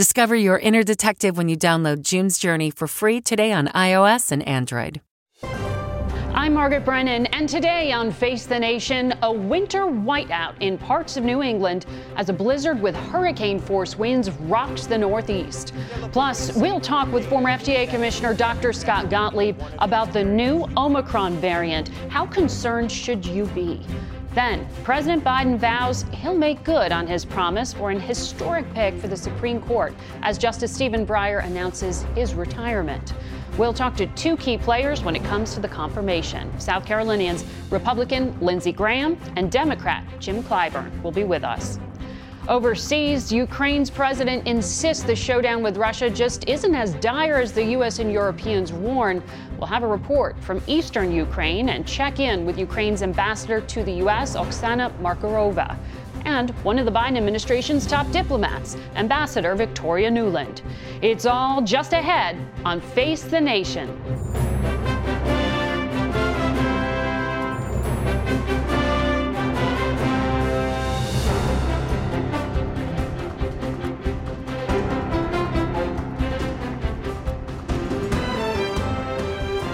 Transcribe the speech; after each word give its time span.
Discover 0.00 0.36
your 0.36 0.58
inner 0.58 0.82
detective 0.82 1.36
when 1.36 1.50
you 1.50 1.58
download 1.58 2.00
June's 2.00 2.38
Journey 2.38 2.70
for 2.70 2.86
free 2.86 3.20
today 3.20 3.52
on 3.52 3.66
iOS 3.66 4.32
and 4.32 4.42
Android. 4.48 5.02
I'm 6.32 6.54
Margaret 6.54 6.86
Brennan, 6.86 7.26
and 7.26 7.46
today 7.46 7.92
on 7.92 8.10
Face 8.10 8.46
the 8.46 8.58
Nation, 8.58 9.12
a 9.20 9.30
winter 9.30 9.82
whiteout 9.82 10.54
in 10.60 10.78
parts 10.78 11.18
of 11.18 11.24
New 11.24 11.42
England 11.42 11.84
as 12.16 12.30
a 12.30 12.32
blizzard 12.32 12.80
with 12.80 12.96
hurricane 12.96 13.60
force 13.60 13.94
winds 13.94 14.30
rocks 14.30 14.86
the 14.86 14.96
Northeast. 14.96 15.74
Plus, 16.12 16.56
we'll 16.56 16.80
talk 16.80 17.12
with 17.12 17.28
former 17.28 17.50
FDA 17.50 17.86
Commissioner 17.86 18.32
Dr. 18.32 18.72
Scott 18.72 19.10
Gottlieb 19.10 19.60
about 19.80 20.14
the 20.14 20.24
new 20.24 20.66
Omicron 20.78 21.36
variant. 21.42 21.88
How 22.08 22.24
concerned 22.24 22.90
should 22.90 23.26
you 23.26 23.44
be? 23.48 23.84
Then, 24.34 24.64
President 24.84 25.24
Biden 25.24 25.58
vows 25.58 26.04
he'll 26.12 26.36
make 26.36 26.62
good 26.62 26.92
on 26.92 27.06
his 27.06 27.24
promise 27.24 27.72
for 27.72 27.90
an 27.90 27.98
historic 27.98 28.72
pick 28.74 28.96
for 28.98 29.08
the 29.08 29.16
Supreme 29.16 29.60
Court 29.60 29.92
as 30.22 30.38
Justice 30.38 30.72
Stephen 30.72 31.04
Breyer 31.04 31.44
announces 31.44 32.02
his 32.14 32.34
retirement. 32.34 33.12
We'll 33.58 33.74
talk 33.74 33.96
to 33.96 34.06
two 34.08 34.36
key 34.36 34.56
players 34.56 35.02
when 35.02 35.16
it 35.16 35.24
comes 35.24 35.54
to 35.54 35.60
the 35.60 35.68
confirmation. 35.68 36.48
South 36.60 36.86
Carolinians, 36.86 37.44
Republican 37.70 38.38
Lindsey 38.40 38.72
Graham 38.72 39.18
and 39.34 39.50
Democrat 39.50 40.04
Jim 40.20 40.44
Clyburn 40.44 41.02
will 41.02 41.10
be 41.10 41.24
with 41.24 41.42
us. 41.42 41.80
Overseas, 42.50 43.30
Ukraine's 43.30 43.90
president 43.90 44.44
insists 44.44 45.04
the 45.04 45.14
showdown 45.14 45.62
with 45.62 45.76
Russia 45.76 46.10
just 46.10 46.48
isn't 46.48 46.74
as 46.74 46.94
dire 46.94 47.38
as 47.38 47.52
the 47.52 47.62
U.S. 47.76 48.00
and 48.00 48.12
Europeans 48.12 48.72
warn. 48.72 49.22
We'll 49.56 49.68
have 49.68 49.84
a 49.84 49.86
report 49.86 50.36
from 50.42 50.60
eastern 50.66 51.12
Ukraine 51.12 51.68
and 51.68 51.86
check 51.86 52.18
in 52.18 52.44
with 52.44 52.58
Ukraine's 52.58 53.04
ambassador 53.04 53.60
to 53.60 53.84
the 53.84 53.92
U.S., 54.04 54.34
Oksana 54.34 54.90
Markarova. 54.98 55.78
And 56.24 56.50
one 56.64 56.80
of 56.80 56.86
the 56.86 56.90
Biden 56.90 57.16
administration's 57.16 57.86
top 57.86 58.10
diplomats, 58.10 58.76
Ambassador 58.96 59.54
Victoria 59.54 60.10
Nuland. 60.10 60.62
It's 61.02 61.26
all 61.26 61.62
just 61.62 61.92
ahead 61.92 62.36
on 62.64 62.80
Face 62.80 63.22
the 63.22 63.40
Nation. 63.40 64.49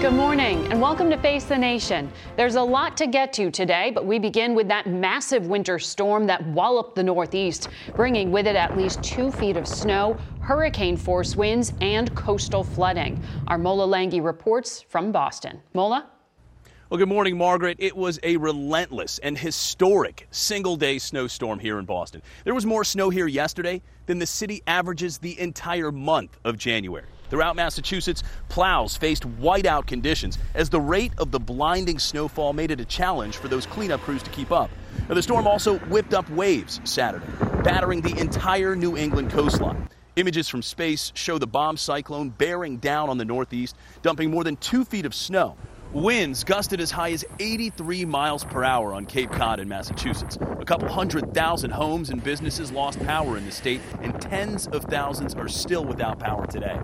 Good 0.07 0.15
morning 0.15 0.65
and 0.71 0.81
welcome 0.81 1.09
to 1.09 1.17
Face 1.17 1.43
the 1.43 1.57
Nation. 1.57 2.09
There's 2.37 2.55
a 2.55 2.61
lot 2.61 2.95
to 2.95 3.07
get 3.07 3.33
to 3.33 3.51
today, 3.51 3.91
but 3.93 4.05
we 4.05 4.19
begin 4.19 4.55
with 4.55 4.69
that 4.69 4.87
massive 4.87 5.47
winter 5.47 5.77
storm 5.79 6.25
that 6.27 6.47
walloped 6.47 6.95
the 6.95 7.03
Northeast, 7.03 7.67
bringing 7.93 8.31
with 8.31 8.47
it 8.47 8.55
at 8.55 8.77
least 8.77 9.03
two 9.03 9.31
feet 9.31 9.57
of 9.57 9.67
snow, 9.67 10.17
hurricane 10.39 10.95
force 10.95 11.35
winds, 11.35 11.73
and 11.81 12.15
coastal 12.15 12.63
flooding. 12.63 13.21
Our 13.47 13.57
Mola 13.57 13.85
Lenghi 13.85 14.23
reports 14.23 14.81
from 14.81 15.11
Boston. 15.11 15.59
Mola? 15.73 16.07
Well, 16.89 16.97
good 16.97 17.09
morning, 17.09 17.37
Margaret. 17.37 17.75
It 17.77 17.97
was 17.97 18.17
a 18.23 18.37
relentless 18.37 19.19
and 19.19 19.37
historic 19.37 20.29
single 20.31 20.77
day 20.77 20.99
snowstorm 20.99 21.59
here 21.59 21.79
in 21.79 21.85
Boston. 21.85 22.21
There 22.45 22.55
was 22.55 22.65
more 22.65 22.85
snow 22.85 23.09
here 23.09 23.27
yesterday 23.27 23.81
than 24.05 24.19
the 24.19 24.25
city 24.25 24.63
averages 24.67 25.17
the 25.17 25.37
entire 25.37 25.91
month 25.91 26.39
of 26.45 26.57
January. 26.57 27.07
Throughout 27.29 27.55
Massachusetts, 27.55 28.23
plows 28.47 28.95
faced 28.95 29.23
whiteout 29.39 29.85
conditions 29.85 30.37
as 30.53 30.69
the 30.69 30.79
rate 30.79 31.11
of 31.17 31.31
the 31.31 31.39
blinding 31.39 31.99
snowfall 31.99 32.53
made 32.53 32.71
it 32.71 32.79
a 32.79 32.85
challenge 32.85 33.37
for 33.37 33.47
those 33.47 33.65
cleanup 33.65 34.01
crews 34.01 34.23
to 34.23 34.29
keep 34.29 34.51
up. 34.51 34.69
Now, 35.09 35.15
the 35.15 35.23
storm 35.23 35.45
also 35.45 35.77
whipped 35.79 36.13
up 36.13 36.29
waves 36.29 36.79
Saturday, 36.83 37.25
battering 37.63 38.01
the 38.01 38.17
entire 38.17 38.75
New 38.75 38.95
England 38.95 39.31
coastline. 39.31 39.89
Images 40.15 40.47
from 40.47 40.63
space 40.63 41.11
show 41.15 41.37
the 41.37 41.45
bomb 41.45 41.77
cyclone 41.77 42.29
bearing 42.29 42.77
down 42.77 43.09
on 43.09 43.17
the 43.17 43.25
Northeast, 43.25 43.75
dumping 44.01 44.31
more 44.31 44.43
than 44.43 44.55
two 44.57 44.83
feet 44.83 45.05
of 45.05 45.13
snow. 45.13 45.55
Winds 45.93 46.43
gusted 46.43 46.81
as 46.81 46.91
high 46.91 47.11
as 47.11 47.23
83 47.39 48.03
miles 48.03 48.43
per 48.43 48.61
hour 48.61 48.93
on 48.93 49.05
Cape 49.05 49.31
Cod 49.31 49.61
in 49.61 49.69
Massachusetts. 49.69 50.37
A 50.41 50.65
couple 50.65 50.89
hundred 50.89 51.33
thousand 51.33 51.71
homes 51.71 52.09
and 52.09 52.21
businesses 52.21 52.73
lost 52.73 52.99
power 53.05 53.37
in 53.37 53.45
the 53.45 53.51
state, 53.53 53.79
and 54.01 54.19
tens 54.21 54.67
of 54.67 54.83
thousands 54.83 55.33
are 55.35 55.47
still 55.47 55.85
without 55.85 56.19
power 56.19 56.45
today. 56.45 56.77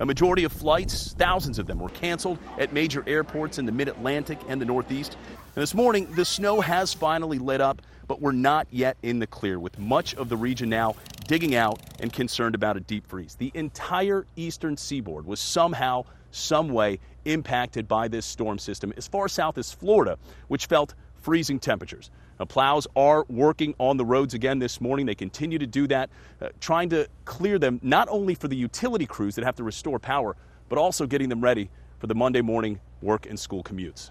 A 0.00 0.04
majority 0.04 0.44
of 0.44 0.52
flights, 0.52 1.14
thousands 1.14 1.58
of 1.58 1.66
them, 1.66 1.78
were 1.78 1.88
canceled 1.88 2.38
at 2.58 2.74
major 2.74 3.02
airports 3.06 3.58
in 3.58 3.64
the 3.64 3.72
mid 3.72 3.88
Atlantic 3.88 4.38
and 4.46 4.60
the 4.60 4.66
Northeast. 4.66 5.16
And 5.56 5.62
this 5.62 5.74
morning, 5.74 6.06
the 6.14 6.26
snow 6.26 6.60
has 6.60 6.92
finally 6.92 7.38
lit 7.38 7.62
up, 7.62 7.80
but 8.08 8.20
we're 8.20 8.32
not 8.32 8.66
yet 8.70 8.98
in 9.02 9.20
the 9.20 9.26
clear, 9.26 9.58
with 9.58 9.78
much 9.78 10.14
of 10.16 10.28
the 10.28 10.36
region 10.36 10.68
now 10.68 10.96
digging 11.26 11.54
out 11.54 11.80
and 12.00 12.12
concerned 12.12 12.54
about 12.54 12.76
a 12.76 12.80
deep 12.80 13.06
freeze. 13.06 13.36
The 13.36 13.52
entire 13.54 14.26
eastern 14.36 14.76
seaboard 14.76 15.24
was 15.24 15.40
somehow, 15.40 16.04
some 16.30 16.68
way 16.68 16.98
impacted 17.24 17.86
by 17.86 18.08
this 18.08 18.26
storm 18.26 18.58
system 18.58 18.92
as 18.96 19.06
far 19.06 19.28
south 19.28 19.58
as 19.58 19.72
Florida, 19.72 20.18
which 20.48 20.66
felt 20.66 20.94
freezing 21.14 21.58
temperatures. 21.58 22.10
Now, 22.38 22.46
plows 22.46 22.86
are 22.96 23.26
working 23.28 23.74
on 23.78 23.98
the 23.98 24.04
roads 24.04 24.32
again 24.32 24.58
this 24.58 24.80
morning. 24.80 25.04
They 25.04 25.14
continue 25.14 25.58
to 25.58 25.66
do 25.66 25.86
that, 25.88 26.08
uh, 26.40 26.48
trying 26.58 26.88
to 26.90 27.06
clear 27.26 27.58
them 27.58 27.78
not 27.82 28.08
only 28.10 28.34
for 28.34 28.48
the 28.48 28.56
utility 28.56 29.04
crews 29.04 29.34
that 29.34 29.44
have 29.44 29.56
to 29.56 29.62
restore 29.62 29.98
power, 29.98 30.36
but 30.70 30.78
also 30.78 31.06
getting 31.06 31.28
them 31.28 31.42
ready 31.42 31.68
for 31.98 32.06
the 32.06 32.14
Monday 32.14 32.40
morning 32.40 32.80
work 33.02 33.26
and 33.26 33.38
school 33.38 33.62
commutes. 33.62 34.10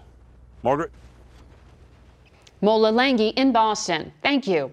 Margaret? 0.62 0.92
Mola 2.60 2.92
Lenghi 2.92 3.32
in 3.34 3.52
Boston. 3.52 4.12
Thank 4.22 4.46
you. 4.46 4.70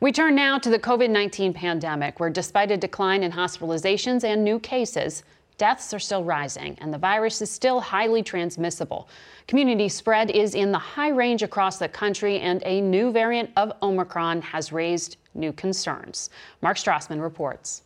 We 0.00 0.12
turn 0.12 0.34
now 0.34 0.58
to 0.58 0.70
the 0.70 0.78
COVID 0.78 1.10
19 1.10 1.52
pandemic, 1.52 2.18
where 2.18 2.30
despite 2.30 2.70
a 2.70 2.76
decline 2.76 3.22
in 3.22 3.32
hospitalizations 3.32 4.24
and 4.24 4.42
new 4.42 4.58
cases, 4.58 5.22
Deaths 5.58 5.92
are 5.92 5.98
still 5.98 6.22
rising, 6.22 6.78
and 6.80 6.94
the 6.94 6.98
virus 6.98 7.42
is 7.42 7.50
still 7.50 7.80
highly 7.80 8.22
transmissible. 8.22 9.08
Community 9.48 9.88
spread 9.88 10.30
is 10.30 10.54
in 10.54 10.70
the 10.70 10.78
high 10.78 11.08
range 11.08 11.42
across 11.42 11.80
the 11.80 11.88
country, 11.88 12.38
and 12.38 12.62
a 12.64 12.80
new 12.80 13.10
variant 13.10 13.50
of 13.56 13.72
Omicron 13.82 14.40
has 14.40 14.72
raised 14.72 15.16
new 15.34 15.52
concerns. 15.52 16.30
Mark 16.62 16.76
Strassmann 16.76 17.20
reports. 17.20 17.82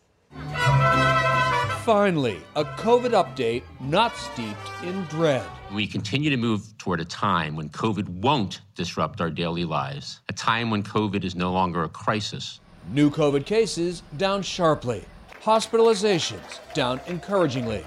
Finally, 1.87 2.41
a 2.56 2.65
COVID 2.65 3.12
update 3.12 3.62
not 3.81 4.15
steeped 4.16 4.71
in 4.83 5.03
dread. 5.04 5.47
We 5.72 5.87
continue 5.87 6.28
to 6.28 6.37
move 6.37 6.77
toward 6.77 7.00
a 7.00 7.06
time 7.06 7.56
when 7.56 7.71
COVID 7.71 8.06
won't 8.06 8.60
disrupt 8.75 9.22
our 9.22 9.31
daily 9.31 9.65
lives, 9.65 10.21
a 10.28 10.34
time 10.34 10.71
when 10.71 10.83
COVID 10.83 11.25
is 11.25 11.34
no 11.34 11.50
longer 11.50 11.84
a 11.84 11.89
crisis. 11.89 12.60
New 12.91 13.10
COVID 13.10 13.47
cases 13.47 14.03
down 14.19 14.43
sharply 14.43 15.06
hospitalizations 15.42 16.60
down 16.72 17.00
encouragingly. 17.08 17.84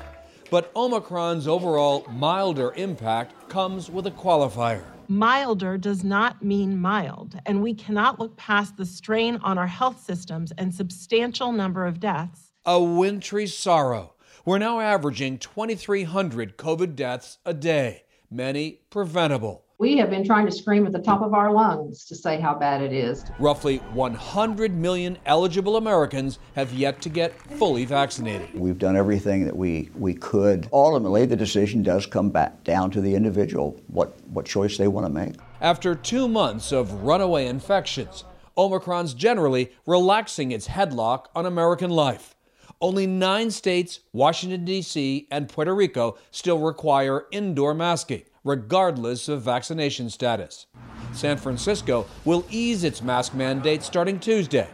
But 0.52 0.74
Omicron's 0.76 1.48
overall 1.48 2.06
milder 2.12 2.74
impact 2.76 3.50
comes 3.50 3.90
with 3.90 4.08
a 4.08 4.12
qualifier. 4.12 4.84
Milder 5.08 5.78
does 5.78 6.04
not 6.04 6.44
mean 6.44 6.78
mild, 6.78 7.40
and 7.46 7.62
we 7.62 7.74
cannot 7.74 8.20
look 8.20 8.36
past 8.36 8.76
the 8.76 8.86
strain 8.86 9.38
on 9.38 9.58
our 9.58 9.68
health 9.68 10.04
systems 10.04 10.52
and 10.58 10.74
substantial 10.74 11.52
number 11.52 11.86
of 11.86 12.00
deaths. 12.00 12.52
A 12.66 12.82
wintry 12.82 13.48
sorrow. 13.48 14.16
We're 14.44 14.58
now 14.58 14.80
averaging 14.80 15.38
2,300 15.38 16.58
COVID 16.58 16.96
deaths 16.96 17.38
a 17.46 17.54
day, 17.54 18.04
many 18.30 18.82
preventable. 18.90 19.65
We 19.78 19.98
have 19.98 20.10
been 20.10 20.24
trying 20.24 20.46
to 20.46 20.54
scream 20.54 20.86
at 20.86 20.94
the 20.94 21.00
top 21.00 21.22
of 21.22 21.34
our 21.34 21.52
lungs 21.52 22.06
to 22.06 22.16
say 22.16 22.40
how 22.40 22.56
bad 22.56 22.82
it 22.82 22.94
is. 22.94 23.26
Roughly 23.40 23.78
100 23.92 24.74
million 24.74 25.18
eligible 25.26 25.76
Americans 25.76 26.40
have 26.56 26.72
yet 26.72 27.02
to 27.02 27.10
get 27.10 27.38
fully 27.58 27.84
vaccinated. 27.84 28.58
We've 28.58 28.78
done 28.78 28.96
everything 28.96 29.44
that 29.44 29.56
we, 29.56 29.90
we 29.94 30.14
could. 30.14 30.70
Ultimately, 30.72 31.26
the 31.26 31.36
decision 31.36 31.84
does 31.84 32.06
come 32.06 32.30
back 32.30 32.64
down 32.64 32.90
to 32.92 33.02
the 33.02 33.16
individual, 33.16 33.78
what, 33.88 34.18
what 34.30 34.46
choice 34.46 34.78
they 34.78 34.88
want 34.88 35.08
to 35.08 35.12
make. 35.12 35.36
After 35.60 35.94
two 35.94 36.30
months 36.30 36.72
of 36.72 37.04
runaway 37.04 37.46
infections, 37.46 38.24
Omicron's 38.58 39.14
generally 39.14 39.74
relaxing 39.86 40.54
its 40.54 40.70
headlock 40.70 41.26
on 41.36 41.46
American 41.46 41.90
life. 41.90 42.34
Only 42.80 43.08
nine 43.08 43.52
states, 43.52 44.00
Washington, 44.14 44.64
D.C., 44.64 45.28
and 45.30 45.50
Puerto 45.50 45.76
Rico 45.76 46.18
still 46.32 46.60
require 46.60 47.26
indoor 47.32 47.74
masking 47.74 48.24
regardless 48.46 49.28
of 49.28 49.42
vaccination 49.42 50.10
status. 50.10 50.68
San 51.12 51.36
Francisco 51.36 52.06
will 52.24 52.46
ease 52.50 52.86
its 52.86 53.02
mask 53.02 53.34
mandate 53.34 53.84
starting 53.84 54.20
Tuesday. 54.20 54.70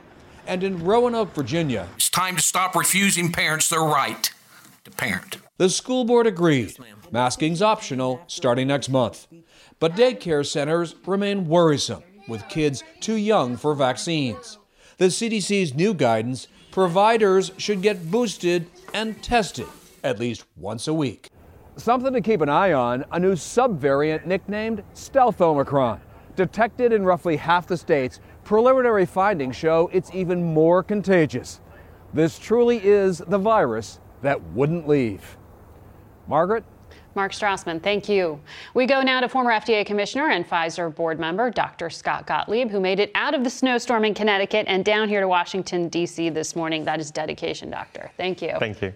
And 0.46 0.64
in 0.64 0.84
Roanoke, 0.84 1.34
Virginia, 1.34 1.88
it's 1.96 2.10
time 2.10 2.36
to 2.36 2.42
stop 2.42 2.76
refusing 2.76 3.32
parents 3.32 3.70
their 3.70 3.82
right 3.82 4.32
to 4.84 4.92
parent. 4.92 5.38
The 5.58 5.70
school 5.70 6.04
board 6.04 6.28
agreed. 6.28 6.76
Masking's 7.12 7.62
optional 7.62 8.22
starting 8.28 8.68
next 8.68 8.90
month. 8.90 9.28
But 9.80 9.96
daycare 9.96 10.46
centers 10.46 10.96
remain 11.06 11.48
worrisome 11.48 12.04
with 12.28 12.48
kids 12.50 12.84
too 13.00 13.16
young 13.16 13.58
for 13.58 13.74
vaccines. 13.74 14.58
The 14.98 15.06
CDC's 15.06 15.74
new 15.74 15.94
guidance 15.94 16.48
providers 16.72 17.52
should 17.58 17.82
get 17.82 18.12
boosted 18.12 18.68
and 18.94 19.22
tested 19.24 19.68
at 20.04 20.20
least 20.20 20.46
once 20.56 20.88
a 20.88 20.94
week. 20.94 21.28
Something 21.78 22.14
to 22.14 22.22
keep 22.22 22.42
an 22.42 22.50
eye 22.50 22.74
on 22.74 23.06
a 23.12 23.20
new 23.20 23.34
subvariant 23.34 24.26
nicknamed 24.26 24.84
Stealth 24.94 25.40
Omicron. 25.40 26.02
Detected 26.36 26.92
in 26.92 27.06
roughly 27.06 27.38
half 27.38 27.66
the 27.66 27.78
states, 27.78 28.20
preliminary 28.44 29.06
findings 29.06 29.56
show 29.56 29.90
it's 29.94 30.14
even 30.14 30.54
more 30.54 30.84
contagious. 30.84 31.62
This 32.14 32.38
truly 32.38 32.84
is 32.84 33.20
the 33.20 33.38
virus 33.38 34.02
that 34.22 34.42
wouldn't 34.52 34.88
leave. 34.88 35.38
Margaret? 36.28 36.66
Mark 37.16 37.34
Strassmann, 37.34 37.82
thank 37.82 38.08
you. 38.08 38.40
We 38.74 38.86
go 38.86 39.02
now 39.02 39.20
to 39.20 39.28
former 39.28 39.52
FDA 39.52 39.86
Commissioner 39.86 40.30
and 40.30 40.48
Pfizer 40.48 40.94
board 40.94 41.20
member 41.20 41.50
Dr. 41.50 41.90
Scott 41.90 42.26
Gottlieb, 42.26 42.70
who 42.70 42.80
made 42.80 43.00
it 43.00 43.12
out 43.16 43.34
of 43.34 43.44
the 43.44 43.50
snowstorm 43.50 44.06
in 44.06 44.14
Connecticut 44.14 44.66
and 44.68 44.86
down 44.86 45.10
here 45.10 45.22
to 45.22 45.28
Washington, 45.28 45.90
D.C. 45.90 46.30
this 46.30 46.56
morning. 46.56 46.86
That 46.86 47.00
is 47.00 47.12
dedication, 47.12 47.70
Doctor. 47.70 48.12
Thank 48.18 48.42
you. 48.42 48.54
Thank 48.60 48.82
you. 48.82 48.94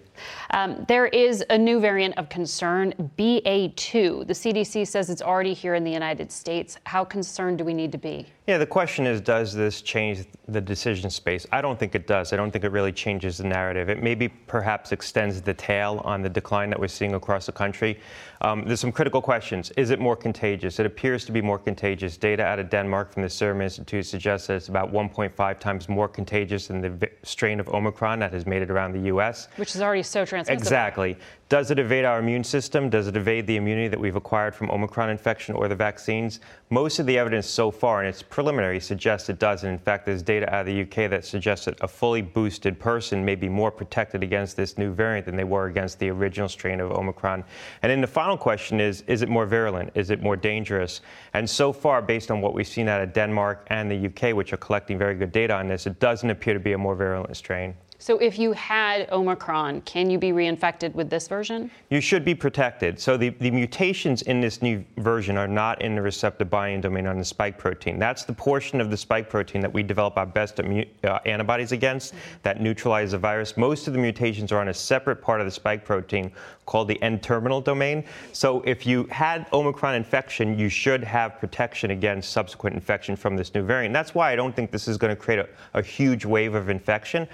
Um, 0.50 0.84
there 0.88 1.06
is 1.06 1.44
a 1.50 1.58
new 1.58 1.80
variant 1.80 2.16
of 2.16 2.28
concern, 2.28 2.94
BA2. 3.18 4.26
The 4.26 4.32
CDC 4.32 4.86
says 4.86 5.10
it's 5.10 5.22
already 5.22 5.54
here 5.54 5.74
in 5.74 5.84
the 5.84 5.92
United 5.92 6.32
States. 6.32 6.78
How 6.84 7.04
concerned 7.04 7.58
do 7.58 7.64
we 7.64 7.74
need 7.74 7.92
to 7.92 7.98
be? 7.98 8.26
Yeah, 8.46 8.58
the 8.58 8.66
question 8.66 9.08
is 9.08 9.20
does 9.20 9.52
this 9.52 9.82
change 9.82 10.24
the 10.46 10.60
decision 10.60 11.10
space? 11.10 11.48
I 11.50 11.60
don't 11.60 11.76
think 11.76 11.96
it 11.96 12.06
does. 12.06 12.32
I 12.32 12.36
don't 12.36 12.52
think 12.52 12.64
it 12.64 12.70
really 12.70 12.92
changes 12.92 13.38
the 13.38 13.44
narrative. 13.44 13.88
It 13.88 14.04
maybe 14.04 14.28
perhaps 14.28 14.92
extends 14.92 15.42
the 15.42 15.52
tail 15.52 16.00
on 16.04 16.22
the 16.22 16.28
decline 16.28 16.70
that 16.70 16.78
we're 16.78 16.86
seeing 16.86 17.14
across 17.14 17.46
the 17.46 17.52
country. 17.52 17.98
Um, 18.40 18.64
there's 18.66 18.80
some 18.80 18.92
critical 18.92 19.22
questions. 19.22 19.70
Is 19.76 19.90
it 19.90 20.00
more 20.00 20.16
contagious? 20.16 20.78
It 20.78 20.86
appears 20.86 21.24
to 21.26 21.32
be 21.32 21.40
more 21.40 21.58
contagious. 21.58 22.16
Data 22.16 22.44
out 22.44 22.58
of 22.58 22.70
Denmark 22.70 23.12
from 23.12 23.22
the 23.22 23.30
Serum 23.30 23.60
Institute 23.60 24.06
suggests 24.06 24.46
that 24.48 24.54
it's 24.54 24.68
about 24.68 24.92
1.5 24.92 25.58
times 25.58 25.88
more 25.88 26.08
contagious 26.08 26.68
than 26.68 26.80
the 26.80 27.10
strain 27.22 27.60
of 27.60 27.68
Omicron 27.68 28.18
that 28.18 28.32
has 28.32 28.46
made 28.46 28.62
it 28.62 28.70
around 28.70 28.92
the 28.92 29.06
U.S. 29.06 29.48
Which 29.56 29.74
is 29.74 29.82
already 29.82 30.02
so 30.02 30.24
transmissible. 30.24 30.62
Exactly. 30.62 31.16
Does 31.48 31.70
it 31.70 31.78
evade 31.78 32.04
our 32.04 32.18
immune 32.18 32.42
system? 32.42 32.90
Does 32.90 33.06
it 33.06 33.16
evade 33.16 33.46
the 33.46 33.54
immunity 33.54 33.86
that 33.86 34.00
we've 34.00 34.16
acquired 34.16 34.52
from 34.52 34.68
Omicron 34.68 35.10
infection 35.10 35.54
or 35.54 35.68
the 35.68 35.76
vaccines? 35.76 36.40
Most 36.70 36.98
of 36.98 37.06
the 37.06 37.16
evidence 37.16 37.46
so 37.46 37.70
far, 37.70 38.00
and 38.00 38.08
it's 38.08 38.20
preliminary, 38.20 38.80
suggests 38.80 39.28
it 39.28 39.38
does. 39.38 39.62
And 39.62 39.72
in 39.72 39.78
fact, 39.78 40.06
there's 40.06 40.24
data 40.24 40.52
out 40.52 40.62
of 40.62 40.66
the 40.66 40.82
UK 40.82 41.08
that 41.08 41.24
suggests 41.24 41.66
that 41.66 41.80
a 41.82 41.86
fully 41.86 42.20
boosted 42.20 42.80
person 42.80 43.24
may 43.24 43.36
be 43.36 43.48
more 43.48 43.70
protected 43.70 44.24
against 44.24 44.56
this 44.56 44.76
new 44.76 44.92
variant 44.92 45.26
than 45.26 45.36
they 45.36 45.44
were 45.44 45.66
against 45.66 46.00
the 46.00 46.10
original 46.10 46.48
strain 46.48 46.80
of 46.80 46.90
Omicron. 46.90 47.44
And 47.82 47.90
then 47.90 48.00
the 48.00 48.08
final 48.26 48.36
question 48.36 48.80
is 48.80 49.04
is 49.06 49.22
it 49.22 49.28
more 49.28 49.46
virulent? 49.46 49.88
Is 49.94 50.10
it 50.10 50.20
more 50.20 50.34
dangerous? 50.34 51.00
And 51.32 51.48
so 51.48 51.72
far, 51.72 52.02
based 52.02 52.32
on 52.32 52.40
what 52.40 52.54
we've 52.54 52.66
seen 52.66 52.88
out 52.88 53.00
of 53.00 53.12
Denmark 53.12 53.68
and 53.70 53.88
the 53.88 54.06
UK, 54.08 54.34
which 54.34 54.52
are 54.52 54.56
collecting 54.56 54.98
very 54.98 55.14
good 55.14 55.30
data 55.30 55.54
on 55.54 55.68
this, 55.68 55.86
it 55.86 56.00
doesn't 56.00 56.28
appear 56.28 56.52
to 56.52 56.58
be 56.58 56.72
a 56.72 56.78
more 56.78 56.96
virulent 56.96 57.36
strain. 57.36 57.76
So 57.98 58.18
if 58.18 58.38
you 58.38 58.52
had 58.52 59.10
Omicron, 59.10 59.80
can 59.82 60.10
you 60.10 60.18
be 60.18 60.30
reinfected 60.30 60.94
with 60.94 61.08
this 61.08 61.28
version? 61.28 61.70
You 61.90 62.00
should 62.00 62.24
be 62.24 62.34
protected. 62.34 63.00
So 63.00 63.16
the, 63.16 63.30
the 63.30 63.50
mutations 63.50 64.22
in 64.22 64.40
this 64.40 64.60
new 64.60 64.84
version 64.98 65.38
are 65.38 65.48
not 65.48 65.80
in 65.80 65.94
the 65.94 66.02
receptor 66.02 66.44
binding 66.44 66.82
domain 66.82 67.06
on 67.06 67.18
the 67.18 67.24
spike 67.24 67.56
protein. 67.58 67.98
That's 67.98 68.24
the 68.24 68.34
portion 68.34 68.80
of 68.80 68.90
the 68.90 68.96
spike 68.96 69.30
protein 69.30 69.62
that 69.62 69.72
we 69.72 69.82
develop 69.82 70.18
our 70.18 70.26
best 70.26 70.60
uh, 70.60 71.18
antibodies 71.24 71.72
against 71.72 72.14
that 72.42 72.60
neutralize 72.60 73.12
the 73.12 73.18
virus. 73.18 73.56
Most 73.56 73.86
of 73.86 73.94
the 73.94 73.98
mutations 73.98 74.52
are 74.52 74.60
on 74.60 74.68
a 74.68 74.74
separate 74.74 75.22
part 75.22 75.40
of 75.40 75.46
the 75.46 75.50
spike 75.50 75.84
protein 75.84 76.32
called 76.66 76.88
the 76.88 77.00
N-terminal 77.02 77.60
domain. 77.60 78.04
So 78.32 78.60
if 78.62 78.86
you 78.86 79.04
had 79.04 79.46
Omicron 79.52 79.94
infection, 79.94 80.58
you 80.58 80.68
should 80.68 81.02
have 81.04 81.38
protection 81.38 81.92
against 81.92 82.32
subsequent 82.32 82.74
infection 82.74 83.16
from 83.16 83.36
this 83.36 83.54
new 83.54 83.62
variant. 83.62 83.94
That's 83.94 84.14
why 84.14 84.32
I 84.32 84.36
don't 84.36 84.54
think 84.54 84.70
this 84.70 84.88
is 84.88 84.98
going 84.98 85.14
to 85.14 85.16
create 85.16 85.38
a, 85.38 85.48
a 85.74 85.82
huge 85.82 86.24
wave 86.24 86.54
of 86.54 86.68
infection. 86.68 87.28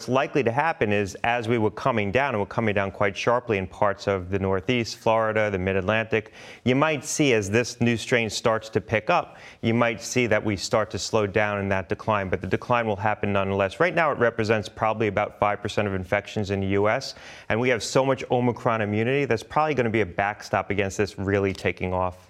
What's 0.00 0.08
likely 0.08 0.42
to 0.44 0.50
happen 0.50 0.94
is 0.94 1.14
as 1.24 1.46
we 1.46 1.58
were 1.58 1.70
coming 1.70 2.10
down, 2.10 2.32
and 2.32 2.40
we're 2.40 2.46
coming 2.46 2.74
down 2.74 2.90
quite 2.90 3.14
sharply 3.14 3.58
in 3.58 3.66
parts 3.66 4.08
of 4.08 4.30
the 4.30 4.38
Northeast, 4.38 4.96
Florida, 4.96 5.50
the 5.50 5.58
Mid-Atlantic, 5.58 6.32
you 6.64 6.74
might 6.74 7.04
see 7.04 7.34
as 7.34 7.50
this 7.50 7.82
new 7.82 7.98
strain 7.98 8.30
starts 8.30 8.70
to 8.70 8.80
pick 8.80 9.10
up, 9.10 9.36
you 9.60 9.74
might 9.74 10.00
see 10.00 10.26
that 10.26 10.42
we 10.42 10.56
start 10.56 10.90
to 10.92 10.98
slow 10.98 11.26
down 11.26 11.60
in 11.60 11.68
that 11.68 11.90
decline, 11.90 12.30
but 12.30 12.40
the 12.40 12.46
decline 12.46 12.86
will 12.86 12.96
happen 12.96 13.30
nonetheless. 13.34 13.78
Right 13.78 13.94
now, 13.94 14.10
it 14.10 14.16
represents 14.16 14.70
probably 14.70 15.08
about 15.08 15.38
5% 15.38 15.86
of 15.86 15.92
infections 15.92 16.50
in 16.50 16.60
the 16.60 16.68
U.S., 16.68 17.14
and 17.50 17.60
we 17.60 17.68
have 17.68 17.82
so 17.82 18.02
much 18.02 18.24
Omicron 18.30 18.80
immunity, 18.80 19.26
that's 19.26 19.42
probably 19.42 19.74
going 19.74 19.84
to 19.84 19.90
be 19.90 20.00
a 20.00 20.06
backstop 20.06 20.70
against 20.70 20.96
this 20.96 21.18
really 21.18 21.52
taking 21.52 21.92
off. 21.92 22.29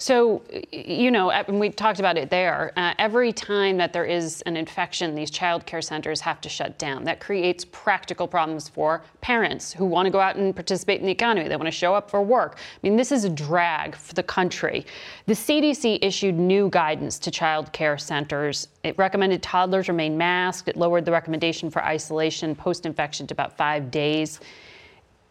So, 0.00 0.42
you 0.70 1.10
know, 1.10 1.32
and 1.32 1.58
we 1.58 1.70
talked 1.70 1.98
about 1.98 2.16
it 2.16 2.30
there. 2.30 2.72
Uh, 2.76 2.94
every 2.98 3.32
time 3.32 3.76
that 3.78 3.92
there 3.92 4.04
is 4.04 4.42
an 4.42 4.56
infection, 4.56 5.16
these 5.16 5.28
child 5.28 5.66
care 5.66 5.82
centers 5.82 6.20
have 6.20 6.40
to 6.42 6.48
shut 6.48 6.78
down. 6.78 7.02
That 7.02 7.18
creates 7.18 7.64
practical 7.64 8.28
problems 8.28 8.68
for 8.68 9.02
parents 9.22 9.72
who 9.72 9.84
want 9.84 10.06
to 10.06 10.10
go 10.10 10.20
out 10.20 10.36
and 10.36 10.54
participate 10.54 11.00
in 11.00 11.06
the 11.06 11.10
economy. 11.10 11.48
They 11.48 11.56
want 11.56 11.66
to 11.66 11.72
show 11.72 11.96
up 11.96 12.08
for 12.08 12.22
work. 12.22 12.58
I 12.58 12.78
mean, 12.84 12.96
this 12.96 13.10
is 13.10 13.24
a 13.24 13.28
drag 13.28 13.96
for 13.96 14.14
the 14.14 14.22
country. 14.22 14.86
The 15.26 15.34
CDC 15.34 15.98
issued 16.00 16.36
new 16.36 16.70
guidance 16.70 17.18
to 17.18 17.32
child 17.32 17.72
care 17.72 17.98
centers. 17.98 18.68
It 18.84 18.96
recommended 18.98 19.42
toddlers 19.42 19.88
remain 19.88 20.16
masked. 20.16 20.68
It 20.68 20.76
lowered 20.76 21.06
the 21.06 21.12
recommendation 21.12 21.70
for 21.70 21.84
isolation 21.84 22.54
post 22.54 22.86
infection 22.86 23.26
to 23.26 23.34
about 23.34 23.56
five 23.56 23.90
days. 23.90 24.38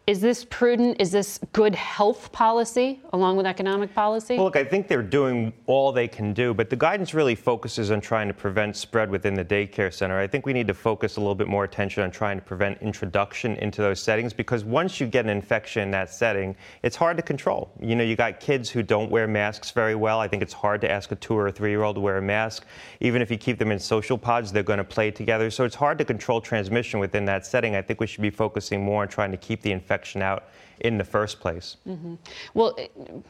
Is 0.08 0.20
this 0.20 0.46
prudent? 0.46 1.02
Is 1.02 1.10
this 1.10 1.38
good 1.52 1.74
health 1.74 2.32
policy 2.32 2.98
along 3.12 3.36
with 3.36 3.44
economic 3.44 3.94
policy? 3.94 4.36
Well, 4.36 4.46
look, 4.46 4.56
I 4.56 4.64
think 4.64 4.88
they're 4.88 5.02
doing 5.02 5.52
all 5.66 5.92
they 5.92 6.08
can 6.08 6.32
do, 6.32 6.54
but 6.54 6.70
the 6.70 6.76
guidance 6.76 7.12
really 7.12 7.34
focuses 7.34 7.90
on 7.90 8.00
trying 8.00 8.26
to 8.28 8.32
prevent 8.32 8.74
spread 8.74 9.10
within 9.10 9.34
the 9.34 9.44
daycare 9.44 9.92
center. 9.92 10.18
I 10.18 10.26
think 10.26 10.46
we 10.46 10.54
need 10.54 10.66
to 10.68 10.72
focus 10.72 11.18
a 11.18 11.20
little 11.20 11.34
bit 11.34 11.46
more 11.46 11.64
attention 11.64 12.04
on 12.04 12.10
trying 12.10 12.38
to 12.38 12.42
prevent 12.42 12.80
introduction 12.80 13.56
into 13.56 13.82
those 13.82 14.00
settings 14.00 14.32
because 14.32 14.64
once 14.64 14.98
you 14.98 15.06
get 15.06 15.26
an 15.26 15.30
infection 15.30 15.82
in 15.82 15.90
that 15.90 16.08
setting, 16.08 16.56
it's 16.82 16.96
hard 16.96 17.18
to 17.18 17.22
control. 17.22 17.70
You 17.78 17.94
know, 17.94 18.02
you 18.02 18.16
got 18.16 18.40
kids 18.40 18.70
who 18.70 18.82
don't 18.82 19.10
wear 19.10 19.28
masks 19.28 19.72
very 19.72 19.94
well. 19.94 20.20
I 20.20 20.28
think 20.28 20.42
it's 20.42 20.54
hard 20.54 20.80
to 20.80 20.90
ask 20.90 21.12
a 21.12 21.16
two 21.16 21.34
or 21.34 21.50
three 21.50 21.68
year 21.68 21.82
old 21.82 21.96
to 21.96 22.00
wear 22.00 22.16
a 22.16 22.22
mask. 22.22 22.64
Even 23.00 23.20
if 23.20 23.30
you 23.30 23.36
keep 23.36 23.58
them 23.58 23.70
in 23.70 23.78
social 23.78 24.16
pods, 24.16 24.52
they're 24.52 24.62
going 24.62 24.78
to 24.78 24.84
play 24.84 25.10
together. 25.10 25.50
So 25.50 25.66
it's 25.66 25.74
hard 25.74 25.98
to 25.98 26.06
control 26.06 26.40
transmission 26.40 26.98
within 26.98 27.26
that 27.26 27.44
setting. 27.44 27.76
I 27.76 27.82
think 27.82 28.00
we 28.00 28.06
should 28.06 28.22
be 28.22 28.30
focusing 28.30 28.82
more 28.82 29.02
on 29.02 29.08
trying 29.08 29.32
to 29.32 29.36
keep 29.36 29.60
the 29.60 29.70
infection 29.70 29.97
infection 29.98 30.22
out 30.22 30.44
in 30.80 30.96
the 30.96 31.04
first 31.04 31.40
place. 31.40 31.76
Mm-hmm. 31.88 32.14
Well, 32.54 32.78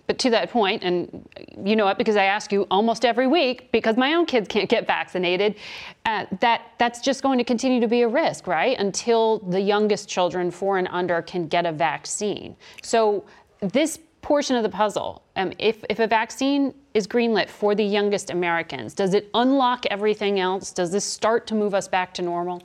but 0.07 0.19
to 0.19 0.31
that 0.31 0.51
point, 0.51 0.83
and 0.83 1.27
you 1.65 1.77
know 1.77 1.89
it 1.89 1.97
because 1.97 2.17
I 2.17 2.25
ask 2.25 2.53
you 2.53 2.67
almost 2.71 3.07
every 3.07 3.27
week 3.27 3.73
because 3.73 3.97
my 3.97 4.15
own 4.15 4.27
kids 4.27 4.49
can't 4.49 4.69
get 4.69 4.87
vaccinated. 4.87 5.55
Uh, 6.05 6.27
that 6.41 6.61
that's 6.79 7.01
just 7.01 7.23
going 7.23 7.39
to 7.39 7.45
continue 7.45 7.81
to 7.81 7.89
be 7.89 8.03
a 8.03 8.09
risk, 8.09 8.47
right? 8.47 8.79
Until 8.79 9.39
the 9.39 9.61
youngest 9.61 10.09
children, 10.09 10.51
four 10.51 10.77
and 10.77 10.89
under, 10.91 11.23
can 11.23 11.49
get 11.49 11.65
a 11.65 11.73
vaccine. 11.73 12.55
So 12.83 13.25
this 13.61 13.99
portion 14.21 14.57
of 14.57 14.63
the 14.63 14.69
puzzle, 14.69 15.23
um, 15.37 15.53
if 15.59 15.83
if 15.89 16.01
a 16.01 16.07
vaccine 16.07 16.75
is 16.93 17.07
greenlit 17.07 17.49
for 17.49 17.75
the 17.75 17.85
youngest 17.85 18.29
Americans, 18.31 18.93
does 18.93 19.15
it 19.15 19.31
unlock 19.33 19.87
everything 19.87 20.39
else? 20.39 20.71
Does 20.71 20.91
this 20.91 21.05
start 21.05 21.47
to 21.47 21.55
move 21.55 21.73
us 21.75 21.89
back 21.89 22.13
to 22.15 22.23
normal? 22.23 22.63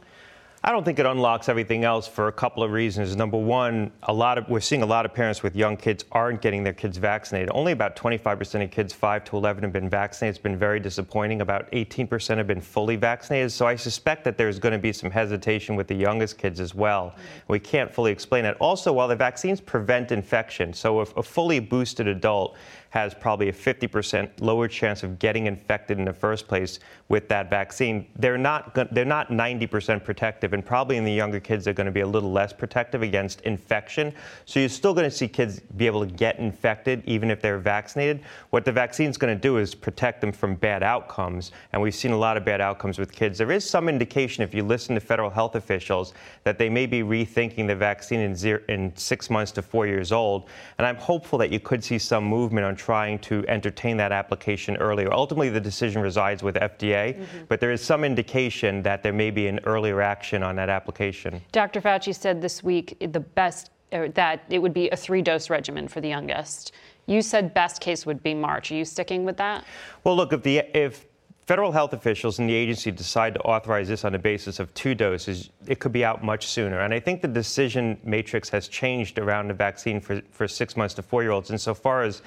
I 0.65 0.71
don't 0.71 0.85
think 0.85 0.97
it 0.97 1.05
unlocks 1.05 1.49
everything 1.49 1.83
else 1.83 2.07
for 2.07 2.29
a 2.29 2.31
couple 2.31 2.63
of 2.63 2.71
reasons. 2.71 3.17
Number 3.17 3.37
one, 3.37 3.91
a 4.03 4.13
lot 4.13 4.37
of 4.37 4.47
we're 4.47 4.61
seeing 4.61 4.81
a 4.81 4.85
lot 4.85 5.05
of 5.05 5.13
parents 5.13 5.43
with 5.43 5.57
young 5.57 5.75
kids 5.75 6.05
aren't 6.13 6.41
getting 6.41 6.63
their 6.63 6.71
kids 6.71 6.95
vaccinated. 6.95 7.49
Only 7.53 7.73
about 7.73 7.97
25% 7.97 8.63
of 8.63 8.71
kids 8.71 8.93
5 8.93 9.25
to 9.25 9.35
11 9.35 9.63
have 9.63 9.73
been 9.73 9.89
vaccinated. 9.89 10.37
It's 10.37 10.41
been 10.41 10.57
very 10.57 10.79
disappointing. 10.79 11.41
About 11.41 11.69
18% 11.73 12.37
have 12.37 12.47
been 12.47 12.61
fully 12.61 12.95
vaccinated. 12.95 13.51
So 13.51 13.67
I 13.67 13.75
suspect 13.75 14.23
that 14.23 14.37
there's 14.37 14.57
going 14.57 14.71
to 14.71 14.79
be 14.79 14.93
some 14.93 15.11
hesitation 15.11 15.75
with 15.75 15.87
the 15.87 15.95
youngest 15.95 16.37
kids 16.37 16.61
as 16.61 16.73
well. 16.73 17.13
We 17.49 17.59
can't 17.59 17.93
fully 17.93 18.13
explain 18.13 18.45
that. 18.45 18.55
Also, 18.61 18.93
while 18.93 19.09
the 19.09 19.17
vaccines 19.17 19.59
prevent 19.59 20.13
infection, 20.13 20.71
so 20.71 21.01
if 21.01 21.13
a 21.17 21.23
fully 21.23 21.59
boosted 21.59 22.07
adult 22.07 22.55
has 22.93 23.15
probably 23.15 23.49
a 23.49 23.51
50% 23.51 24.29
lower 24.39 24.67
chance 24.67 25.01
of 25.01 25.17
getting 25.17 25.47
infected 25.47 25.97
in 25.97 26.05
the 26.05 26.13
first 26.13 26.47
place 26.47 26.77
with 27.09 27.27
that 27.27 27.49
vaccine. 27.49 28.07
They're 28.17 28.37
not 28.37 28.75
they're 28.93 29.03
not 29.03 29.29
90% 29.29 30.03
protective, 30.03 30.53
and 30.53 30.63
probably 30.63 30.97
in 30.97 31.03
the 31.03 31.11
younger 31.11 31.39
kids 31.39 31.65
they're 31.65 31.73
going 31.73 31.87
to 31.87 31.91
be 31.91 32.01
a 32.01 32.07
little 32.07 32.31
less 32.31 32.53
protective 32.53 33.01
against 33.01 33.41
infection. 33.41 34.13
So 34.45 34.59
you're 34.59 34.69
still 34.69 34.93
going 34.93 35.09
to 35.09 35.15
see 35.15 35.27
kids 35.27 35.59
be 35.75 35.87
able 35.87 36.05
to 36.05 36.13
get 36.13 36.37
infected 36.37 37.01
even 37.07 37.31
if 37.31 37.41
they're 37.41 37.57
vaccinated. 37.57 38.21
What 38.51 38.63
the 38.63 38.71
vaccine's 38.71 39.17
going 39.17 39.35
to 39.35 39.41
do 39.41 39.57
is 39.57 39.73
protect 39.73 40.21
them 40.21 40.31
from 40.31 40.53
bad 40.53 40.83
outcomes, 40.83 41.51
and 41.71 41.81
we've 41.81 41.95
seen 41.95 42.11
a 42.11 42.17
lot 42.17 42.37
of 42.37 42.45
bad 42.45 42.61
outcomes 42.61 42.99
with 42.99 43.11
kids. 43.11 43.39
There 43.39 43.51
is 43.51 43.67
some 43.67 43.89
indication, 43.89 44.43
if 44.43 44.53
you 44.53 44.61
listen 44.61 44.93
to 44.93 45.01
federal 45.01 45.31
health 45.31 45.55
officials, 45.55 46.13
that 46.43 46.59
they 46.59 46.69
may 46.69 46.85
be 46.85 47.01
rethinking 47.01 47.65
the 47.65 47.75
vaccine 47.75 48.19
in, 48.19 48.35
zero, 48.35 48.61
in 48.69 48.95
six 48.95 49.31
months 49.31 49.51
to 49.53 49.63
four 49.63 49.87
years 49.87 50.11
old. 50.11 50.47
And 50.77 50.85
I'm 50.85 50.97
hopeful 50.97 51.39
that 51.39 51.51
you 51.51 51.59
could 51.59 51.83
see 51.83 51.97
some 51.97 52.23
movement 52.23 52.67
on 52.67 52.75
trying 52.83 53.17
to 53.17 53.45
entertain 53.47 53.95
that 53.95 54.11
application 54.11 54.75
earlier. 54.77 55.09
Ultimately, 55.13 55.49
the 55.49 55.61
decision 55.61 56.01
resides 56.01 56.43
with 56.43 56.55
FDA, 56.55 57.15
mm-hmm. 57.15 57.45
but 57.47 57.61
there 57.61 57.71
is 57.71 57.81
some 57.81 58.03
indication 58.03 58.81
that 58.83 59.03
there 59.03 59.13
may 59.13 59.31
be 59.31 59.47
an 59.47 59.61
earlier 59.63 60.01
action 60.01 60.43
on 60.43 60.57
that 60.57 60.67
application. 60.67 61.41
Dr. 61.53 61.79
Fauci 61.79 62.13
said 62.13 62.41
this 62.41 62.61
week 62.61 62.97
the 62.99 63.21
best 63.21 63.69
that 63.91 64.43
it 64.49 64.59
would 64.59 64.73
be 64.73 64.89
a 64.89 64.97
three 64.97 65.21
dose 65.21 65.49
regimen 65.49 65.87
for 65.87 66.01
the 66.01 66.09
youngest. 66.09 66.73
You 67.05 67.21
said 67.21 67.53
best 67.53 67.79
case 67.79 68.05
would 68.05 68.21
be 68.21 68.33
March. 68.33 68.71
Are 68.71 68.75
you 68.75 68.85
sticking 68.85 69.23
with 69.23 69.37
that? 69.37 69.63
Well, 70.03 70.15
look, 70.17 70.33
if 70.33 70.43
the 70.43 70.57
if 70.75 71.05
federal 71.45 71.71
health 71.71 71.93
officials 71.93 72.39
and 72.39 72.49
the 72.49 72.53
agency 72.53 72.91
decide 72.91 73.33
to 73.35 73.39
authorize 73.41 73.87
this 73.87 74.03
on 74.05 74.13
the 74.13 74.19
basis 74.19 74.59
of 74.59 74.73
two 74.73 74.95
doses, 74.95 75.49
it 75.67 75.79
could 75.79 75.91
be 75.91 76.03
out 76.03 76.23
much 76.23 76.47
sooner. 76.47 76.79
And 76.79 76.93
I 76.93 76.99
think 76.99 77.21
the 77.21 77.27
decision 77.27 77.99
matrix 78.03 78.49
has 78.49 78.67
changed 78.67 79.19
around 79.19 79.49
the 79.49 79.53
vaccine 79.53 79.99
for, 79.99 80.21
for 80.31 80.47
six 80.47 80.77
months 80.77 80.93
to 80.95 81.01
four 81.01 81.21
year 81.21 81.31
olds 81.31 81.51
insofar 81.51 82.03
as 82.03 82.21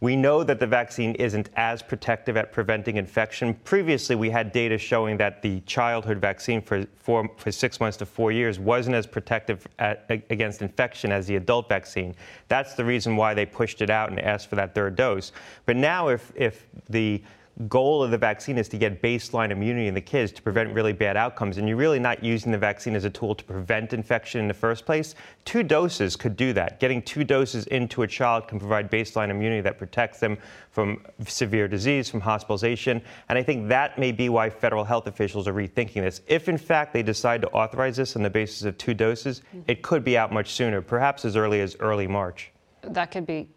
we 0.00 0.16
know 0.16 0.42
that 0.42 0.58
the 0.58 0.66
vaccine 0.66 1.14
isn't 1.16 1.50
as 1.56 1.82
protective 1.82 2.36
at 2.38 2.52
preventing 2.52 2.96
infection. 2.96 3.52
Previously, 3.64 4.16
we 4.16 4.30
had 4.30 4.50
data 4.50 4.78
showing 4.78 5.18
that 5.18 5.42
the 5.42 5.60
childhood 5.60 6.18
vaccine 6.18 6.62
for, 6.62 6.86
for, 6.96 7.30
for 7.36 7.52
six 7.52 7.80
months 7.80 7.98
to 7.98 8.06
four 8.06 8.32
years 8.32 8.58
wasn't 8.58 8.96
as 8.96 9.06
protective 9.06 9.68
at, 9.78 10.06
against 10.30 10.62
infection 10.62 11.12
as 11.12 11.26
the 11.26 11.36
adult 11.36 11.68
vaccine. 11.68 12.14
That's 12.48 12.74
the 12.74 12.84
reason 12.84 13.14
why 13.14 13.34
they 13.34 13.44
pushed 13.44 13.82
it 13.82 13.90
out 13.90 14.08
and 14.08 14.18
asked 14.18 14.48
for 14.48 14.56
that 14.56 14.74
third 14.74 14.96
dose. 14.96 15.32
But 15.66 15.76
now, 15.76 16.08
if, 16.08 16.32
if 16.34 16.66
the 16.88 17.22
goal 17.68 18.02
of 18.02 18.10
the 18.10 18.18
vaccine 18.18 18.56
is 18.56 18.68
to 18.68 18.78
get 18.78 19.02
baseline 19.02 19.50
immunity 19.50 19.86
in 19.86 19.94
the 19.94 20.00
kids 20.00 20.32
to 20.32 20.42
prevent 20.42 20.72
really 20.72 20.92
bad 20.92 21.16
outcomes, 21.16 21.58
and 21.58 21.68
you're 21.68 21.76
really 21.76 21.98
not 21.98 22.24
using 22.24 22.50
the 22.52 22.58
vaccine 22.58 22.94
as 22.94 23.04
a 23.04 23.10
tool 23.10 23.34
to 23.34 23.44
prevent 23.44 23.92
infection 23.92 24.40
in 24.40 24.48
the 24.48 24.54
first 24.54 24.86
place, 24.86 25.14
two 25.44 25.62
doses 25.62 26.16
could 26.16 26.36
do 26.36 26.52
that. 26.52 26.80
Getting 26.80 27.02
two 27.02 27.24
doses 27.24 27.66
into 27.66 28.02
a 28.02 28.06
child 28.06 28.48
can 28.48 28.58
provide 28.58 28.90
baseline 28.90 29.30
immunity 29.30 29.60
that 29.60 29.78
protects 29.78 30.20
them 30.20 30.38
from 30.70 31.04
severe 31.26 31.68
disease, 31.68 32.08
from 32.08 32.20
hospitalization, 32.20 33.02
and 33.28 33.38
I 33.38 33.42
think 33.42 33.68
that 33.68 33.98
may 33.98 34.12
be 34.12 34.28
why 34.28 34.48
federal 34.48 34.84
health 34.84 35.06
officials 35.06 35.46
are 35.46 35.54
rethinking 35.54 36.02
this. 36.02 36.22
If 36.26 36.48
in 36.48 36.56
fact 36.56 36.92
they 36.92 37.02
decide 37.02 37.42
to 37.42 37.48
authorize 37.50 37.96
this 37.96 38.16
on 38.16 38.22
the 38.22 38.30
basis 38.30 38.62
of 38.62 38.78
two 38.78 38.94
doses, 38.94 39.42
it 39.66 39.82
could 39.82 40.04
be 40.04 40.16
out 40.16 40.32
much 40.32 40.52
sooner, 40.52 40.80
perhaps 40.80 41.24
as 41.24 41.36
early 41.36 41.60
as 41.60 41.76
early 41.80 42.06
March. 42.06 42.52
That 42.82 43.10
could 43.10 43.26
be 43.26 43.48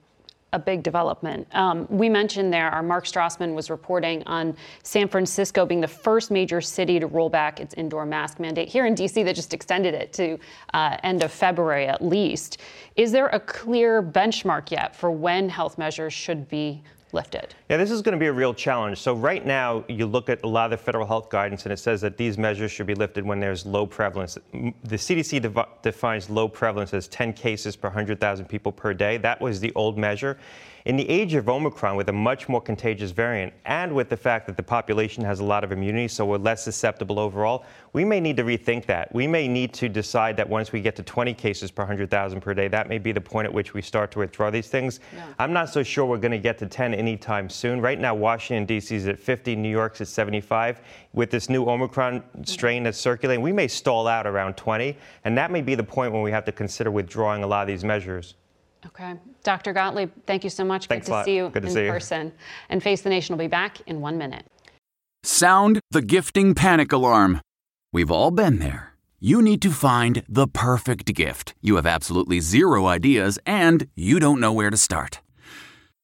a 0.54 0.60
big 0.60 0.84
development. 0.84 1.48
Um, 1.54 1.88
we 1.90 2.08
mentioned 2.08 2.54
there, 2.54 2.70
our 2.70 2.84
Mark 2.84 3.06
Strassmann 3.06 3.54
was 3.54 3.70
reporting 3.70 4.24
on 4.26 4.56
San 4.84 5.08
Francisco 5.08 5.66
being 5.66 5.82
the 5.82 5.88
first 5.88 6.32
major 6.32 6.62
city 6.62 7.00
to 7.00 7.08
roll 7.08 7.30
back 7.30 7.60
its 7.60 7.74
indoor 7.74 8.06
mask 8.06 8.40
mandate. 8.40 8.70
Here 8.70 8.86
in 8.86 8.94
D.C., 8.94 9.24
they 9.24 9.34
just 9.34 9.54
extended 9.54 9.94
it 9.94 10.14
to 10.14 10.38
uh, 10.74 10.98
end 11.04 11.24
of 11.24 11.32
February 11.32 11.88
at 11.88 12.02
least. 12.02 12.60
Is 12.96 13.12
there 13.12 13.28
a 13.28 13.40
clear 13.40 14.02
benchmark 14.02 14.72
yet 14.72 14.96
for 14.96 15.12
when 15.12 15.50
health 15.50 15.78
measures 15.78 16.14
should 16.14 16.48
be 16.48 16.84
lifted? 17.14 17.56
Yeah, 17.70 17.78
this 17.78 17.92
is 17.92 18.02
going 18.02 18.14
to 18.14 18.20
be 18.20 18.28
a 18.28 18.34
real 18.34 18.54
challenge. 18.54 19.00
So 19.00 19.14
right 19.14 19.46
now, 19.46 19.86
you 19.88 20.06
look 20.06 20.30
at 20.30 20.44
a 20.44 20.48
lot 20.48 20.66
of 20.66 20.72
the 20.72 20.84
federal 20.84 21.06
health 21.06 21.30
guidance, 21.30 21.64
and 21.64 21.72
it 21.72 21.78
says 21.78 22.02
that 22.02 22.18
these 22.18 22.38
measures 22.38 22.72
should 22.72 22.88
be 22.88 22.96
lifted 22.96 23.26
when 23.26 23.40
there's 23.40 23.66
low 23.66 23.86
prevalence. 23.86 24.38
The 24.52 24.96
CDC 24.96 25.82
defines 25.82 26.30
low 26.30 26.48
prevalence 26.48 26.94
as 26.94 27.08
10 27.08 27.34
cases 27.34 27.76
per 27.76 27.88
100,000 27.88 28.46
people 28.46 28.72
per 28.72 28.94
day. 28.94 29.18
That 29.18 29.40
was 29.40 29.60
the 29.60 29.72
old 29.76 29.98
measure. 29.98 30.38
In 30.86 30.98
the 30.98 31.10
age 31.10 31.34
of 31.36 31.48
Omicron, 31.48 31.96
with 31.96 32.10
a 32.10 32.14
much 32.14 32.50
more 32.50 32.60
contagious 32.60 33.12
variant, 33.12 33.54
and 33.64 33.96
with 33.96 34.10
the 34.10 34.18
fact 34.18 34.46
that 34.48 34.58
the 34.58 34.64
population 34.64 35.24
has 35.24 35.40
a 35.40 35.44
lot 35.44 35.64
of 35.64 35.72
immunity, 35.72 36.10
so 36.10 36.26
we're 36.26 36.38
less 36.38 36.62
susceptible 36.62 37.20
overall, 37.20 37.64
we 37.94 38.04
may 38.04 38.20
need 38.20 38.36
to 38.36 38.44
rethink 38.44 38.86
that. 38.88 39.14
We 39.16 39.26
may 39.26 39.48
need 39.48 39.74
to 39.76 39.88
decide 39.88 40.36
that 40.36 40.50
once 40.50 40.74
we 40.74 40.82
get 40.82 40.98
to 40.98 41.04
20 41.04 41.34
cases 41.36 41.72
per 41.72 41.84
100,000 41.84 42.42
per 42.42 42.54
day, 42.54 42.68
that 42.68 42.90
may 42.90 42.98
be 42.98 43.14
the 43.14 43.22
point 43.22 43.46
at 43.46 43.54
which 43.54 43.74
we 43.74 43.82
start 43.82 44.12
to 44.12 44.20
withdraw 44.20 44.50
these 44.50 44.68
things. 44.68 45.00
I'm 45.40 45.54
not 45.54 45.70
so 45.70 45.84
sure 45.84 46.06
we're 46.06 46.18
going 46.18 46.34
to 46.34 46.38
get 46.38 46.58
to 46.58 46.66
10 46.66 46.94
anytime 47.04 47.50
soon. 47.50 47.82
Right 47.82 48.00
now, 48.00 48.16
Washington, 48.16 48.66
D.C. 48.66 48.96
is 48.96 49.08
at 49.08 49.20
50, 49.20 49.56
New 49.56 49.70
York's 49.70 50.00
at 50.02 50.08
75. 50.08 50.82
With 51.14 51.30
this 51.30 51.50
new 51.50 51.66
Omicron 51.66 52.24
strain 52.46 52.84
that's 52.84 52.98
circulating, 52.98 53.44
we 53.44 53.52
may 53.52 53.68
stall 53.68 54.08
out 54.08 54.26
around 54.26 54.56
20, 54.56 54.98
and 55.26 55.38
that 55.38 55.52
may 55.52 55.62
be 55.62 55.76
the 55.76 55.84
point 55.84 56.14
when 56.14 56.22
we 56.22 56.32
have 56.32 56.46
to 56.46 56.52
consider 56.52 56.92
withdrawing 56.92 57.44
a 57.44 57.48
lot 57.48 57.62
of 57.62 57.68
these 57.68 57.84
measures. 57.84 58.36
Okay. 58.86 59.16
Dr. 59.44 59.74
Gottlieb, 59.74 60.12
thank 60.26 60.44
you 60.44 60.50
so 60.50 60.64
much. 60.64 60.88
Thanks 60.88 61.08
Good 61.08 61.14
to 61.14 61.24
see 61.24 61.36
you 61.36 61.50
Good 61.50 61.66
in 61.66 61.72
see 61.72 61.88
person. 61.88 62.34
And 62.70 62.82
Face 62.82 63.02
the 63.02 63.10
Nation 63.10 63.36
will 63.36 63.44
be 63.44 63.48
back 63.48 63.82
in 63.88 64.02
one 64.02 64.18
minute. 64.18 64.46
Sound 65.24 65.80
the 65.92 66.02
gifting 66.02 66.54
panic 66.54 66.92
alarm. 66.92 67.42
We've 67.94 68.12
all 68.12 68.32
been 68.32 68.60
there. 68.60 68.94
You 69.20 69.42
need 69.42 69.62
to 69.62 69.70
find 69.70 70.24
the 70.28 70.48
perfect 70.48 71.14
gift. 71.14 71.54
You 71.62 71.78
have 71.78 71.86
absolutely 71.86 72.42
zero 72.42 72.88
ideas 72.88 73.40
and 73.46 73.88
you 73.96 74.20
don't 74.20 74.42
know 74.42 74.52
where 74.52 74.70
to 74.70 74.76
start. 74.76 75.22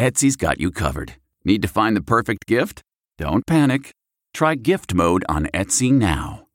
Etsy's 0.00 0.36
got 0.36 0.58
you 0.58 0.70
covered. 0.70 1.16
Need 1.44 1.60
to 1.60 1.68
find 1.68 1.94
the 1.94 2.00
perfect 2.00 2.46
gift? 2.46 2.80
Don't 3.18 3.46
panic. 3.46 3.90
Try 4.32 4.54
gift 4.54 4.94
mode 4.94 5.26
on 5.28 5.48
Etsy 5.52 5.92
now. 5.92 6.46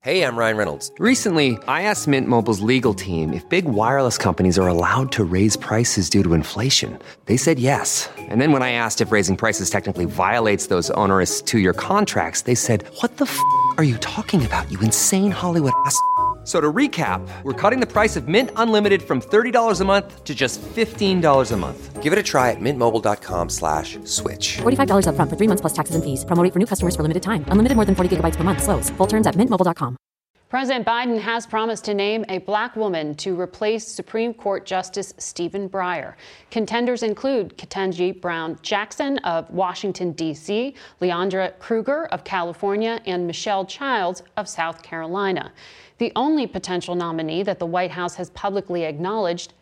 Hey, 0.00 0.22
I'm 0.22 0.34
Ryan 0.38 0.56
Reynolds. 0.56 0.90
Recently, 0.98 1.58
I 1.68 1.82
asked 1.82 2.08
Mint 2.08 2.26
Mobile's 2.26 2.60
legal 2.60 2.94
team 2.94 3.34
if 3.34 3.46
big 3.50 3.66
wireless 3.66 4.16
companies 4.16 4.58
are 4.58 4.68
allowed 4.68 5.12
to 5.12 5.24
raise 5.24 5.58
prices 5.58 6.08
due 6.08 6.22
to 6.22 6.32
inflation. 6.32 6.98
They 7.26 7.36
said 7.36 7.58
yes. 7.58 8.08
And 8.16 8.40
then 8.40 8.52
when 8.52 8.62
I 8.62 8.72
asked 8.72 9.02
if 9.02 9.12
raising 9.12 9.36
prices 9.36 9.68
technically 9.68 10.06
violates 10.06 10.68
those 10.68 10.90
onerous 10.92 11.42
two 11.42 11.58
year 11.58 11.74
contracts, 11.74 12.42
they 12.42 12.54
said, 12.54 12.84
What 13.00 13.18
the 13.18 13.26
f 13.26 13.38
are 13.76 13.84
you 13.84 13.98
talking 13.98 14.46
about, 14.46 14.72
you 14.72 14.80
insane 14.80 15.32
Hollywood 15.32 15.74
ass? 15.84 16.00
So 16.46 16.60
to 16.60 16.72
recap, 16.72 17.26
we're 17.42 17.60
cutting 17.60 17.80
the 17.80 17.88
price 17.88 18.14
of 18.14 18.28
Mint 18.28 18.50
Unlimited 18.54 19.02
from 19.02 19.20
$30 19.20 19.80
a 19.80 19.84
month 19.84 20.22
to 20.22 20.32
just 20.32 20.62
$15 20.62 21.52
a 21.52 21.56
month. 21.56 22.02
Give 22.04 22.12
it 22.12 22.18
a 22.20 22.22
try 22.22 22.52
at 22.52 22.58
mintmobile.com 22.60 23.48
slash 23.48 23.98
switch. 24.04 24.58
$45 24.58 25.08
up 25.08 25.16
front 25.16 25.28
for 25.28 25.36
three 25.36 25.48
months 25.48 25.60
plus 25.60 25.72
taxes 25.72 25.96
and 25.96 26.04
fees. 26.04 26.24
Promoting 26.24 26.52
for 26.52 26.60
new 26.60 26.66
customers 26.66 26.94
for 26.94 27.02
limited 27.02 27.24
time. 27.24 27.44
Unlimited 27.48 27.74
more 27.74 27.84
than 27.84 27.96
40 27.96 28.16
gigabytes 28.16 28.36
per 28.36 28.44
month. 28.44 28.62
Slows. 28.62 28.90
Full 28.90 29.08
terms 29.08 29.26
at 29.26 29.34
mintmobile.com. 29.34 29.96
President 30.48 30.86
Biden 30.86 31.18
has 31.18 31.44
promised 31.44 31.84
to 31.86 31.94
name 31.94 32.24
a 32.28 32.38
black 32.38 32.76
woman 32.76 33.16
to 33.16 33.38
replace 33.38 33.84
Supreme 33.84 34.32
Court 34.32 34.64
Justice 34.64 35.12
Stephen 35.18 35.68
Breyer. 35.68 36.14
Contenders 36.52 37.02
include 37.02 37.58
Ketanji 37.58 38.20
Brown 38.20 38.56
Jackson 38.62 39.18
of 39.18 39.50
Washington, 39.50 40.12
D.C., 40.12 40.76
Leondra 41.02 41.58
Kruger 41.58 42.06
of 42.06 42.22
California, 42.22 43.00
and 43.06 43.26
Michelle 43.26 43.64
Childs 43.64 44.22
of 44.36 44.48
South 44.48 44.84
Carolina. 44.84 45.52
The 45.98 46.12
only 46.14 46.46
potential 46.46 46.94
nominee 46.94 47.42
that 47.44 47.58
the 47.58 47.66
White 47.66 47.90
House 47.90 48.16
has 48.16 48.30
publicly 48.30 48.84
acknowledged 48.84 49.54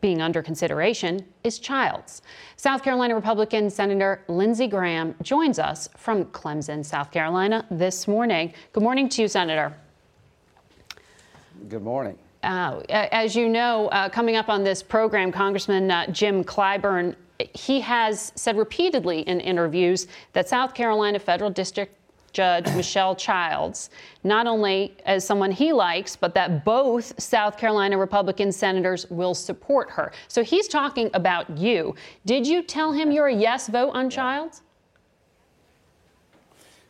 being 0.00 0.20
under 0.20 0.42
consideration 0.42 1.24
is 1.44 1.58
Childs. 1.58 2.22
South 2.56 2.82
Carolina 2.82 3.14
Republican 3.14 3.70
Senator 3.70 4.22
Lindsey 4.28 4.66
Graham 4.66 5.14
joins 5.22 5.58
us 5.58 5.88
from 5.96 6.24
Clemson, 6.26 6.84
South 6.84 7.10
Carolina 7.10 7.64
this 7.70 8.08
morning. 8.08 8.52
Good 8.72 8.82
morning 8.82 9.08
to 9.10 9.22
you, 9.22 9.28
Senator. 9.28 9.74
Good 11.68 11.82
morning. 11.82 12.18
Uh, 12.42 12.82
as 12.88 13.36
you 13.36 13.48
know, 13.48 13.86
uh, 13.88 14.08
coming 14.08 14.34
up 14.34 14.48
on 14.48 14.64
this 14.64 14.82
program, 14.82 15.30
Congressman 15.30 15.90
uh, 15.90 16.06
Jim 16.08 16.42
Clyburn, 16.42 17.14
he 17.54 17.80
has 17.80 18.32
said 18.34 18.56
repeatedly 18.58 19.20
in 19.20 19.40
interviews 19.40 20.08
that 20.32 20.48
South 20.48 20.74
Carolina 20.74 21.20
federal 21.20 21.50
district 21.50 21.94
Judge 22.32 22.66
Michelle 22.74 23.14
Childs, 23.14 23.90
not 24.24 24.46
only 24.46 24.96
as 25.04 25.26
someone 25.26 25.50
he 25.50 25.72
likes, 25.72 26.16
but 26.16 26.34
that 26.34 26.64
both 26.64 27.20
South 27.20 27.58
Carolina 27.58 27.98
Republican 27.98 28.52
senators 28.52 29.06
will 29.10 29.34
support 29.34 29.90
her. 29.90 30.12
So 30.28 30.42
he's 30.42 30.68
talking 30.68 31.10
about 31.14 31.58
you. 31.58 31.94
Did 32.24 32.46
you 32.46 32.62
tell 32.62 32.92
him 32.92 33.10
you're 33.10 33.28
a 33.28 33.34
yes 33.34 33.68
vote 33.68 33.90
on 33.90 34.10
Childs? 34.10 34.62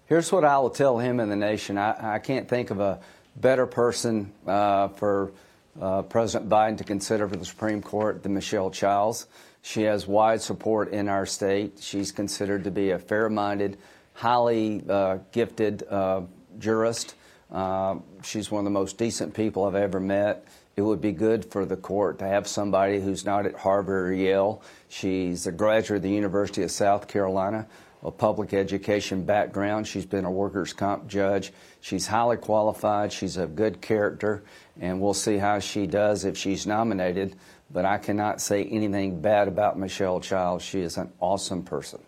Here's 0.07 0.31
what 0.31 0.45
I 0.45 0.59
will 0.59 0.71
tell 0.71 0.99
him 0.99 1.21
and 1.21 1.31
the 1.31 1.37
nation. 1.37 1.79
I, 1.79 2.17
I 2.17 2.19
can't 2.19 2.49
think 2.49 2.71
of 2.71 2.81
a 2.81 3.01
better 3.37 3.67
person 3.67 4.33
uh, 4.47 4.89
for 4.89 5.33
uh, 5.81 6.03
President 6.03 6.51
Biden 6.51 6.77
to 6.79 6.85
consider 6.85 7.27
for 7.29 7.37
the 7.37 7.45
Supreme 7.45 7.81
Court 7.81 8.23
than 8.23 8.35
Michelle 8.35 8.71
Childs. 8.71 9.27
She 9.63 9.83
has 9.83 10.07
wide 10.07 10.43
support 10.43 10.93
in 10.93 11.09
our 11.09 11.25
state. 11.25 11.79
She's 11.81 12.13
considered 12.13 12.65
to 12.65 12.71
be 12.71 12.91
a 12.91 12.99
fair 12.99 13.31
minded, 13.31 13.79
highly 14.23 14.81
uh, 14.89 15.19
gifted 15.33 15.83
uh, 15.91 16.23
jurist. 16.57 17.17
Uh, 17.51 17.97
she's 18.23 18.53
one 18.53 18.61
of 18.61 18.65
the 18.65 18.71
most 18.71 18.97
decent 18.97 19.35
people 19.35 19.65
I've 19.65 19.75
ever 19.75 19.99
met. 19.99 20.45
It 20.77 20.83
would 20.83 21.01
be 21.01 21.11
good 21.11 21.51
for 21.51 21.67
the 21.67 21.77
court 21.77 22.21
to 22.21 22.25
have 22.25 22.47
somebody 22.47 23.01
who's 23.01 23.25
not 23.25 23.47
at 23.47 23.57
Harvard 23.57 24.11
or 24.11 24.15
Yale. 24.15 24.63
She's 24.89 25.49
a 25.49 25.53
graduate 25.53 25.97
of 25.97 26.03
the 26.05 26.11
University 26.11 26.63
of 26.63 26.71
South 26.71 27.09
Carolina, 27.09 27.67
a 28.05 28.13
public 28.13 28.55
education 28.55 29.25
background. 29.25 29.89
She's 29.89 30.07
been 30.07 30.25
a 30.25 30.31
workers' 30.31 30.73
comp 30.73 31.09
judge. 31.09 31.53
She's 31.81 32.07
highly 32.07 32.37
qualified. 32.37 33.13
She's 33.13 33.37
of 33.37 33.57
good 33.57 33.81
character, 33.83 34.45
and 34.81 35.01
we'll 35.01 35.15
see 35.15 35.37
how 35.37 35.59
she 35.59 35.89
does 35.89 36.25
if 36.25 36.39
she's 36.39 36.65
nominated. 36.65 37.35
But 37.73 37.87
I 37.87 37.99
cannot 37.99 38.41
say 38.41 38.63
anything 38.63 39.21
bad 39.21 39.49
about 39.49 39.77
Michelle 39.77 40.21
Childs. 40.21 40.63
She 40.65 40.81
is 40.81 40.97
an 40.97 41.11
awesome 41.19 41.65
person. 41.65 41.99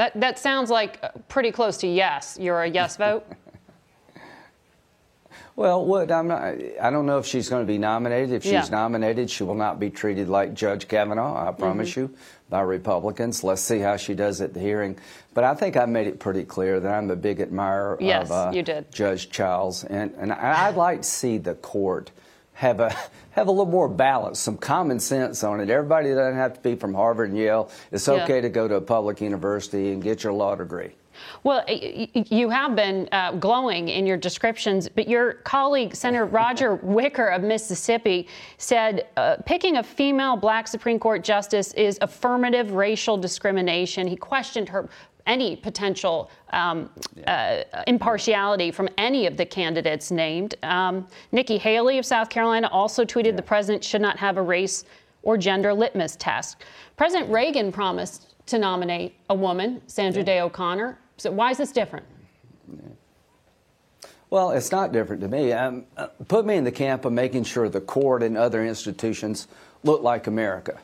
That, 0.00 0.18
that 0.18 0.38
sounds 0.38 0.70
like 0.70 0.98
pretty 1.28 1.52
close 1.52 1.76
to 1.78 1.86
yes. 1.86 2.38
You're 2.40 2.62
a 2.62 2.66
yes 2.70 2.96
vote? 3.04 3.26
Well, 5.56 5.84
what 5.84 6.10
I'm 6.10 6.26
not, 6.26 6.42
I 6.80 6.88
don't 6.88 7.04
know 7.04 7.18
if 7.18 7.26
she's 7.26 7.50
going 7.50 7.62
to 7.62 7.70
be 7.70 7.76
nominated. 7.76 8.32
If 8.32 8.42
she's 8.44 8.52
Yeah. 8.52 8.66
nominated, 8.70 9.30
she 9.30 9.42
will 9.44 9.54
not 9.56 9.78
be 9.78 9.90
treated 9.90 10.26
like 10.30 10.54
Judge 10.54 10.88
Kavanaugh, 10.88 11.46
I 11.46 11.52
promise 11.52 11.90
Mhm. 11.90 11.96
you, 11.96 12.10
by 12.48 12.62
Republicans. 12.62 13.44
Let's 13.44 13.60
see 13.60 13.80
how 13.80 13.98
she 13.98 14.14
does 14.14 14.40
at 14.40 14.54
the 14.54 14.60
hearing. 14.60 14.96
But 15.34 15.44
I 15.44 15.54
think 15.54 15.76
I 15.76 15.84
made 15.84 16.06
it 16.06 16.18
pretty 16.18 16.44
clear 16.44 16.80
that 16.80 16.90
I'm 16.94 17.10
a 17.10 17.16
big 17.16 17.38
admirer 17.42 17.98
Yes, 18.00 18.30
of 18.30 18.32
uh, 18.32 18.50
you 18.54 18.62
did. 18.62 18.90
Judge 18.90 19.28
Childs, 19.28 19.84
and 19.84 20.14
and 20.18 20.32
I'd 20.32 20.76
like 20.76 21.02
to 21.02 21.08
see 21.08 21.36
the 21.36 21.56
court 21.56 22.10
have 22.60 22.78
a 22.80 22.94
have 23.30 23.46
a 23.46 23.50
little 23.50 23.64
more 23.64 23.88
balance, 23.88 24.38
some 24.38 24.56
common 24.56 24.98
sense 25.00 25.42
on 25.44 25.60
it. 25.60 25.70
Everybody 25.70 26.10
doesn't 26.10 26.34
have 26.34 26.54
to 26.54 26.60
be 26.60 26.74
from 26.74 26.92
Harvard 26.92 27.30
and 27.30 27.38
Yale. 27.38 27.70
It's 27.92 28.06
Yeah. 28.06 28.22
okay 28.24 28.40
to 28.40 28.48
go 28.48 28.68
to 28.68 28.74
a 28.74 28.80
public 28.80 29.20
university 29.20 29.92
and 29.92 30.02
get 30.02 30.24
your 30.24 30.32
law 30.32 30.56
degree. 30.56 30.90
Well, 31.44 31.62
you 31.68 32.48
have 32.48 32.74
been 32.74 33.08
uh, 33.12 33.32
glowing 33.32 33.88
in 33.88 34.06
your 34.06 34.16
descriptions, 34.16 34.88
but 34.88 35.06
your 35.06 35.34
colleague, 35.34 35.94
Senator 35.94 36.24
Roger 36.40 36.76
Wicker 36.76 37.26
of 37.28 37.42
Mississippi, 37.42 38.26
said 38.58 39.06
uh, 39.16 39.36
picking 39.44 39.76
a 39.76 39.82
female 39.82 40.36
black 40.36 40.66
Supreme 40.66 40.98
Court 40.98 41.22
justice 41.22 41.72
is 41.74 41.98
affirmative 42.00 42.72
racial 42.72 43.16
discrimination. 43.18 44.06
He 44.06 44.16
questioned 44.16 44.68
her 44.70 44.88
any 45.26 45.56
potential 45.56 46.30
um, 46.52 46.90
uh, 47.26 47.62
impartiality 47.86 48.70
from 48.70 48.88
any 48.98 49.26
of 49.26 49.36
the 49.36 49.46
candidates 49.46 50.10
named. 50.10 50.54
Um, 50.62 51.06
Nikki 51.32 51.58
Haley 51.58 51.98
of 51.98 52.06
South 52.06 52.30
Carolina 52.30 52.68
also 52.72 53.04
tweeted 53.04 53.36
the 53.36 53.42
president 53.42 53.84
should 53.84 54.02
not 54.02 54.18
have 54.18 54.36
a 54.36 54.42
race 54.42 54.84
or 55.22 55.36
gender 55.36 55.72
litmus 55.74 56.16
test. 56.16 56.56
President 56.96 57.30
Reagan 57.30 57.72
promised 57.72 58.34
to 58.46 58.58
nominate 58.58 59.14
a 59.28 59.34
woman, 59.34 59.80
Sandra 59.86 60.22
Day 60.22 60.40
O'Connor. 60.40 60.98
So 61.16 61.30
why 61.30 61.50
is 61.50 61.58
this 61.58 61.72
different? 61.72 62.06
Well, 64.30 64.52
it's 64.52 64.70
not 64.70 64.92
different 64.92 65.22
to 65.22 65.28
me. 65.28 65.52
Um, 65.52 65.86
uh, 65.96 66.06
put 66.28 66.46
me 66.46 66.54
in 66.54 66.64
the 66.64 66.72
camp 66.72 67.04
of 67.04 67.12
making 67.12 67.44
sure 67.44 67.68
the 67.68 67.80
court 67.80 68.22
and 68.22 68.38
other 68.38 68.64
institutions 68.64 69.48
look 69.82 70.02
like 70.02 70.28
America. 70.28 70.78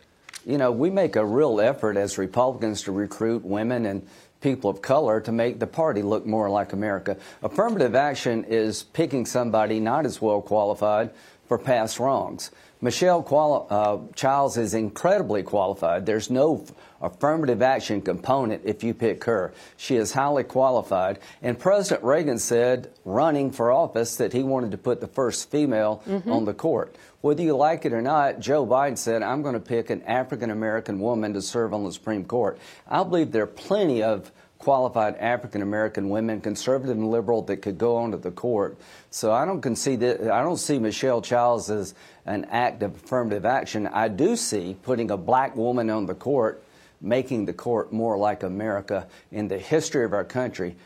You 0.44 0.58
know, 0.58 0.72
we 0.72 0.90
make 0.90 1.16
a 1.16 1.24
real 1.24 1.60
effort 1.60 1.96
as 1.96 2.18
Republicans 2.18 2.82
to 2.82 2.92
recruit 2.92 3.44
women 3.44 3.86
and 3.86 4.06
people 4.46 4.70
of 4.70 4.80
color 4.80 5.20
to 5.20 5.32
make 5.32 5.58
the 5.58 5.66
party 5.66 6.02
look 6.02 6.24
more 6.24 6.48
like 6.48 6.72
America. 6.72 7.16
Affirmative 7.42 7.96
action 7.96 8.44
is 8.44 8.84
picking 8.84 9.26
somebody 9.26 9.80
not 9.80 10.06
as 10.06 10.22
well 10.22 10.40
qualified 10.40 11.10
for 11.48 11.58
past 11.58 11.98
wrongs. 11.98 12.52
Michelle 12.80 13.22
quali- 13.22 13.66
uh, 13.70 13.98
Childs 14.14 14.56
is 14.56 14.74
incredibly 14.74 15.42
qualified. 15.42 16.04
There's 16.04 16.30
no 16.30 16.62
f- 16.62 16.72
affirmative 17.00 17.62
action 17.62 18.02
component 18.02 18.62
if 18.64 18.84
you 18.84 18.92
pick 18.92 19.24
her. 19.24 19.52
She 19.78 19.96
is 19.96 20.12
highly 20.12 20.44
qualified. 20.44 21.18
And 21.42 21.58
President 21.58 22.04
Reagan 22.04 22.38
said, 22.38 22.90
running 23.04 23.50
for 23.50 23.72
office, 23.72 24.16
that 24.16 24.32
he 24.34 24.42
wanted 24.42 24.72
to 24.72 24.78
put 24.78 25.00
the 25.00 25.06
first 25.06 25.50
female 25.50 26.02
Mhm. 26.06 26.30
on 26.30 26.44
the 26.44 26.52
court. 26.54 26.94
Whether 27.22 27.42
you 27.42 27.56
like 27.56 27.86
it 27.86 27.92
or 27.94 28.02
not, 28.02 28.40
Joe 28.40 28.66
Biden 28.66 28.98
said, 28.98 29.22
I'm 29.22 29.42
going 29.42 29.54
to 29.54 29.60
pick 29.60 29.88
an 29.90 30.02
African 30.02 30.50
American 30.50 31.00
woman 31.00 31.32
to 31.32 31.42
serve 31.42 31.72
on 31.72 31.82
the 31.84 31.92
Supreme 31.92 32.24
Court. 32.24 32.58
I 32.88 33.02
believe 33.04 33.32
there 33.32 33.42
are 33.44 33.46
plenty 33.46 34.02
of 34.02 34.30
qualified 34.58 35.16
African 35.16 35.62
American 35.62 36.08
women, 36.08 36.40
conservative 36.40 36.96
and 36.96 37.10
liberal, 37.10 37.42
that 37.42 37.58
could 37.58 37.78
go 37.78 37.96
onto 37.96 38.18
the 38.18 38.30
court. 38.30 38.76
So 39.10 39.32
I 39.32 39.44
don't 39.44 39.60
concede 39.60 40.00
that, 40.00 40.30
I 40.30 40.42
don't 40.42 40.56
see 40.56 40.78
Michelle 40.78 41.22
Childs 41.22 41.70
as 41.70 41.94
an 42.24 42.46
act 42.46 42.82
of 42.82 42.94
affirmative 42.96 43.44
action. 43.44 43.86
I 43.86 44.08
do 44.08 44.36
see 44.36 44.76
putting 44.82 45.10
a 45.10 45.16
black 45.16 45.56
woman 45.56 45.90
on 45.90 46.06
the 46.06 46.14
court, 46.14 46.62
making 47.00 47.44
the 47.44 47.52
court 47.52 47.92
more 47.92 48.16
like 48.16 48.42
America. 48.42 49.06
In 49.30 49.48
the 49.48 49.58
history 49.58 50.04
of 50.04 50.12
our 50.12 50.24
country, 50.24 50.76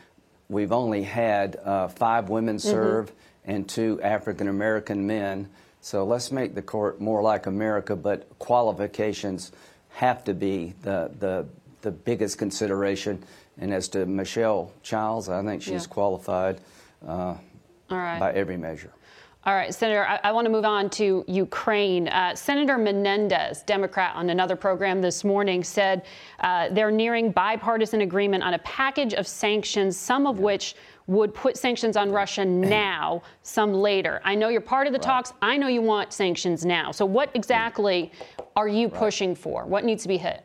we've 0.49 0.71
only 0.71 1.03
had 1.03 1.55
uh, 1.55 1.87
five 1.87 2.29
women 2.29 2.59
serve 2.59 3.11
and 3.45 3.67
two 3.67 4.01
African 4.01 4.47
American 4.47 5.07
men. 5.07 5.49
So 5.79 6.05
let's 6.05 6.31
make 6.31 6.53
the 6.53 6.61
court 6.61 7.01
more 7.01 7.23
like 7.23 7.47
America, 7.47 7.95
but 7.95 8.27
qualifications 8.37 9.51
have 9.93 10.23
to 10.25 10.33
be 10.33 10.73
the, 10.83 11.11
the, 11.19 11.47
the 11.81 11.91
biggest 11.91 12.37
consideration. 12.37 13.23
And 13.61 13.71
as 13.73 13.87
to 13.89 14.05
Michelle 14.07 14.71
Childs, 14.81 15.29
I 15.29 15.43
think 15.43 15.61
she's 15.61 15.83
Yeah. 15.83 15.93
qualified 15.93 16.59
uh, 17.07 17.11
All 17.11 17.37
right. 17.97 18.19
by 18.19 18.33
every 18.33 18.57
measure. 18.57 18.91
All 19.43 19.55
right, 19.55 19.73
Senator, 19.73 20.05
I, 20.05 20.19
I 20.23 20.31
want 20.33 20.45
to 20.45 20.51
move 20.51 20.65
on 20.65 20.87
to 20.91 21.23
Ukraine. 21.27 22.07
Uh, 22.09 22.35
Senator 22.35 22.77
Menendez, 22.77 23.63
Democrat, 23.63 24.15
on 24.15 24.29
another 24.29 24.55
program 24.55 25.01
this 25.01 25.23
morning, 25.23 25.63
said 25.63 26.03
uh, 26.41 26.69
they're 26.69 26.91
nearing 26.91 27.31
bipartisan 27.31 28.01
agreement 28.01 28.43
on 28.43 28.53
a 28.53 28.59
package 28.59 29.15
of 29.15 29.25
sanctions, 29.27 29.97
some 29.97 30.27
of 30.27 30.37
which 30.39 30.75
would 31.07 31.33
put 31.33 31.57
sanctions 31.57 31.97
on 31.97 32.11
Russia 32.11 32.45
now, 32.45 33.23
some 33.41 33.73
later. 33.73 34.21
I 34.23 34.35
know 34.35 34.49
you're 34.49 34.61
part 34.61 34.85
of 34.85 34.93
the 34.93 34.99
talks. 34.99 35.33
I 35.41 35.57
know 35.57 35.67
you 35.67 35.81
want 35.81 36.13
sanctions 36.13 36.63
now. 36.63 36.91
So, 36.91 37.03
what 37.05 37.31
exactly 37.35 38.11
are 38.55 38.67
you 38.67 38.89
pushing 38.89 39.33
for? 39.33 39.65
What 39.65 39.85
needs 39.85 40.03
to 40.03 40.07
be 40.07 40.17
hit? 40.17 40.43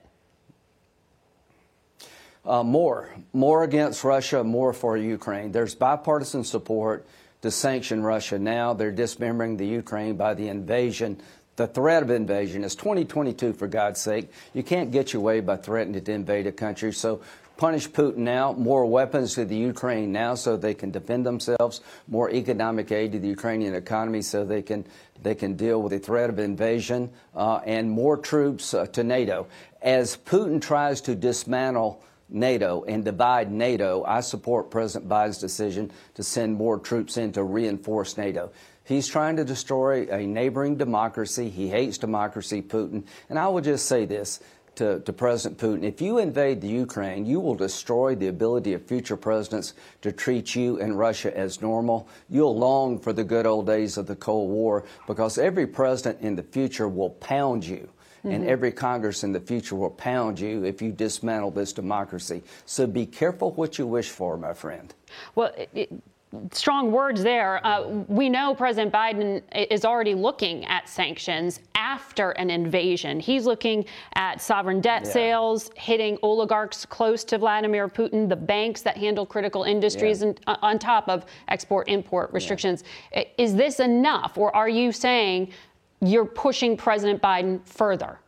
Uh, 2.47 2.63
more, 2.63 3.11
more 3.33 3.65
against 3.65 4.05
Russia, 4.05 4.45
more 4.45 4.73
for 4.73 4.97
Ukraine. 4.97 5.51
There's 5.51 5.75
bipartisan 5.75 6.45
support 6.45 7.05
to 7.43 7.51
sanction 7.51 8.05
Russia 8.05 8.39
now. 8.39 8.73
They're 8.73 8.93
dismembering 8.93 9.57
the 9.57 9.67
Ukraine 9.67 10.17
by 10.17 10.35
the 10.35 10.47
invasion. 10.47 11.21
The 11.57 11.67
threat 11.67 12.05
of 12.05 12.11
invasion 12.11 12.63
is 12.63 12.77
2022, 12.77 13.53
for 13.53 13.67
God's 13.67 14.01
sake. 14.01 14.31
You 14.55 14.63
can't 14.63 14.93
get 14.93 15.13
your 15.13 15.23
way 15.23 15.41
by 15.41 15.57
threatening 15.57 16.05
to 16.05 16.13
invade 16.13 16.47
a 16.47 16.53
country. 16.53 16.93
So 16.93 17.21
punish 17.57 17.89
Putin 17.89 18.19
now, 18.19 18.53
more 18.53 18.87
weapons 18.87 19.35
to 19.35 19.45
the 19.45 19.57
Ukraine 19.57 20.13
now 20.13 20.37
so 20.37 20.57
they 20.57 20.75
can 20.75 20.93
defend 20.93 21.27
themselves, 21.27 21.81
more 22.07 22.31
economic 22.31 22.93
aid 22.93 23.11
to 23.11 23.19
the 23.19 23.29
Ukrainian 23.29 23.75
economy 23.75 24.23
so 24.23 24.45
they 24.45 24.63
can 24.63 24.85
they 25.21 25.35
can 25.35 25.57
deal 25.57 25.83
with 25.83 25.91
the 25.91 25.99
threat 25.99 26.31
of 26.31 26.39
invasion, 26.39 27.11
uh, 27.35 27.57
and 27.65 27.91
more 27.91 28.17
troops 28.17 28.73
uh, 28.73 28.87
to 28.87 29.03
NATO. 29.03 29.49
As 29.83 30.17
Putin 30.17 30.61
tries 30.61 31.01
to 31.01 31.17
dismantle 31.17 32.03
NATO 32.29 32.85
and 32.89 33.05
divide 33.05 33.53
NATO, 33.53 34.05
I 34.05 34.21
support 34.21 34.71
President 34.71 35.09
Biden's 35.09 35.39
decision 35.39 35.91
to 36.15 36.23
send 36.23 36.57
more 36.57 36.79
troops 36.79 37.17
in 37.17 37.33
to 37.33 37.45
reinforce 37.45 38.17
NATO. 38.17 38.51
He's 38.85 39.09
trying 39.09 39.37
to 39.37 39.45
destroy 39.45 40.07
a 40.11 40.27
neighboring 40.27 40.77
democracy. 40.77 41.51
He 41.51 41.69
hates 41.69 41.99
democracy, 41.99 42.63
Putin. 42.63 43.05
And 43.29 43.39
I 43.39 43.49
will 43.49 43.61
just 43.61 43.87
say 43.87 44.05
this 44.05 44.41
to, 44.77 45.01
to 45.01 45.13
President 45.13 45.59
Putin 45.59 45.83
if 45.83 46.01
you 46.01 46.19
invade 46.19 46.61
the 46.61 46.69
Ukraine, 46.69 47.27
you 47.27 47.41
will 47.41 47.55
destroy 47.55 48.15
the 48.15 48.29
ability 48.29 48.75
of 48.75 48.87
future 48.87 49.17
presidents 49.17 49.75
to 50.03 50.13
treat 50.13 50.55
you 50.55 50.79
and 50.81 50.99
Russia 50.99 51.37
as 51.37 51.61
normal. 51.61 52.09
You'll 52.29 52.57
long 52.57 52.99
for 52.99 53.13
the 53.13 53.25
good 53.25 53.47
old 53.47 53.67
days 53.67 53.97
of 53.97 54.07
the 54.07 54.17
Cold 54.17 54.51
War 54.51 54.85
because 55.07 55.39
every 55.39 55.67
president 55.67 56.21
in 56.21 56.37
the 56.37 56.43
future 56.43 56.89
will 56.89 57.11
pound 57.11 57.65
you 57.65 57.89
and 58.25 58.45
Mhm. 58.45 58.49
every 58.49 58.73
Congress 58.73 59.25
in 59.25 59.33
the 59.33 59.41
future 59.41 59.77
will 59.77 59.91
pound 59.91 60.41
you 60.41 60.65
if 60.65 60.83
you 60.83 60.93
dismantle 60.93 61.51
this 61.51 61.73
democracy. 61.73 62.43
So 62.65 62.87
be 62.87 63.07
careful 63.07 63.53
what 63.53 63.79
you 63.79 63.87
wish 63.87 64.11
for, 64.11 64.37
my 64.37 64.53
friend. 64.53 64.95
Well, 65.35 65.53
it, 65.75 65.91
strong 66.53 66.93
words 66.93 67.23
there. 67.23 67.65
Uh, 67.65 67.87
we 68.09 68.29
know 68.29 68.55
President 68.55 68.93
Biden 68.93 69.43
is 69.71 69.85
already 69.85 70.15
looking 70.15 70.65
at 70.67 70.89
sanctions 70.89 71.61
after 71.75 72.33
an 72.33 72.51
invasion. 72.51 73.21
He's 73.21 73.47
looking 73.47 73.85
at 74.15 74.41
sovereign 74.41 74.81
debt 74.81 75.03
yeah. 75.05 75.11
sales, 75.13 75.71
hitting 75.77 76.19
oligarchs 76.23 76.85
close 76.85 77.25
to 77.25 77.39
Vladimir 77.39 77.89
Putin, 77.89 78.29
the 78.29 78.37
banks 78.37 78.83
that 78.83 78.97
handle 78.97 79.25
critical 79.25 79.63
industries, 79.63 80.21
yeah. 80.21 80.29
and 80.29 80.41
uh, 80.47 80.57
on 80.63 80.79
top 80.79 81.09
of 81.09 81.25
export 81.49 81.89
import 81.89 82.33
restrictions. 82.33 82.83
Yeah. 83.13 83.25
Is 83.39 83.55
this 83.55 83.81
enough, 83.81 84.37
or 84.37 84.55
are 84.55 84.69
you 84.69 84.93
saying 84.93 85.53
you're 86.01 86.25
pushing 86.27 86.77
President 86.77 87.23
Biden 87.23 87.67
further? 87.67 88.19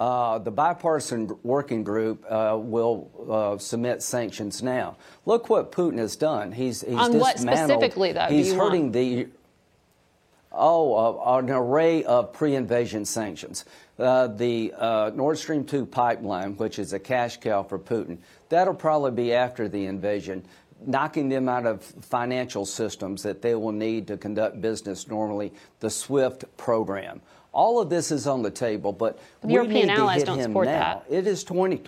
Uh, 0.00 0.38
the 0.38 0.50
bipartisan 0.50 1.36
working 1.42 1.82
group 1.82 2.24
uh, 2.30 2.56
will 2.56 3.10
uh, 3.28 3.58
submit 3.58 4.00
sanctions 4.00 4.62
now. 4.62 4.96
Look 5.26 5.48
what 5.48 5.72
Putin 5.72 5.98
has 5.98 6.14
done. 6.14 6.52
He's, 6.52 6.82
he's 6.82 6.94
on 6.94 7.18
what 7.18 7.38
specifically 7.38 8.12
though? 8.12 8.26
He's 8.26 8.52
hurting 8.52 8.82
want? 8.82 8.92
the 8.92 9.26
oh 10.52 11.18
uh, 11.18 11.38
an 11.38 11.50
array 11.50 12.04
of 12.04 12.32
pre-invasion 12.32 13.04
sanctions. 13.04 13.64
Uh, 13.98 14.28
the 14.28 14.72
uh, 14.76 15.10
Nord 15.16 15.36
Stream 15.36 15.64
2 15.64 15.84
pipeline, 15.84 16.56
which 16.56 16.78
is 16.78 16.92
a 16.92 17.00
cash 17.00 17.38
cow 17.38 17.64
for 17.64 17.76
Putin, 17.76 18.18
that'll 18.50 18.74
probably 18.74 19.10
be 19.10 19.32
after 19.32 19.68
the 19.68 19.86
invasion 19.86 20.44
knocking 20.86 21.28
them 21.28 21.48
out 21.48 21.66
of 21.66 21.82
financial 21.82 22.64
systems 22.64 23.22
that 23.22 23.42
they 23.42 23.54
will 23.54 23.72
need 23.72 24.06
to 24.08 24.16
conduct 24.16 24.60
business 24.60 25.08
normally, 25.08 25.52
the 25.80 25.90
SWIFT 25.90 26.44
program. 26.56 27.20
All 27.52 27.80
of 27.80 27.90
this 27.90 28.10
is 28.10 28.26
on 28.26 28.42
the 28.42 28.50
table, 28.50 28.92
but 28.92 29.18
the 29.40 29.48
European 29.48 29.90
allies 29.90 30.22
don't 30.22 30.42
support 30.42 30.66
now. 30.66 31.04
that. 31.08 31.14
It 31.14 31.26
is 31.26 31.44
20. 31.44 31.82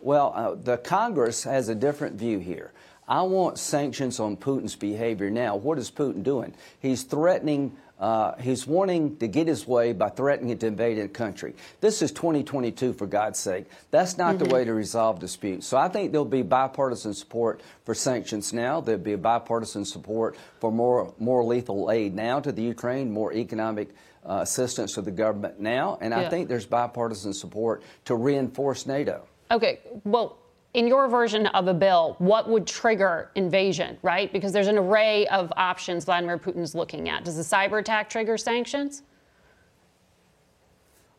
Well, 0.00 0.32
uh, 0.34 0.54
the 0.54 0.78
Congress 0.78 1.44
has 1.44 1.68
a 1.68 1.74
different 1.74 2.16
view 2.16 2.38
here. 2.38 2.72
I 3.08 3.22
want 3.22 3.58
sanctions 3.58 4.20
on 4.20 4.36
Putin's 4.36 4.76
behavior 4.76 5.30
now. 5.30 5.56
What 5.56 5.78
is 5.78 5.90
Putin 5.90 6.22
doing? 6.22 6.54
He's 6.78 7.02
threatening 7.02 7.76
uh, 8.02 8.34
he's 8.40 8.66
wanting 8.66 9.16
to 9.18 9.28
get 9.28 9.46
his 9.46 9.64
way 9.64 9.92
by 9.92 10.08
threatening 10.08 10.58
to 10.58 10.66
invade 10.66 10.98
a 10.98 11.06
country. 11.06 11.54
This 11.80 12.02
is 12.02 12.10
2022, 12.10 12.94
for 12.94 13.06
God's 13.06 13.38
sake. 13.38 13.66
That's 13.92 14.18
not 14.18 14.34
mm-hmm. 14.34 14.44
the 14.44 14.52
way 14.52 14.64
to 14.64 14.74
resolve 14.74 15.20
disputes. 15.20 15.68
So 15.68 15.76
I 15.76 15.88
think 15.88 16.10
there'll 16.10 16.24
be 16.24 16.42
bipartisan 16.42 17.14
support 17.14 17.60
for 17.84 17.94
sanctions 17.94 18.52
now. 18.52 18.80
There'll 18.80 19.00
be 19.00 19.14
bipartisan 19.14 19.84
support 19.84 20.36
for 20.58 20.72
more, 20.72 21.14
more 21.20 21.44
lethal 21.44 21.92
aid 21.92 22.12
now 22.12 22.40
to 22.40 22.50
the 22.50 22.62
Ukraine, 22.62 23.12
more 23.12 23.32
economic 23.32 23.90
uh, 24.28 24.40
assistance 24.42 24.94
to 24.94 25.02
the 25.02 25.12
government 25.12 25.60
now. 25.60 25.96
And 26.00 26.10
yeah. 26.10 26.22
I 26.22 26.28
think 26.28 26.48
there's 26.48 26.66
bipartisan 26.66 27.32
support 27.32 27.84
to 28.06 28.16
reinforce 28.16 28.84
NATO. 28.84 29.28
Okay. 29.48 29.78
Well, 30.02 30.38
in 30.74 30.86
your 30.86 31.08
version 31.08 31.46
of 31.48 31.68
a 31.68 31.74
bill, 31.74 32.16
what 32.18 32.48
would 32.48 32.66
trigger 32.66 33.30
invasion, 33.34 33.98
right? 34.02 34.32
Because 34.32 34.52
there's 34.52 34.68
an 34.68 34.78
array 34.78 35.26
of 35.26 35.52
options 35.56 36.04
Vladimir 36.04 36.38
Putin's 36.38 36.74
looking 36.74 37.08
at. 37.08 37.24
Does 37.24 37.38
a 37.38 37.42
cyber 37.42 37.80
attack 37.80 38.08
trigger 38.08 38.38
sanctions? 38.38 39.02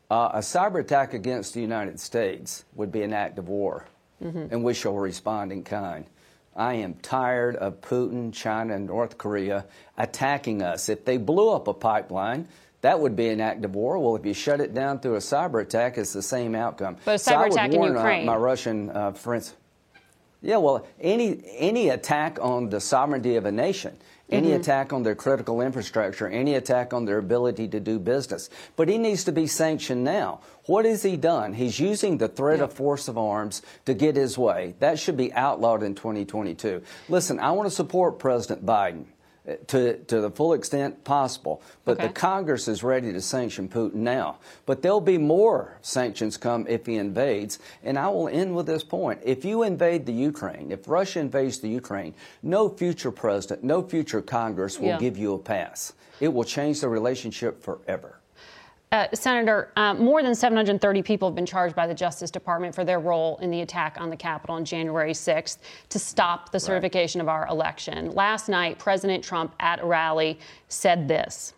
Uh, 0.09 0.31
a 0.33 0.39
cyber 0.39 0.79
attack 0.79 1.13
against 1.13 1.53
the 1.53 1.61
United 1.61 1.99
States 1.99 2.65
would 2.75 2.91
be 2.91 3.03
an 3.03 3.13
act 3.13 3.37
of 3.37 3.47
war, 3.47 3.85
mm-hmm. 4.21 4.47
and 4.51 4.63
we 4.63 4.73
shall 4.73 4.93
respond 4.93 5.51
in 5.51 5.63
kind. 5.63 6.05
I 6.55 6.75
am 6.75 6.95
tired 6.95 7.55
of 7.55 7.81
Putin, 7.81 8.31
China, 8.31 8.75
and 8.75 8.85
North 8.85 9.17
Korea 9.17 9.65
attacking 9.97 10.61
us. 10.61 10.87
If 10.87 11.03
they 11.05 11.17
blew 11.17 11.49
up 11.49 11.67
a 11.67 11.73
pipeline, 11.73 12.47
that 12.83 12.99
would 12.99 13.15
be 13.15 13.29
an 13.29 13.39
act 13.39 13.63
of 13.63 13.75
war. 13.75 13.97
Well, 13.97 14.17
if 14.17 14.25
you 14.25 14.33
shut 14.33 14.59
it 14.59 14.73
down 14.73 14.99
through 14.99 15.15
a 15.15 15.19
cyber 15.19 15.61
attack, 15.61 15.97
it's 15.97 16.11
the 16.11 16.21
same 16.21 16.53
outcome. 16.53 16.97
But 17.05 17.13
a 17.13 17.15
cyber 17.15 17.47
so 17.47 17.53
attack 17.53 17.71
in 17.71 17.81
Ukraine. 17.81 18.27
Uh, 18.27 18.31
my 18.33 18.35
Russian 18.35 18.89
uh, 18.89 19.13
friends. 19.13 19.55
Yeah, 20.41 20.57
well, 20.57 20.85
any 20.99 21.41
any 21.57 21.87
attack 21.87 22.37
on 22.41 22.69
the 22.69 22.81
sovereignty 22.81 23.37
of 23.37 23.45
a 23.45 23.53
nation, 23.53 23.95
any 24.29 24.49
mm-hmm. 24.49 24.59
attack 24.59 24.91
on 24.91 25.03
their 25.03 25.15
critical 25.15 25.61
infrastructure, 25.61 26.27
any 26.27 26.55
attack 26.55 26.93
on 26.93 27.05
their 27.05 27.19
ability 27.19 27.69
to 27.69 27.79
do 27.79 27.99
business. 27.99 28.49
But 28.75 28.89
he 28.89 28.97
needs 28.97 29.23
to 29.23 29.31
be 29.31 29.47
sanctioned 29.47 30.03
now. 30.03 30.41
What 30.65 30.83
has 30.83 31.03
he 31.03 31.15
done? 31.15 31.53
He's 31.53 31.79
using 31.79 32.17
the 32.17 32.27
threat 32.27 32.57
yeah. 32.57 32.65
of 32.65 32.73
force 32.73 33.07
of 33.07 33.17
arms 33.17 33.61
to 33.85 33.93
get 33.93 34.17
his 34.17 34.37
way. 34.37 34.75
That 34.79 34.99
should 34.99 35.15
be 35.15 35.31
outlawed 35.31 35.83
in 35.83 35.95
2022. 35.95 36.83
Listen, 37.07 37.39
I 37.39 37.51
want 37.51 37.69
to 37.69 37.75
support 37.75 38.19
President 38.19 38.65
Biden 38.65 39.05
to, 39.67 39.97
to 39.97 40.21
the 40.21 40.31
full 40.31 40.53
extent 40.53 41.03
possible. 41.03 41.61
But 41.83 41.97
okay. 41.97 42.07
the 42.07 42.13
Congress 42.13 42.67
is 42.67 42.83
ready 42.83 43.11
to 43.11 43.21
sanction 43.21 43.67
Putin 43.67 43.95
now. 43.95 44.37
But 44.65 44.81
there'll 44.81 45.01
be 45.01 45.17
more 45.17 45.77
sanctions 45.81 46.37
come 46.37 46.65
if 46.67 46.85
he 46.85 46.95
invades. 46.95 47.59
And 47.83 47.99
I 47.99 48.07
will 48.07 48.29
end 48.29 48.55
with 48.55 48.65
this 48.65 48.83
point. 48.83 49.19
If 49.23 49.43
you 49.43 49.63
invade 49.63 50.05
the 50.05 50.13
Ukraine, 50.13 50.71
if 50.71 50.87
Russia 50.87 51.19
invades 51.19 51.59
the 51.59 51.69
Ukraine, 51.69 52.15
no 52.41 52.69
future 52.69 53.11
president, 53.11 53.63
no 53.63 53.81
future 53.81 54.21
Congress 54.21 54.79
will 54.79 54.87
yeah. 54.87 54.99
give 54.99 55.17
you 55.17 55.33
a 55.33 55.39
pass. 55.39 55.93
It 56.19 56.33
will 56.33 56.45
change 56.45 56.79
the 56.79 56.89
relationship 56.89 57.61
forever. 57.61 58.19
Uh, 58.93 59.07
Senator, 59.15 59.71
uh, 59.75 59.95
more 59.95 60.21
than 60.21 60.35
730 60.35 61.01
people 61.01 61.27
have 61.27 61.33
been 61.33 61.47
charged 61.47 61.75
by 61.75 61.87
the 61.87 61.95
Justice 61.95 62.29
Department 62.29 62.75
for 62.75 62.85
their 62.85 62.99
role 62.99 63.39
in 63.41 63.49
the 63.49 63.61
attack 63.61 63.97
on 63.99 64.11
the 64.11 64.15
Capitol 64.15 64.53
on 64.53 64.63
January 64.63 65.13
6th 65.13 65.57
to 65.89 65.97
stop 65.97 66.51
the 66.51 66.59
certification 66.59 67.17
right. 67.17 67.23
of 67.23 67.29
our 67.29 67.47
election. 67.47 68.13
Last 68.13 68.49
night, 68.49 68.77
President 68.77 69.23
Trump 69.23 69.55
at 69.59 69.81
a 69.81 69.85
rally 69.85 70.37
said 70.67 71.07
this 71.07 71.55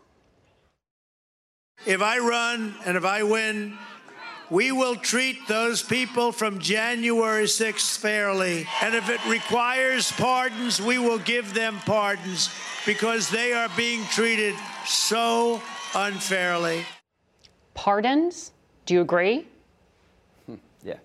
If 1.85 2.01
I 2.01 2.19
run 2.19 2.73
and 2.85 2.95
if 2.95 3.03
I 3.03 3.21
win, 3.23 3.77
we 4.49 4.71
will 4.71 4.95
treat 4.95 5.45
those 5.49 5.83
people 5.83 6.31
from 6.31 6.59
January 6.59 7.47
6th 7.47 7.97
fairly. 7.97 8.65
And 8.81 8.95
if 8.95 9.09
it 9.09 9.19
requires 9.25 10.09
pardons, 10.13 10.81
we 10.81 10.99
will 10.99 11.19
give 11.19 11.53
them 11.53 11.79
pardons 11.85 12.49
because 12.85 13.29
they 13.29 13.51
are 13.51 13.67
being 13.75 14.05
treated 14.05 14.55
so 14.85 15.61
unfairly 15.93 16.85
pardons. 17.75 18.51
Do 18.87 18.95
you 18.95 19.01
agree? 19.01 19.45
Hmm, 20.47 20.55
yeah. 20.83 20.95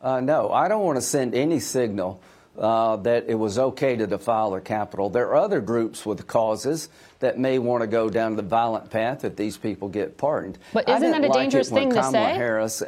Uh, 0.00 0.20
no, 0.20 0.52
I 0.52 0.68
don't 0.68 0.84
want 0.84 0.96
to 0.96 1.02
send 1.02 1.34
any 1.34 1.58
signal 1.58 2.20
uh, 2.56 2.96
that 2.96 3.24
it 3.26 3.34
was 3.34 3.58
okay 3.58 3.96
to 3.96 4.06
defile 4.06 4.52
the 4.52 4.60
Capitol. 4.60 5.10
There 5.10 5.26
are 5.28 5.36
other 5.36 5.60
groups 5.60 6.06
with 6.06 6.26
causes 6.26 6.88
that 7.18 7.38
may 7.38 7.58
want 7.58 7.80
to 7.80 7.86
go 7.88 8.08
down 8.08 8.36
the 8.36 8.42
violent 8.42 8.90
path 8.90 9.24
if 9.24 9.34
these 9.34 9.56
people 9.56 9.88
get 9.88 10.16
pardoned. 10.16 10.58
But 10.72 10.88
isn't 10.88 11.10
that 11.10 11.24
a 11.24 11.26
like 11.26 11.32
dangerous 11.32 11.68
thing 11.70 11.90
Kamala 11.90 12.12
to 12.12 12.12
say? 12.12 12.34
Harris, 12.34 12.82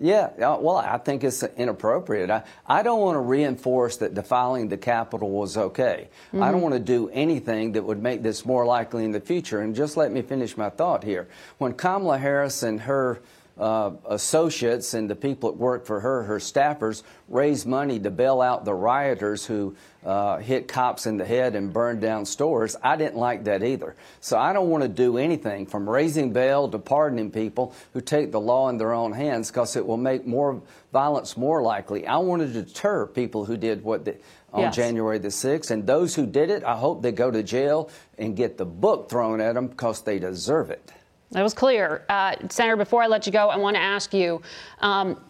yeah, 0.00 0.30
well, 0.38 0.76
I 0.76 0.98
think 0.98 1.24
it's 1.24 1.42
inappropriate. 1.42 2.30
I, 2.30 2.44
I 2.66 2.82
don't 2.82 3.00
want 3.00 3.16
to 3.16 3.20
reinforce 3.20 3.96
that 3.96 4.14
defiling 4.14 4.68
the 4.68 4.76
Capitol 4.76 5.30
was 5.30 5.56
okay. 5.56 6.08
Mm-hmm. 6.28 6.42
I 6.42 6.52
don't 6.52 6.60
want 6.60 6.74
to 6.74 6.80
do 6.80 7.08
anything 7.08 7.72
that 7.72 7.82
would 7.82 8.02
make 8.02 8.22
this 8.22 8.46
more 8.46 8.64
likely 8.64 9.04
in 9.04 9.12
the 9.12 9.20
future. 9.20 9.60
And 9.60 9.74
just 9.74 9.96
let 9.96 10.12
me 10.12 10.22
finish 10.22 10.56
my 10.56 10.70
thought 10.70 11.02
here. 11.02 11.28
When 11.58 11.72
Kamala 11.72 12.18
Harris 12.18 12.62
and 12.62 12.80
her 12.82 13.20
uh, 13.58 13.92
associates 14.08 14.94
and 14.94 15.10
the 15.10 15.16
people 15.16 15.50
that 15.50 15.58
work 15.58 15.84
for 15.86 16.00
her, 16.00 16.22
her 16.24 16.38
staffers, 16.38 17.02
raised 17.28 17.66
money 17.66 17.98
to 18.00 18.10
bail 18.10 18.40
out 18.40 18.64
the 18.64 18.74
rioters 18.74 19.44
who 19.44 19.74
uh, 20.04 20.38
hit 20.38 20.68
cops 20.68 21.06
in 21.06 21.16
the 21.16 21.24
head 21.24 21.54
and 21.54 21.72
burned 21.72 22.00
down 22.00 22.24
stores. 22.24 22.76
I 22.82 22.96
didn't 22.96 23.16
like 23.16 23.44
that 23.44 23.62
either. 23.62 23.96
So 24.20 24.38
I 24.38 24.52
don't 24.52 24.70
want 24.70 24.82
to 24.82 24.88
do 24.88 25.18
anything 25.18 25.66
from 25.66 25.88
raising 25.88 26.32
bail 26.32 26.68
to 26.68 26.78
pardoning 26.78 27.30
people 27.30 27.74
who 27.92 28.00
take 28.00 28.32
the 28.32 28.40
law 28.40 28.68
in 28.68 28.78
their 28.78 28.92
own 28.92 29.12
hands 29.12 29.50
because 29.50 29.76
it 29.76 29.86
will 29.86 29.96
make 29.96 30.26
more 30.26 30.62
violence 30.92 31.36
more 31.36 31.62
likely. 31.62 32.06
I 32.06 32.18
want 32.18 32.42
to 32.42 32.48
deter 32.48 33.06
people 33.06 33.44
who 33.44 33.56
did 33.56 33.82
what 33.82 34.04
the, 34.04 34.16
on 34.52 34.60
yes. 34.60 34.76
January 34.76 35.18
the 35.18 35.28
6th. 35.28 35.70
And 35.70 35.86
those 35.86 36.14
who 36.14 36.26
did 36.26 36.50
it, 36.50 36.64
I 36.64 36.76
hope 36.76 37.02
they 37.02 37.12
go 37.12 37.30
to 37.30 37.42
jail 37.42 37.90
and 38.16 38.36
get 38.36 38.56
the 38.56 38.64
book 38.64 39.10
thrown 39.10 39.40
at 39.40 39.54
them 39.54 39.68
because 39.68 40.02
they 40.02 40.18
deserve 40.18 40.70
it. 40.70 40.92
That 41.32 41.42
was 41.42 41.52
clear. 41.52 42.04
Uh, 42.08 42.36
Senator, 42.48 42.76
before 42.76 43.02
I 43.02 43.06
let 43.06 43.26
you 43.26 43.32
go, 43.32 43.48
I 43.48 43.56
want 43.56 43.76
to 43.76 43.82
ask 43.82 44.14
you. 44.14 44.40
Um, 44.80 45.20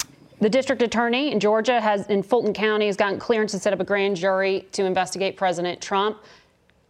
the 0.40 0.48
district 0.48 0.82
attorney 0.82 1.32
in 1.32 1.40
Georgia 1.40 1.80
has, 1.80 2.06
in 2.06 2.22
Fulton 2.22 2.52
County, 2.52 2.86
has 2.86 2.96
gotten 2.96 3.18
clearance 3.18 3.52
to 3.52 3.58
set 3.58 3.72
up 3.72 3.80
a 3.80 3.84
grand 3.84 4.16
jury 4.16 4.66
to 4.72 4.84
investigate 4.84 5.36
President 5.36 5.80
Trump. 5.80 6.18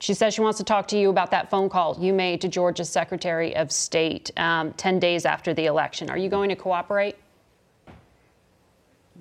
She 0.01 0.13
says 0.13 0.35
she 0.35 0.43
wants 0.43 0.59
to 0.59 0.65
talk 0.65 0.87
to 0.89 0.99
you 0.99 1.09
about 1.09 1.31
that 1.31 1.51
phone 1.51 1.69
call 1.69 1.97
you 1.99 2.13
made 2.13 2.43
to 2.43 2.49
Georgia's 2.49 2.91
Secretary 2.91 3.57
of 3.57 3.73
State 3.73 4.31
um, 4.37 4.73
10 4.75 4.99
days 4.99 5.25
after 5.25 5.55
the 5.55 5.67
election. 5.67 6.11
Are 6.11 6.19
you 6.19 6.29
going 6.29 6.51
to 6.51 6.57
cooperate? 6.57 7.17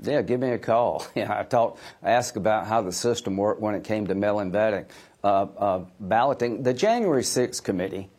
Yeah, 0.04 0.22
give 0.22 0.40
me 0.40 0.52
a 0.52 0.60
call. 0.60 1.08
Yeah, 1.16 1.40
I 1.40 1.44
talked, 1.44 1.80
asked 2.04 2.36
about 2.36 2.68
how 2.68 2.82
the 2.82 2.92
system 2.92 3.38
worked 3.38 3.62
when 3.62 3.74
it 3.74 3.84
came 3.84 4.06
to 4.08 4.14
mail-in 4.14 4.52
balloting. 4.52 4.86
Uh, 5.24 5.48
uh, 5.58 5.86
balloting. 6.02 6.62
The 6.62 6.74
January 6.74 7.24
6th 7.24 7.64
committee 7.64 8.10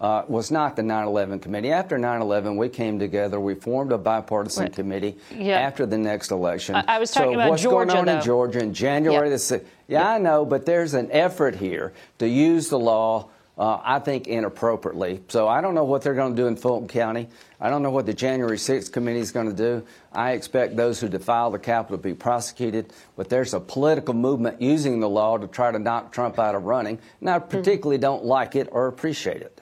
uh, 0.00 0.24
was 0.28 0.50
not 0.50 0.76
the 0.76 0.82
9/11 0.82 1.40
committee. 1.40 1.70
After 1.70 1.98
9/11, 1.98 2.56
we 2.56 2.68
came 2.68 2.98
together. 2.98 3.38
We 3.40 3.54
formed 3.54 3.92
a 3.92 3.98
bipartisan 3.98 4.64
right. 4.64 4.72
committee 4.72 5.16
yeah. 5.34 5.58
after 5.60 5.86
the 5.86 5.98
next 5.98 6.30
election. 6.30 6.74
I, 6.74 6.84
I 6.86 6.98
was 6.98 7.10
talking 7.10 7.32
so 7.32 7.34
about 7.34 7.50
what's 7.50 7.62
Georgia, 7.62 7.92
going 7.92 7.98
on 7.98 8.06
though. 8.06 8.18
in 8.18 8.24
Georgia 8.24 8.58
in 8.60 8.74
January 8.74 9.30
yep. 9.30 9.38
the 9.38 9.58
6th? 9.58 9.64
Yeah. 9.86 10.08
I 10.08 10.18
know, 10.18 10.44
but 10.44 10.66
there's 10.66 10.94
an 10.94 11.10
effort 11.12 11.54
here 11.54 11.92
to 12.18 12.28
use 12.28 12.68
the 12.68 12.78
law 12.78 13.28
uh, 13.56 13.78
I 13.82 14.00
think 14.00 14.26
inappropriately. 14.26 15.22
So 15.28 15.46
I 15.46 15.60
don't 15.60 15.74
know 15.74 15.84
what 15.84 16.02
they're 16.02 16.14
going 16.14 16.34
to 16.34 16.42
do 16.42 16.48
in 16.48 16.56
Fulton 16.56 16.88
County. 16.88 17.28
I 17.60 17.70
don't 17.70 17.82
know 17.82 17.90
what 17.90 18.06
the 18.06 18.14
January 18.14 18.56
6th 18.56 18.92
committee 18.92 19.20
is 19.20 19.30
going 19.30 19.48
to 19.48 19.54
do. 19.54 19.86
I 20.12 20.32
expect 20.32 20.76
those 20.76 21.00
who 21.00 21.08
defile 21.08 21.50
the 21.50 21.58
Capitol 21.58 21.98
to 21.98 22.02
be 22.02 22.14
prosecuted, 22.14 22.92
but 23.16 23.28
there's 23.28 23.54
a 23.54 23.60
political 23.60 24.14
movement 24.14 24.60
using 24.60 25.00
the 25.00 25.08
law 25.08 25.38
to 25.38 25.46
try 25.46 25.70
to 25.70 25.78
knock 25.78 26.12
Trump 26.12 26.38
out 26.38 26.54
of 26.54 26.64
running, 26.64 26.98
and 27.20 27.30
I 27.30 27.38
particularly 27.38 27.98
don't 27.98 28.24
like 28.24 28.56
it 28.56 28.68
or 28.72 28.88
appreciate 28.88 29.42
it. 29.42 29.60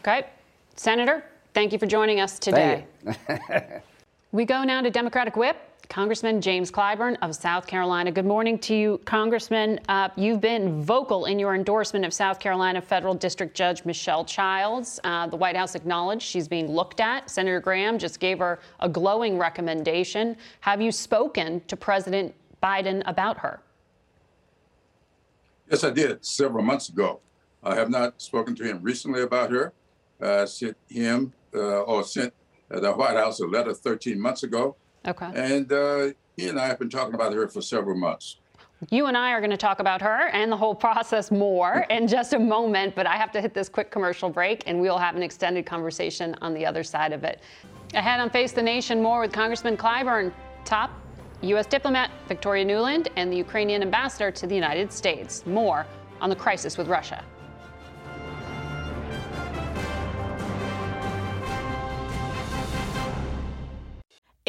Okay. 0.00 0.26
Senator, 0.76 1.22
thank 1.52 1.72
you 1.72 1.78
for 1.78 1.84
joining 1.84 2.20
us 2.20 2.38
today. 2.38 2.86
we 4.32 4.46
go 4.46 4.64
now 4.64 4.80
to 4.80 4.90
Democratic 4.90 5.36
Whip. 5.36 5.58
Congressman 5.90 6.40
James 6.40 6.70
Clyburn 6.70 7.18
of 7.20 7.34
South 7.34 7.66
Carolina. 7.66 8.10
Good 8.10 8.24
morning 8.24 8.58
to 8.60 8.74
you, 8.74 9.00
Congressman. 9.04 9.78
Uh, 9.88 10.08
you've 10.16 10.40
been 10.40 10.82
vocal 10.82 11.26
in 11.26 11.38
your 11.38 11.54
endorsement 11.54 12.06
of 12.06 12.14
South 12.14 12.38
Carolina 12.38 12.80
Federal 12.80 13.12
District 13.12 13.54
Judge 13.54 13.84
Michelle 13.84 14.24
Childs. 14.24 15.00
Uh, 15.04 15.26
the 15.26 15.36
White 15.36 15.56
House 15.56 15.74
acknowledged 15.74 16.22
she's 16.22 16.48
being 16.48 16.70
looked 16.70 17.00
at. 17.00 17.28
Senator 17.28 17.60
Graham 17.60 17.98
just 17.98 18.20
gave 18.20 18.38
her 18.38 18.60
a 18.78 18.88
glowing 18.88 19.36
recommendation. 19.36 20.34
Have 20.60 20.80
you 20.80 20.92
spoken 20.92 21.60
to 21.66 21.76
President 21.76 22.32
Biden 22.62 23.02
about 23.04 23.36
her? 23.36 23.60
Yes, 25.68 25.84
I 25.84 25.90
did 25.90 26.24
several 26.24 26.64
months 26.64 26.88
ago. 26.88 27.20
I 27.62 27.74
have 27.74 27.90
not 27.90 28.22
spoken 28.22 28.54
to 28.54 28.64
him 28.64 28.78
recently 28.80 29.20
about 29.20 29.50
her. 29.50 29.74
Uh, 30.20 30.46
sent 30.46 30.76
him 30.88 31.32
uh, 31.54 31.80
or 31.82 32.04
sent 32.04 32.32
the 32.68 32.92
White 32.92 33.16
House 33.16 33.40
a 33.40 33.46
letter 33.46 33.74
13 33.74 34.20
months 34.20 34.42
ago 34.42 34.76
Okay. 35.06 35.30
And 35.34 35.72
uh, 35.72 36.08
he 36.36 36.48
and 36.48 36.58
I 36.58 36.66
have 36.66 36.78
been 36.78 36.90
talking 36.90 37.14
about 37.14 37.32
her 37.32 37.48
for 37.48 37.62
several 37.62 37.96
months. 37.96 38.36
You 38.88 39.06
and 39.06 39.16
I 39.16 39.32
are 39.32 39.40
going 39.40 39.50
to 39.50 39.58
talk 39.58 39.78
about 39.78 40.00
her 40.00 40.28
and 40.28 40.50
the 40.50 40.56
whole 40.56 40.74
process 40.74 41.30
more 41.30 41.86
in 41.90 42.06
just 42.08 42.32
a 42.32 42.38
moment, 42.38 42.94
but 42.94 43.06
I 43.06 43.16
have 43.16 43.30
to 43.32 43.40
hit 43.40 43.52
this 43.52 43.68
quick 43.68 43.90
commercial 43.90 44.30
break 44.30 44.62
and 44.66 44.80
we'll 44.80 44.98
have 44.98 45.16
an 45.16 45.22
extended 45.22 45.66
conversation 45.66 46.34
on 46.40 46.54
the 46.54 46.64
other 46.64 46.82
side 46.82 47.12
of 47.12 47.24
it. 47.24 47.40
Ahead 47.94 48.20
on 48.20 48.30
Face 48.30 48.52
the 48.52 48.62
Nation, 48.62 49.02
more 49.02 49.20
with 49.20 49.32
Congressman 49.32 49.76
Clyburn, 49.76 50.32
top 50.64 50.90
U.S. 51.42 51.66
diplomat 51.66 52.10
Victoria 52.28 52.64
Nuland, 52.64 53.08
and 53.16 53.32
the 53.32 53.36
Ukrainian 53.36 53.82
ambassador 53.82 54.30
to 54.30 54.46
the 54.46 54.54
United 54.54 54.92
States. 54.92 55.44
More 55.46 55.86
on 56.20 56.28
the 56.28 56.36
crisis 56.36 56.76
with 56.76 56.86
Russia. 56.86 57.24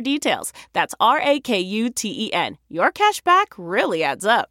for 0.00 0.04
details. 0.04 0.52
That's 0.72 0.94
R 0.98 1.20
A 1.22 1.40
K 1.40 1.60
U 1.60 1.90
T 1.90 2.26
E 2.26 2.32
N. 2.32 2.58
Your 2.68 2.90
cash 2.90 3.20
back 3.20 3.48
really 3.56 4.02
adds 4.02 4.24
up. 4.24 4.50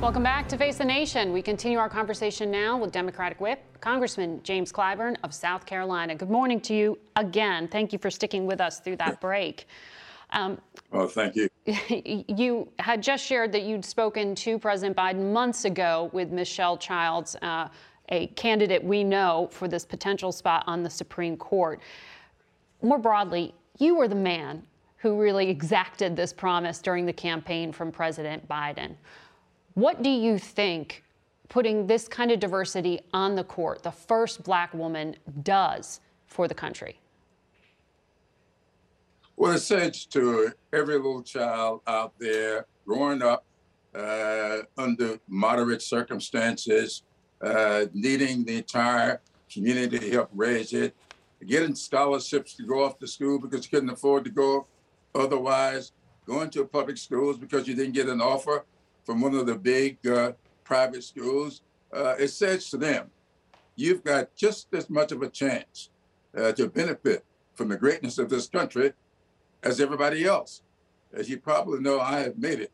Welcome 0.00 0.22
back 0.22 0.48
to 0.50 0.56
Face 0.56 0.78
the 0.78 0.84
Nation. 0.84 1.32
We 1.32 1.42
continue 1.42 1.76
our 1.76 1.88
conversation 1.88 2.52
now 2.52 2.78
with 2.78 2.92
Democratic 2.92 3.40
Whip, 3.40 3.60
Congressman 3.80 4.40
James 4.44 4.70
Clyburn 4.70 5.16
of 5.24 5.34
South 5.34 5.66
Carolina. 5.66 6.14
Good 6.14 6.30
morning 6.30 6.60
to 6.62 6.74
you 6.74 6.98
again. 7.16 7.66
Thank 7.66 7.92
you 7.92 7.98
for 7.98 8.08
sticking 8.08 8.46
with 8.46 8.60
us 8.60 8.78
through 8.78 8.94
that 8.98 9.20
break. 9.20 9.66
Um, 10.30 10.60
oh, 10.92 11.08
thank 11.08 11.34
you. 11.34 11.48
You 12.28 12.68
had 12.78 13.02
just 13.02 13.24
shared 13.24 13.50
that 13.52 13.64
you'd 13.64 13.84
spoken 13.84 14.36
to 14.36 14.56
President 14.56 14.96
Biden 14.96 15.32
months 15.32 15.64
ago 15.64 16.10
with 16.12 16.30
Michelle 16.30 16.76
Childs, 16.76 17.34
uh, 17.42 17.66
a 18.10 18.28
candidate 18.28 18.84
we 18.84 19.02
know 19.02 19.48
for 19.50 19.66
this 19.66 19.84
potential 19.84 20.30
spot 20.30 20.62
on 20.68 20.84
the 20.84 20.90
Supreme 20.90 21.36
Court. 21.36 21.80
More 22.82 22.98
broadly, 22.98 23.52
you 23.78 23.96
were 23.96 24.06
the 24.06 24.14
man 24.14 24.62
who 24.98 25.20
really 25.20 25.50
exacted 25.50 26.14
this 26.14 26.32
promise 26.32 26.78
during 26.78 27.04
the 27.04 27.12
campaign 27.12 27.72
from 27.72 27.90
President 27.90 28.48
Biden. 28.48 28.94
What 29.78 30.02
do 30.02 30.10
you 30.10 30.40
think 30.40 31.04
putting 31.48 31.86
this 31.86 32.08
kind 32.08 32.32
of 32.32 32.40
diversity 32.40 32.98
on 33.14 33.36
the 33.36 33.44
court, 33.44 33.84
the 33.84 33.92
first 33.92 34.42
black 34.42 34.74
woman, 34.74 35.14
does 35.44 36.00
for 36.26 36.48
the 36.48 36.54
country? 36.54 36.98
Well, 39.36 39.52
it 39.52 39.60
says 39.60 40.04
to 40.06 40.50
every 40.72 40.96
little 40.96 41.22
child 41.22 41.82
out 41.86 42.12
there 42.18 42.66
growing 42.84 43.22
up 43.22 43.44
uh, 43.94 44.62
under 44.76 45.20
moderate 45.28 45.82
circumstances, 45.82 47.04
uh, 47.40 47.84
needing 47.94 48.44
the 48.44 48.56
entire 48.56 49.20
community 49.48 50.00
to 50.00 50.10
help 50.10 50.30
raise 50.34 50.72
it, 50.72 50.92
getting 51.46 51.76
scholarships 51.76 52.54
to 52.54 52.64
go 52.64 52.82
off 52.84 52.98
to 52.98 53.06
school 53.06 53.38
because 53.38 53.64
you 53.64 53.70
couldn't 53.70 53.90
afford 53.90 54.24
to 54.24 54.30
go 54.30 54.66
otherwise, 55.14 55.92
going 56.26 56.50
to 56.50 56.64
public 56.64 56.98
schools 56.98 57.38
because 57.38 57.68
you 57.68 57.76
didn't 57.76 57.94
get 57.94 58.08
an 58.08 58.20
offer 58.20 58.64
from 59.08 59.22
one 59.22 59.34
of 59.34 59.46
the 59.46 59.54
big 59.54 60.06
uh, 60.06 60.32
private 60.64 61.02
schools, 61.02 61.62
uh, 61.94 62.14
it 62.18 62.28
says 62.28 62.68
to 62.68 62.76
them, 62.76 63.10
you've 63.74 64.04
got 64.04 64.36
just 64.36 64.68
as 64.74 64.90
much 64.90 65.12
of 65.12 65.22
a 65.22 65.30
chance 65.30 65.88
uh, 66.36 66.52
to 66.52 66.68
benefit 66.68 67.24
from 67.54 67.70
the 67.70 67.76
greatness 67.78 68.18
of 68.18 68.28
this 68.28 68.48
country 68.48 68.92
as 69.62 69.80
everybody 69.80 70.26
else. 70.26 70.60
As 71.14 71.30
you 71.30 71.38
probably 71.38 71.80
know, 71.80 71.98
I 71.98 72.18
have 72.18 72.36
made 72.36 72.60
it 72.60 72.70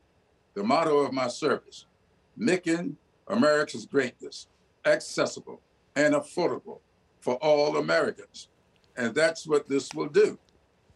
the 0.55 0.65
motto 0.65 0.99
of 0.99 1.13
my 1.13 1.29
service, 1.29 1.87
making 2.37 2.97
America's 3.29 3.87
greatness 3.87 4.49
accessible 4.85 5.61
and 5.95 6.15
affordable 6.15 6.81
for 7.21 7.37
all 7.37 7.77
Americans. 7.77 8.49
And 8.97 9.15
that's 9.15 9.47
what 9.47 9.69
this 9.69 9.95
will 9.95 10.09
do. 10.09 10.37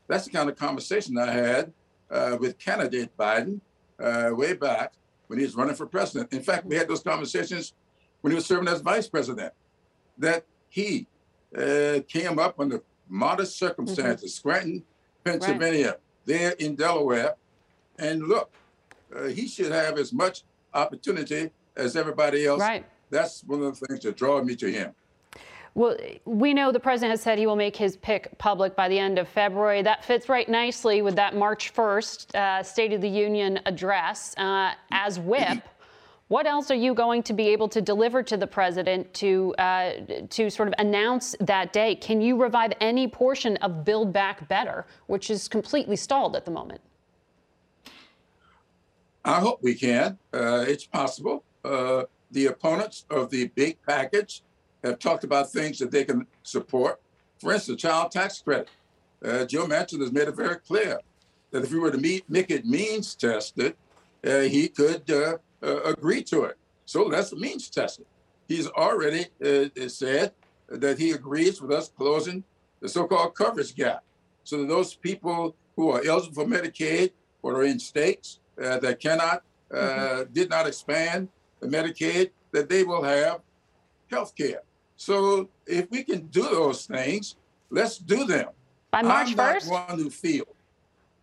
That's 0.09 0.25
the 0.25 0.33
kind 0.33 0.51
of 0.51 0.57
conversation 0.57 1.17
I 1.17 1.31
had 1.31 1.73
uh, 2.11 2.39
with 2.41 2.59
candidate 2.59 3.17
Biden 3.17 3.61
uh, 4.01 4.31
way 4.33 4.55
back 4.55 4.95
when 5.29 5.39
he 5.39 5.45
was 5.45 5.55
running 5.55 5.75
for 5.75 5.87
president. 5.87 6.33
In 6.33 6.43
fact, 6.43 6.67
we 6.67 6.77
had 6.77 6.89
those 6.89 7.03
conversations 7.03 7.75
when 8.21 8.33
he 8.33 8.35
was 8.35 8.47
serving 8.47 8.69
as 8.69 8.81
vice 8.81 9.09
president, 9.09 9.53
that 10.19 10.45
he 10.69 11.07
uh, 11.57 12.01
came 12.09 12.39
up 12.39 12.59
under 12.59 12.83
modest 13.09 13.57
circumstances, 13.57 14.33
mm-hmm. 14.33 14.49
Scranton, 14.49 14.85
Pennsylvania, 15.25 15.87
right. 15.87 15.97
there 16.25 16.51
in 16.53 16.75
Delaware. 16.75 17.37
And 17.99 18.25
look, 18.25 18.51
uh, 19.15 19.25
he 19.25 19.47
should 19.47 19.73
have 19.73 19.99
as 19.99 20.13
much 20.13 20.43
opportunity 20.75 21.51
as 21.77 21.97
everybody 21.97 22.47
else. 22.47 22.61
Right. 22.61 22.85
That's 23.11 23.43
one 23.45 23.63
of 23.63 23.79
the 23.79 23.87
things 23.87 24.01
that 24.01 24.17
draw 24.17 24.43
me 24.43 24.57
to 24.57 24.71
him. 24.71 24.95
Well, 25.79 25.97
we 26.25 26.55
know 26.55 26.73
the 26.73 26.81
president 26.81 27.13
has 27.13 27.23
said 27.23 27.39
he 27.39 27.47
will 27.47 27.55
make 27.55 27.77
his 27.77 27.97
pick 27.99 28.37
public 28.37 28.75
by 28.75 28.89
the 28.89 28.99
end 28.99 29.17
of 29.17 29.29
February. 29.29 29.81
That 29.81 30.05
fits 30.05 30.29
right 30.29 30.49
nicely 30.49 31.03
with 31.03 31.15
that 31.15 31.37
March 31.37 31.73
1st 31.73 32.35
uh, 32.35 32.63
State 32.65 32.93
of 32.93 33.01
the 33.01 33.09
Union 33.09 33.61
address. 33.65 34.37
Uh, 34.37 34.73
as 34.91 35.21
whip, 35.21 35.63
What 36.27 36.47
else 36.47 36.71
are 36.71 36.75
you 36.75 36.93
going 36.93 37.23
to 37.23 37.33
be 37.33 37.49
able 37.49 37.69
to 37.71 37.81
deliver 37.81 38.23
to 38.23 38.37
the 38.37 38.47
president 38.47 39.15
to 39.15 39.55
uh, 39.57 39.93
to 40.29 40.51
sort 40.51 40.69
of 40.69 40.75
announce 40.77 41.35
that 41.41 41.73
day? 41.73 41.95
Can 41.95 42.21
you 42.21 42.37
revive 42.37 42.75
any 42.83 43.09
portion 43.09 43.57
of 43.59 43.83
Build 43.83 44.13
Back 44.13 44.47
Better, 44.47 44.85
which 45.07 45.31
is 45.31 45.49
completely 45.49 45.97
stalled 45.97 46.37
at 46.37 46.45
the 46.45 46.51
moment? 46.51 46.83
I 49.25 49.41
hope 49.41 49.63
we 49.63 49.75
can. 49.75 50.19
Uh, 50.35 50.67
it's 50.69 50.85
possible. 50.85 51.45
Uh, 51.65 52.03
the 52.31 52.45
opponents 52.45 53.07
of 53.09 53.31
the 53.31 53.47
big 53.55 53.79
package 53.87 54.43
have 54.85 54.99
talked 54.99 55.25
about 55.25 55.51
things 55.51 55.79
that 55.79 55.91
they 55.91 56.05
can 56.05 56.27
support. 56.43 57.01
For 57.39 57.53
instance, 57.53 57.83
child 57.83 58.11
tax 58.11 58.41
credit. 58.41 58.69
Uh, 59.25 59.45
Joe 59.45 59.67
Manchin 59.67 60.01
has 60.01 60.13
made 60.13 60.29
it 60.29 60.37
very 60.37 60.57
clear 60.57 61.01
that 61.51 61.65
if 61.65 61.73
we 61.73 61.79
were 61.79 61.91
to 61.91 61.99
meet, 61.99 62.29
make 62.29 62.51
it 62.51 62.65
means 62.65 63.15
tested, 63.15 63.75
uh, 64.25 64.41
he 64.41 64.69
could 64.69 65.11
uh, 65.11 65.39
uh, 65.63 65.83
agree 65.83 66.23
to 66.25 66.45
it. 66.45 66.57
So 66.85 67.05
let's 67.05 67.33
means 67.33 67.69
test 67.71 68.01
it. 68.01 68.07
He's 68.49 68.67
already 68.69 69.27
said 69.89 70.33
that 70.69 70.99
he 70.99 71.11
agrees 71.11 71.61
with 71.61 71.71
us 71.71 71.91
closing 71.97 72.45
the 72.81 72.89
so-called 72.89 73.35
coverage 73.35 73.75
gap, 73.75 74.03
so 74.45 74.59
that 74.59 74.69
those 74.69 74.95
people 74.95 75.55
who 75.77 75.91
are 75.91 76.03
eligible 76.05 76.45
for 76.45 76.49
Medicaid 76.49 77.11
or 77.43 77.57
are 77.57 77.65
in 77.65 77.79
states 77.79 78.41
that 78.57 79.01
cannot, 79.01 79.43
mm-hmm. 79.71 80.33
did 80.33 80.49
not 80.49 80.67
expand 80.67 81.29
the 81.61 81.67
Medicaid, 81.67 82.31
that 82.53 82.69
they 82.69 82.85
will 82.85 83.03
have 83.03 83.41
health 84.11 84.35
care. 84.35 84.63
So 84.99 85.49
if 85.65 85.89
we 85.91 86.03
can 86.03 86.27
do 86.27 86.43
those 86.43 86.85
things, 86.85 87.37
let's 87.71 87.99
do 87.99 88.25
them. 88.25 88.49
By 88.91 89.03
March 89.03 89.29
I'm 89.29 89.37
1st? 89.37 89.71
not 89.71 89.89
one 89.89 89.99
who 89.99 90.11
feel. 90.11 90.45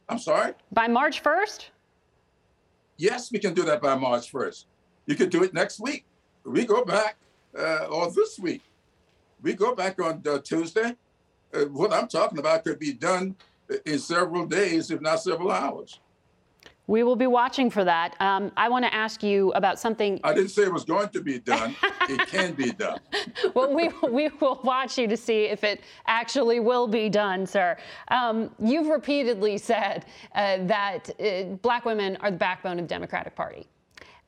I'm 0.07 0.17
sorry? 0.17 0.53
By 0.71 0.87
March 0.87 1.21
1st? 1.21 1.65
Yes, 2.95 3.31
we 3.33 3.37
can 3.37 3.53
do 3.53 3.63
that 3.63 3.81
by 3.81 3.95
March 3.95 4.31
1st. 4.31 4.65
You 5.07 5.15
could 5.15 5.29
do 5.29 5.43
it 5.43 5.53
next 5.53 5.81
week. 5.81 6.05
We 6.45 6.65
go 6.65 6.85
back, 6.85 7.17
uh, 7.57 7.87
or 7.91 8.09
this 8.11 8.39
week. 8.39 8.61
We 9.41 9.53
go 9.53 9.75
back 9.75 10.01
on 10.01 10.23
uh, 10.25 10.39
Tuesday. 10.39 10.95
Uh, 11.53 11.65
what 11.65 11.91
I'm 11.91 12.07
talking 12.07 12.39
about 12.39 12.63
could 12.63 12.79
be 12.79 12.93
done 12.93 13.35
in 13.85 13.99
several 13.99 14.45
days, 14.45 14.89
if 14.89 15.01
not 15.01 15.21
several 15.21 15.51
hours. 15.51 15.99
We 16.87 17.03
will 17.03 17.15
be 17.15 17.27
watching 17.27 17.69
for 17.69 17.83
that. 17.83 18.15
Um, 18.19 18.51
I 18.55 18.69
want 18.69 18.85
to 18.85 18.93
ask 18.93 19.23
you 19.23 19.51
about 19.53 19.79
something. 19.79 20.19
I 20.23 20.33
didn't 20.33 20.49
say 20.49 20.63
it 20.63 20.73
was 20.73 20.85
going 20.85 21.09
to 21.09 21.21
be 21.21 21.39
done. 21.39 21.75
it 22.09 22.27
can 22.27 22.53
be 22.53 22.71
done. 22.71 22.99
well, 23.55 23.73
we, 23.73 23.89
we 24.09 24.29
will 24.39 24.61
watch 24.63 24.97
you 24.97 25.07
to 25.07 25.17
see 25.17 25.45
if 25.45 25.63
it 25.63 25.81
actually 26.05 26.59
will 26.59 26.87
be 26.87 27.09
done, 27.09 27.47
sir. 27.47 27.77
Um, 28.09 28.51
you've 28.59 28.87
repeatedly 28.87 29.57
said 29.57 30.05
uh, 30.35 30.57
that 30.65 31.09
uh, 31.19 31.55
black 31.61 31.85
women 31.85 32.17
are 32.17 32.29
the 32.29 32.37
backbone 32.37 32.77
of 32.77 32.85
the 32.85 32.89
Democratic 32.89 33.35
Party. 33.35 33.67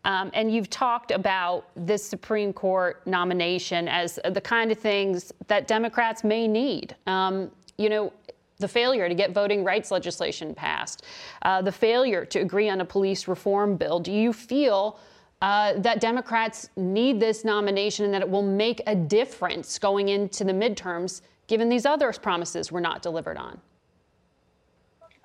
Um, 0.04 0.32
and 0.34 0.54
you've 0.54 0.70
talked 0.70 1.12
about 1.12 1.70
this 1.76 2.04
Supreme 2.04 2.54
Court 2.54 3.06
nomination 3.06 3.88
as 3.88 4.20
the 4.30 4.42
kind 4.42 4.72
of 4.72 4.80
things 4.80 5.34
that 5.48 5.68
Democrats 5.68 6.24
may 6.24 6.48
need. 6.48 6.96
Um, 7.08 7.52
you 7.78 7.90
know, 7.90 8.14
the 8.60 8.68
failure 8.68 9.08
to 9.08 9.16
get 9.16 9.32
voting 9.32 9.64
rights 9.64 9.92
legislation 9.92 10.56
passed, 10.56 11.04
uh, 11.44 11.62
the 11.62 11.72
failure 11.72 12.26
to 12.26 12.40
agree 12.40 12.70
on 12.70 12.82
a 12.82 12.86
police 12.86 13.28
reform 13.28 13.78
bill. 13.78 14.00
Do 14.00 14.12
you 14.12 14.34
feel 14.34 15.00
uh, 15.42 15.74
that 15.80 16.02
Democrats 16.02 16.70
need 16.76 17.20
this 17.20 17.46
nomination 17.46 18.06
and 18.06 18.14
that 18.14 18.22
it 18.22 18.30
will 18.30 18.42
make 18.42 18.82
a 18.88 18.96
difference 18.96 19.78
going 19.78 20.10
into 20.10 20.44
the 20.44 20.54
midterms, 20.54 21.22
given 21.46 21.70
these 21.70 21.86
other 21.86 22.12
promises 22.14 22.72
were 22.72 22.82
not 22.82 23.02
delivered 23.04 23.38
on? 23.38 23.62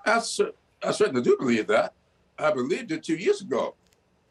I, 0.04 0.20
I 0.82 0.90
certainly 0.90 1.22
do 1.22 1.36
believe 1.38 1.66
that. 1.68 1.94
I 2.38 2.50
believed 2.50 2.92
it 2.92 3.02
two 3.02 3.16
years 3.16 3.40
ago. 3.40 3.74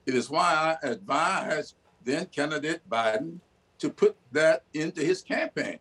It 0.05 0.15
is 0.15 0.29
why 0.29 0.77
I 0.83 0.87
advised 0.87 1.75
then 2.03 2.25
candidate 2.27 2.81
Biden 2.89 3.39
to 3.79 3.89
put 3.89 4.15
that 4.31 4.63
into 4.73 5.01
his 5.01 5.21
campaign. 5.21 5.79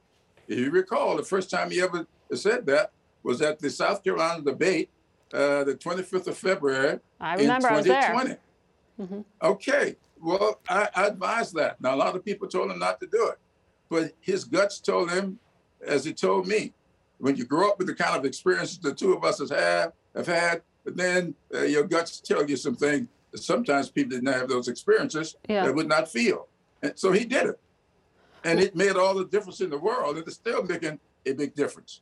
If 0.48 0.59
you 0.59 0.70
recall, 0.70 1.16
the 1.16 1.22
first 1.22 1.50
time 1.50 1.70
he 1.70 1.80
ever 1.80 2.06
said 2.35 2.66
that 2.66 2.92
was 3.22 3.42
at 3.42 3.59
the 3.59 3.70
South 3.70 4.02
Carolina 4.02 4.42
debate, 4.42 4.90
uh, 5.33 5.64
the 5.64 5.74
25th 5.74 6.26
of 6.26 6.37
February 6.37 6.98
I 7.20 7.35
remember 7.35 7.68
in 7.68 7.85
2020. 7.85 7.88
I 7.88 8.14
was 8.14 8.24
there. 8.26 8.38
Mm-hmm. 9.00 9.20
Okay, 9.42 9.96
well, 10.20 10.61
I, 10.68 10.88
I 10.94 11.06
advised 11.06 11.54
that. 11.54 11.80
Now, 11.80 11.94
a 11.94 11.96
lot 11.96 12.14
of 12.14 12.24
people 12.24 12.48
told 12.48 12.70
him 12.70 12.78
not 12.78 13.00
to 13.00 13.06
do 13.06 13.28
it, 13.28 13.38
but 13.88 14.12
his 14.20 14.44
guts 14.44 14.80
told 14.80 15.11
him, 15.11 15.38
as 15.87 16.04
he 16.04 16.12
told 16.12 16.46
me, 16.46 16.74
when 17.18 17.37
you 17.37 17.44
grow 17.44 17.70
up 17.70 17.78
with 17.78 17.87
the 17.87 17.94
kind 17.94 18.16
of 18.16 18.24
experiences 18.24 18.78
the 18.78 18.94
two 18.94 19.14
of 19.14 19.24
us 19.24 19.38
have, 19.50 19.92
have 20.14 20.26
had, 20.26 20.62
then 20.85 21.35
uh, 21.54 21.62
your 21.62 21.85
guts 21.85 22.20
tell 22.20 22.48
you 22.48 22.56
some 22.56 22.74
things 22.74 23.06
that 23.30 23.42
sometimes 23.42 23.90
people 23.90 24.11
didn't 24.11 24.33
have 24.33 24.48
those 24.48 24.68
experiences 24.68 25.37
yeah. 25.48 25.64
that 25.64 25.74
would 25.74 25.88
not 25.88 26.11
feel. 26.11 26.48
And 26.83 26.92
so 26.96 27.12
he 27.12 27.24
did 27.24 27.46
it. 27.46 27.61
And 28.44 28.59
it 28.59 28.74
made 28.74 28.96
all 28.96 29.14
the 29.14 29.26
difference 29.26 29.61
in 29.61 29.70
the 29.70 29.78
world. 29.78 30.16
And 30.16 30.26
it's 30.26 30.37
still 30.37 30.62
making 30.62 30.98
a 31.26 31.33
big 31.33 31.54
difference. 31.54 32.00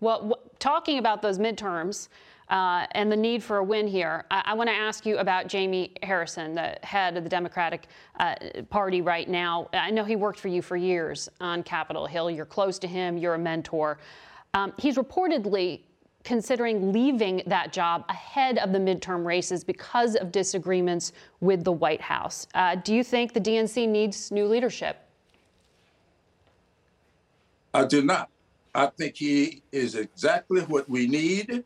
Well, 0.00 0.40
talking 0.58 0.98
about 0.98 1.20
those 1.20 1.38
midterms 1.38 2.08
uh, 2.48 2.86
and 2.92 3.12
the 3.12 3.16
need 3.16 3.42
for 3.42 3.58
a 3.58 3.64
win 3.64 3.86
here, 3.86 4.24
I, 4.30 4.42
I 4.46 4.54
want 4.54 4.68
to 4.68 4.74
ask 4.74 5.04
you 5.04 5.18
about 5.18 5.46
Jamie 5.46 5.92
Harrison, 6.02 6.54
the 6.54 6.78
head 6.82 7.16
of 7.16 7.24
the 7.24 7.30
Democratic 7.30 7.86
uh, 8.18 8.34
Party 8.70 9.02
right 9.02 9.28
now. 9.28 9.68
I 9.72 9.90
know 9.90 10.04
he 10.04 10.16
worked 10.16 10.40
for 10.40 10.48
you 10.48 10.62
for 10.62 10.76
years 10.76 11.28
on 11.40 11.62
Capitol 11.62 12.06
Hill. 12.06 12.30
You're 12.30 12.46
close 12.46 12.78
to 12.80 12.88
him, 12.88 13.18
you're 13.18 13.34
a 13.34 13.38
mentor. 13.38 13.98
Um, 14.54 14.72
he's 14.78 14.96
reportedly 14.96 15.80
considering 16.24 16.92
leaving 16.92 17.42
that 17.46 17.72
job 17.72 18.04
ahead 18.08 18.58
of 18.58 18.72
the 18.72 18.78
midterm 18.78 19.24
races 19.24 19.64
because 19.64 20.16
of 20.16 20.32
disagreements 20.32 21.12
with 21.40 21.64
the 21.64 21.72
White 21.72 22.00
House. 22.00 22.46
Uh, 22.54 22.74
do 22.74 22.94
you 22.94 23.02
think 23.02 23.32
the 23.32 23.40
DNC 23.40 23.88
needs 23.88 24.30
new 24.30 24.46
leadership? 24.46 24.98
I 27.72 27.84
do 27.84 28.02
not. 28.02 28.28
I 28.74 28.86
think 28.86 29.16
he 29.16 29.62
is 29.72 29.94
exactly 29.94 30.62
what 30.62 30.88
we 30.88 31.06
need 31.06 31.64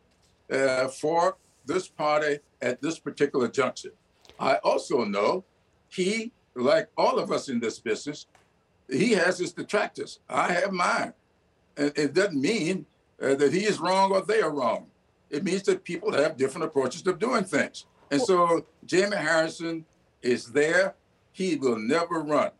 uh, 0.50 0.88
for 0.88 1.36
this 1.66 1.88
party 1.88 2.38
at 2.62 2.80
this 2.80 2.98
particular 2.98 3.48
juncture. 3.48 3.92
I 4.38 4.56
also 4.56 5.04
know 5.04 5.44
he, 5.88 6.32
like 6.54 6.88
all 6.96 7.18
of 7.18 7.30
us 7.30 7.48
in 7.48 7.60
this 7.60 7.78
business, 7.78 8.26
he 8.90 9.12
has 9.12 9.38
his 9.38 9.52
detractors. 9.52 10.20
I 10.28 10.52
have 10.52 10.72
mine. 10.72 11.14
And 11.76 11.92
it 11.96 12.14
doesn't 12.14 12.40
mean 12.40 12.86
uh, 13.22 13.34
that 13.34 13.52
he 13.52 13.64
is 13.64 13.78
wrong 13.80 14.12
or 14.12 14.22
they 14.22 14.40
are 14.40 14.50
wrong. 14.50 14.86
It 15.30 15.44
means 15.44 15.62
that 15.64 15.84
people 15.84 16.12
have 16.12 16.36
different 16.36 16.66
approaches 16.66 17.02
to 17.02 17.14
doing 17.14 17.44
things. 17.44 17.86
And 18.10 18.20
so 18.20 18.66
Jamie 18.84 19.16
Harrison 19.16 19.84
is 20.22 20.52
there. 20.52 20.94
He 21.32 21.56
will 21.56 21.78
never 21.78 22.20
run. 22.20 22.50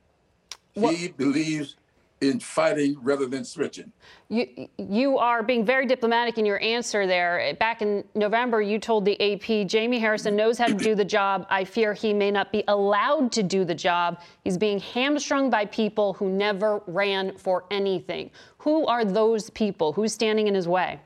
He 0.75 1.09
believes 1.09 1.77
in 2.21 2.41
fighting 2.41 2.97
rather 3.03 3.27
than 3.27 3.45
switching. 3.45 3.93
You, 4.29 4.69
you 4.79 5.19
are 5.19 5.43
being 5.43 5.65
very 5.65 5.87
diplomatic 5.87 6.39
in 6.39 6.47
your 6.47 6.61
answer 6.63 7.07
there. 7.07 7.55
Back 7.59 7.83
in 7.83 8.05
November, 8.15 8.63
you 8.63 8.79
told 8.79 9.05
the 9.05 9.21
AP 9.21 9.67
Jamie 9.67 9.99
Harrison 9.99 10.37
knows 10.37 10.59
how 10.59 10.67
to 10.67 10.75
do 10.75 10.95
the 10.95 11.05
job. 11.05 11.47
I 11.51 11.65
fear 11.65 11.93
he 11.93 12.13
may 12.13 12.31
not 12.31 12.53
be 12.53 12.65
allowed 12.69 13.33
to 13.33 13.43
do 13.43 13.65
the 13.65 13.75
job. 13.75 14.21
He's 14.43 14.57
being 14.57 14.79
hamstrung 14.79 15.51
by 15.51 15.67
people 15.67 16.15
who 16.15 16.31
never 16.31 16.83
ran 16.87 17.37
for 17.37 17.65
anything. 17.71 18.31
Who 18.59 18.87
are 18.87 19.05
those 19.05 19.51
people? 19.51 19.93
Who's 19.93 20.13
standing 20.13 20.47
in 20.47 20.55
his 20.55 20.69
way? 20.69 21.01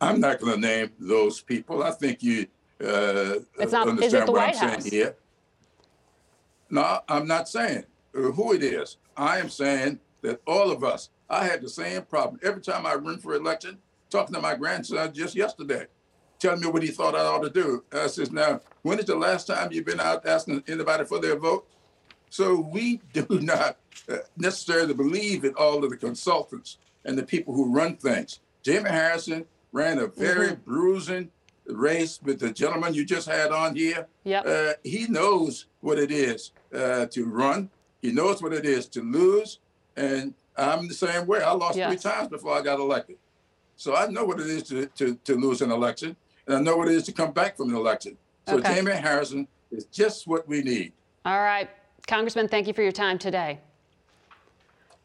I'm 0.00 0.20
not 0.20 0.40
going 0.40 0.54
to 0.54 0.60
name 0.60 0.90
those 0.98 1.40
people. 1.40 1.82
I 1.82 1.92
think 1.92 2.22
you 2.22 2.46
uh, 2.82 3.38
it's 3.60 3.70
not, 3.70 3.86
understand 3.86 4.28
what 4.28 4.38
White 4.38 4.60
I'm 4.60 4.68
House? 4.70 4.82
saying 4.82 4.92
here. 4.92 5.16
No, 6.70 7.00
I'm 7.08 7.28
not 7.28 7.48
saying 7.48 7.84
who 8.12 8.52
it 8.52 8.62
is. 8.62 8.96
I 9.16 9.38
am 9.38 9.48
saying 9.48 10.00
that 10.22 10.40
all 10.46 10.70
of 10.70 10.84
us, 10.84 11.10
I 11.28 11.44
had 11.44 11.62
the 11.62 11.68
same 11.68 12.02
problem. 12.02 12.40
Every 12.42 12.60
time 12.62 12.86
I 12.86 12.94
run 12.94 13.18
for 13.18 13.34
election, 13.34 13.78
talking 14.10 14.34
to 14.34 14.40
my 14.40 14.54
grandson 14.54 15.12
just 15.12 15.34
yesterday, 15.34 15.86
telling 16.38 16.60
me 16.60 16.66
what 16.66 16.82
he 16.82 16.90
thought 16.90 17.14
I 17.14 17.20
ought 17.20 17.42
to 17.42 17.50
do. 17.50 17.84
I 17.92 18.08
says, 18.08 18.30
now, 18.30 18.60
when 18.82 18.98
is 18.98 19.06
the 19.06 19.16
last 19.16 19.46
time 19.46 19.72
you've 19.72 19.86
been 19.86 20.00
out 20.00 20.26
asking 20.26 20.64
anybody 20.68 21.04
for 21.04 21.20
their 21.20 21.36
vote? 21.36 21.66
So 22.30 22.60
we 22.60 23.00
do 23.12 23.26
not 23.40 23.78
uh, 24.08 24.18
necessarily 24.36 24.94
believe 24.94 25.44
in 25.44 25.54
all 25.54 25.84
of 25.84 25.90
the 25.90 25.96
consultants 25.96 26.78
and 27.04 27.16
the 27.16 27.22
people 27.22 27.54
who 27.54 27.72
run 27.72 27.96
things. 27.96 28.40
Jamie 28.62 28.90
Harrison 28.90 29.44
ran 29.72 29.98
a 29.98 30.06
very 30.06 30.48
mm-hmm. 30.48 30.70
bruising 30.70 31.30
race 31.66 32.20
with 32.22 32.40
the 32.40 32.50
gentleman 32.50 32.94
you 32.94 33.04
just 33.04 33.28
had 33.28 33.50
on 33.50 33.74
here. 33.74 34.06
Yep. 34.24 34.46
Uh, 34.46 34.72
he 34.82 35.06
knows 35.06 35.66
what 35.80 35.98
it 35.98 36.10
is 36.10 36.52
uh, 36.74 37.06
to 37.06 37.26
run. 37.26 37.70
He 38.02 38.12
knows 38.12 38.42
what 38.42 38.52
it 38.52 38.66
is 38.66 38.86
to 38.88 39.00
lose. 39.00 39.60
And 39.96 40.34
I'm 40.56 40.88
the 40.88 40.94
same 40.94 41.26
way. 41.26 41.40
I 41.42 41.52
lost 41.52 41.78
yes. 41.78 41.88
three 41.88 42.10
times 42.10 42.28
before 42.28 42.54
I 42.54 42.60
got 42.60 42.78
elected. 42.78 43.16
So 43.76 43.96
I 43.96 44.08
know 44.08 44.24
what 44.24 44.40
it 44.40 44.48
is 44.48 44.64
to, 44.64 44.86
to, 44.86 45.14
to 45.24 45.34
lose 45.36 45.62
an 45.62 45.70
election. 45.70 46.16
And 46.46 46.56
I 46.56 46.60
know 46.60 46.76
what 46.76 46.88
it 46.88 46.94
is 46.94 47.04
to 47.04 47.12
come 47.12 47.32
back 47.32 47.56
from 47.56 47.70
an 47.70 47.76
election. 47.76 48.18
So 48.48 48.58
okay. 48.58 48.74
Jamie 48.74 48.92
Harrison 48.92 49.46
is 49.70 49.84
just 49.86 50.26
what 50.26 50.46
we 50.46 50.62
need. 50.62 50.92
All 51.24 51.40
right. 51.40 51.70
Congressman, 52.08 52.48
thank 52.48 52.66
you 52.66 52.72
for 52.72 52.82
your 52.82 52.92
time 52.92 53.18
today. 53.18 53.60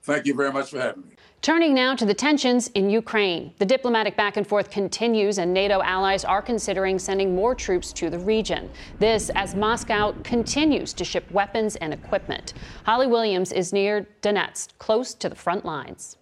Thank 0.02 0.26
you 0.26 0.34
very 0.34 0.52
much 0.52 0.72
for 0.72 0.80
having 0.80 1.04
me. 1.04 1.17
Turning 1.42 1.74
now 1.74 1.96
to 1.96 2.06
the 2.06 2.14
tensions 2.14 2.68
in 2.70 2.90
Ukraine. 2.90 3.54
The 3.58 3.66
diplomatic 3.66 4.18
back 4.18 4.38
and 4.38 4.46
forth 4.46 4.70
continues, 4.70 5.38
and 5.38 5.54
NATO 5.54 5.82
allies 5.82 6.26
are 6.26 6.42
considering 6.42 7.00
sending 7.00 7.36
more 7.36 7.56
troops 7.56 7.94
to 7.94 8.10
the 8.10 8.20
region. 8.20 8.70
This 9.00 9.30
as 9.36 9.56
Moscow 9.56 10.14
continues 10.24 10.94
to 10.94 11.06
ship 11.06 11.30
weapons 11.32 11.76
and 11.78 11.94
equipment. 11.94 12.54
Holly 12.86 13.08
Williams 13.08 13.52
is 13.52 13.72
near 13.72 14.08
Donetsk, 14.22 14.70
close 14.80 15.14
to 15.14 15.30
the 15.30 15.36
front 15.36 15.64
lines. 15.64 16.18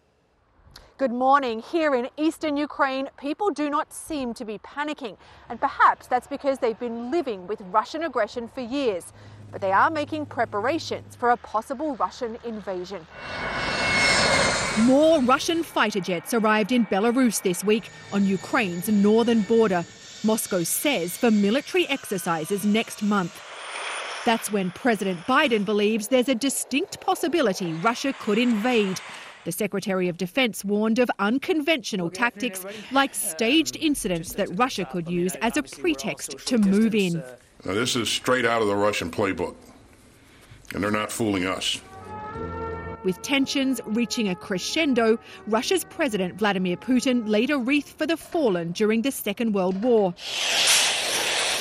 Good 0.97 1.12
morning. 1.12 1.62
Here 1.62 1.95
in 1.95 2.10
eastern 2.17 2.56
Ukraine, 2.56 3.10
people 3.17 3.49
do 3.51 3.69
not 3.69 3.91
seem 3.91 4.34
to 4.36 4.45
be 4.45 4.60
panicking. 4.60 5.17
And 5.49 5.60
perhaps 5.60 6.08
that's 6.08 6.28
because 6.28 6.60
they've 6.60 6.80
been 6.80 7.10
living 7.10 7.47
with 7.47 7.62
Russian 7.71 8.04
aggression 8.04 8.47
for 8.47 8.62
years. 8.62 9.12
But 9.51 9.62
they 9.62 9.71
are 9.71 9.89
making 9.89 10.28
preparations 10.28 11.15
for 11.15 11.32
a 11.32 11.38
possible 11.38 11.95
Russian 11.95 12.38
invasion. 12.45 13.08
More 14.79 15.21
Russian 15.21 15.63
fighter 15.63 16.01
jets 16.01 16.33
arrived 16.33 16.71
in 16.71 16.85
Belarus 16.88 17.41
this 17.41 17.63
week 17.63 17.89
on 18.11 18.26
Ukraine's 18.26 18.89
northern 18.89 19.41
border. 19.41 19.86
Moscow 20.23 20.63
says 20.63 21.15
for 21.15 21.32
military 21.32 21.88
exercises 21.88 22.65
next 22.65 23.01
month. 23.01 23.41
That's 24.26 24.51
when 24.51 24.71
President 24.71 25.19
Biden 25.21 25.63
believes 25.63 26.07
there's 26.07 26.30
a 26.30 26.36
distinct 26.36 26.99
possibility 26.99 27.73
Russia 27.73 28.13
could 28.19 28.38
invade. 28.38 28.99
The 29.45 29.51
Secretary 29.51 30.09
of 30.09 30.17
Defense 30.17 30.65
warned 30.65 30.97
of 30.97 31.11
unconventional 31.19 32.09
tactics 32.09 32.65
like 32.91 33.13
staged 33.13 33.76
incidents 33.76 34.34
that 34.34 34.49
Russia 34.57 34.84
could 34.86 35.07
use 35.07 35.36
as 35.36 35.55
a 35.55 35.63
pretext 35.63 36.38
to 36.47 36.57
move 36.57 36.95
in. 36.95 37.23
Now, 37.63 37.76
this 37.76 37.95
is 37.95 38.09
straight 38.09 38.45
out 38.45 38.63
of 38.63 38.67
the 38.67 38.76
Russian 38.76 39.11
playbook, 39.11 39.55
and 40.73 40.84
they're 40.84 40.91
not 40.91 41.11
fooling 41.11 41.45
us. 41.45 41.80
With 43.06 43.22
tensions 43.22 43.80
reaching 43.86 44.30
a 44.30 44.34
crescendo, 44.34 45.20
Russia's 45.45 45.84
President 45.84 46.39
Vladimir 46.39 46.76
Putin 46.76 47.30
laid 47.30 47.51
a 47.51 47.58
wreath 47.60 47.95
for 47.95 48.08
the 48.08 48.18
fallen 48.18 48.72
during 48.72 49.03
the 49.03 49.12
Second 49.12 49.53
World 49.53 49.84
War. 49.84 50.16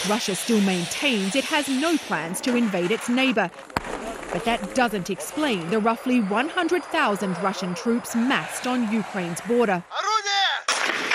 Russia 0.08 0.34
still 0.34 0.62
maintains 0.62 1.36
it 1.36 1.44
has 1.44 1.68
no 1.68 1.98
plans 1.98 2.40
to 2.40 2.56
invade 2.56 2.90
its 2.90 3.10
neighbour. 3.10 3.50
But 4.32 4.46
that 4.46 4.74
doesn't 4.74 5.10
explain 5.10 5.68
the 5.68 5.80
roughly 5.80 6.20
100,000 6.20 7.42
Russian 7.42 7.74
troops 7.74 8.16
massed 8.16 8.66
on 8.66 8.90
Ukraine's 8.90 9.42
border. 9.42 9.84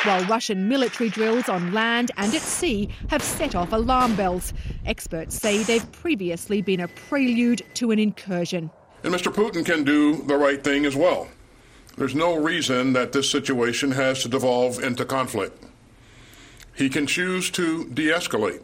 While 0.04 0.24
Russian 0.26 0.70
military 0.70 1.10
drills 1.10 1.50
on 1.50 1.74
land 1.74 2.12
and 2.18 2.36
at 2.36 2.42
sea 2.42 2.90
have 3.10 3.24
set 3.24 3.56
off 3.56 3.74
alarm 3.74 4.16
bells, 4.16 4.54
experts 4.86 5.36
say 5.36 5.64
they've 5.64 5.92
previously 5.92 6.62
been 6.62 6.82
a 6.82 6.88
prelude 6.88 7.64
to 7.74 7.90
an 7.90 7.98
incursion. 7.98 8.70
And 9.04 9.14
Mr. 9.14 9.34
Putin 9.34 9.66
can 9.66 9.84
do 9.84 10.18
the 10.24 10.36
right 10.36 10.64
thing 10.64 10.86
as 10.86 10.96
well. 10.96 11.30
There's 11.98 12.16
no 12.16 12.38
reason 12.38 12.94
that 12.94 13.12
this 13.12 13.30
situation 13.30 13.92
has 13.92 14.22
to 14.24 14.30
devolve 14.30 14.82
into 14.84 15.06
conflict. 15.06 15.64
He 16.76 16.90
can 16.90 17.08
choose 17.08 17.50
to 17.52 17.86
de 17.86 18.08
escalate. 18.08 18.62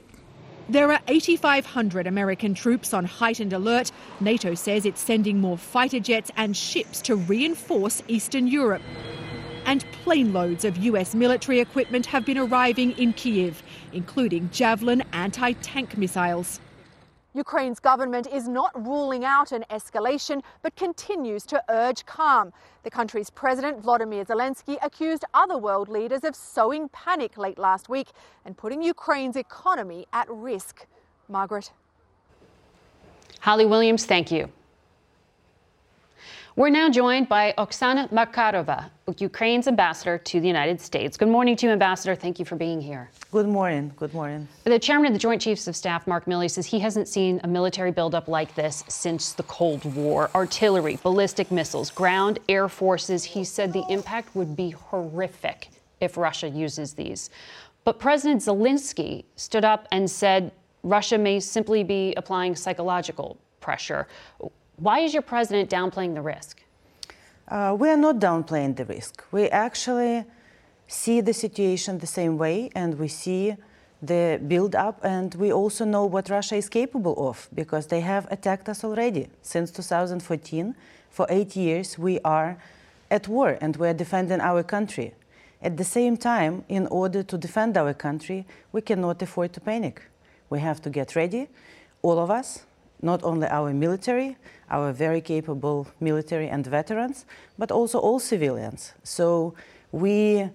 There 0.68 0.92
are 0.92 1.00
8,500 1.08 2.08
American 2.08 2.54
troops 2.54 2.94
on 2.94 3.06
heightened 3.06 3.54
alert. 3.54 3.92
NATO 4.20 4.56
says 4.56 4.86
it's 4.86 5.02
sending 5.02 5.40
more 5.40 5.58
fighter 5.58 6.00
jets 6.00 6.32
and 6.38 6.58
ships 6.58 7.02
to 7.04 7.16
reinforce 7.16 8.02
Eastern 8.08 8.48
Europe. 8.48 8.82
And 9.66 9.86
plane 10.04 10.34
loads 10.34 10.66
of 10.66 10.78
US 10.78 11.14
military 11.14 11.60
equipment 11.60 12.06
have 12.08 12.26
been 12.26 12.38
arriving 12.38 12.92
in 12.94 13.14
Kiev, 13.14 13.62
including 13.94 14.50
Javelin 14.52 15.04
anti 15.12 15.54
tank 15.54 15.98
missiles. 15.98 16.60
Ukraine's 17.36 17.82
government 17.82 18.28
is 18.28 18.48
not 18.48 18.72
ruling 18.88 19.26
out 19.26 19.52
an 19.52 19.66
escalation, 19.70 20.42
but 20.62 20.74
continues 20.78 21.46
to 21.48 21.62
urge 21.68 22.06
calm. 22.06 22.54
The 22.84 22.90
country's 22.90 23.30
president, 23.30 23.82
Vladimir 23.82 24.24
Zelensky, 24.24 24.78
accused 24.82 25.26
other 25.34 25.58
world 25.58 25.90
leaders 25.90 26.24
of 26.24 26.34
sowing 26.34 26.88
panic 26.90 27.38
late 27.38 27.60
last 27.60 27.90
week 27.90 28.08
and 28.46 28.56
putting 28.56 28.82
Ukraine's 28.82 29.36
economy 29.36 30.06
at 30.14 30.30
risk. 30.30 30.86
Margaret. 31.28 31.72
Holly 33.42 33.66
Williams, 33.66 34.06
thank 34.06 34.32
you. 34.32 34.50
We're 36.56 36.70
now 36.70 36.90
joined 36.90 37.28
by 37.28 37.54
Oksana 37.58 38.10
Markarova, 38.14 38.92
Ukraine's 39.20 39.68
ambassador 39.68 40.18
to 40.18 40.40
the 40.40 40.48
United 40.48 40.82
States. 40.82 41.16
Good 41.16 41.28
morning 41.28 41.56
to 41.58 41.68
you, 41.68 41.72
Ambassador. 41.72 42.16
Thank 42.16 42.40
you 42.40 42.46
for 42.46 42.56
being 42.56 42.82
here. 42.82 43.12
Good 43.32 43.48
morning. 43.48 43.94
Good 43.98 44.16
morning. 44.16 44.48
The 44.64 44.80
chairman 44.80 45.06
of 45.06 45.14
the 45.14 45.20
Joint 45.20 45.40
Chiefs 45.40 45.68
of 45.68 45.76
Staff, 45.76 46.08
Mark 46.08 46.26
Milley, 46.26 46.50
says 46.50 46.66
he 46.66 46.80
hasn't 46.80 47.08
seen 47.08 47.40
a 47.44 47.48
military 47.48 47.92
buildup 47.92 48.28
like 48.28 48.56
this 48.56 48.84
since 48.88 49.34
the 49.34 49.44
Cold 49.44 49.86
War. 49.94 50.32
Artillery, 50.34 50.98
ballistic 51.04 51.52
missiles, 51.52 51.92
ground, 51.92 52.40
air 52.50 52.68
forces. 52.68 53.24
He 53.24 53.44
said 53.44 53.74
the 53.74 53.86
impact 53.90 54.36
would 54.36 54.56
be 54.56 54.72
horrific 54.72 55.70
if 56.02 56.18
Russia 56.18 56.50
uses 56.50 56.94
these. 56.94 57.30
But 57.84 58.00
President 58.00 58.42
Zelensky 58.42 59.26
stood 59.36 59.64
up 59.64 59.88
and 59.92 60.10
said 60.10 60.52
Russia 60.82 61.20
may 61.20 61.40
simply 61.40 61.84
be 61.84 62.16
applying 62.18 62.56
psychological 62.56 63.38
pressure. 63.60 64.08
Why 64.78 65.02
is 65.02 65.14
your 65.14 65.22
president 65.22 65.70
downplaying 65.70 66.16
the 66.16 66.22
risk? 66.24 66.64
Uh, 67.48 67.76
we 67.78 67.90
are 67.90 67.98
not 67.98 68.20
downplaying 68.20 68.76
the 68.76 68.86
risk. 68.86 69.24
We 69.32 69.50
actually 69.50 70.26
see 70.88 71.22
the 71.22 71.34
situation 71.34 72.00
the 72.00 72.08
same 72.08 72.38
way, 72.38 72.72
and 72.76 72.98
we 72.98 73.08
see 73.08 73.56
the 74.02 74.40
build 74.48 74.76
up, 74.76 75.00
and 75.04 75.34
we 75.36 75.54
also 75.54 75.86
know 75.86 76.06
what 76.06 76.30
Russia 76.30 76.56
is 76.56 76.70
capable 76.70 77.30
of 77.30 77.48
because 77.54 77.88
they 77.88 78.02
have 78.02 78.28
attacked 78.32 78.68
us 78.70 78.84
already. 78.84 79.28
Since 79.42 79.72
2014, 79.72 80.76
for 81.10 81.28
eight 81.30 81.56
years, 81.56 81.98
we 81.98 82.20
are 82.26 82.58
at 83.10 83.28
war 83.28 83.58
and 83.62 83.76
we 83.78 83.88
are 83.88 83.94
defending 83.94 84.42
our 84.42 84.64
country. 84.64 85.14
At 85.62 85.78
the 85.78 85.84
same 85.84 86.18
time, 86.18 86.64
in 86.68 86.88
order 86.88 87.24
to 87.24 87.38
defend 87.38 87.78
our 87.78 87.94
country, 87.94 88.46
we 88.72 88.82
cannot 88.82 89.22
afford 89.22 89.54
to 89.54 89.62
panic. 89.62 90.02
We 90.50 90.60
have 90.60 90.82
to 90.82 90.90
get 90.90 91.16
ready, 91.16 91.48
all 92.02 92.20
of 92.20 92.30
us, 92.30 92.66
not 93.02 93.24
only 93.24 93.48
our 93.48 93.74
military, 93.74 94.38
our 94.70 94.92
very 94.92 95.22
capable 95.22 95.88
military 96.00 96.50
and 96.50 96.66
veterans, 96.66 97.26
but 97.58 97.72
also 97.72 98.00
all 98.00 98.20
civilians. 98.20 98.94
So 99.04 99.54
we 99.92 100.50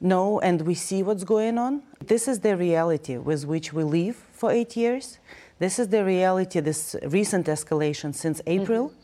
know 0.00 0.40
and 0.40 0.62
we 0.62 0.74
see 0.74 1.02
what's 1.02 1.24
going 1.24 1.58
on. 1.58 1.82
This 2.04 2.28
is 2.28 2.40
the 2.40 2.56
reality 2.56 3.16
with 3.16 3.46
which 3.46 3.72
we 3.72 3.82
live 3.82 4.16
for 4.32 4.50
eight 4.50 4.76
years. 4.76 5.18
This 5.58 5.78
is 5.78 5.88
the 5.88 6.04
reality, 6.04 6.60
this 6.60 6.96
recent 7.06 7.46
escalation 7.46 8.14
since 8.14 8.40
April. 8.46 8.90
Mm-hmm. 8.90 8.98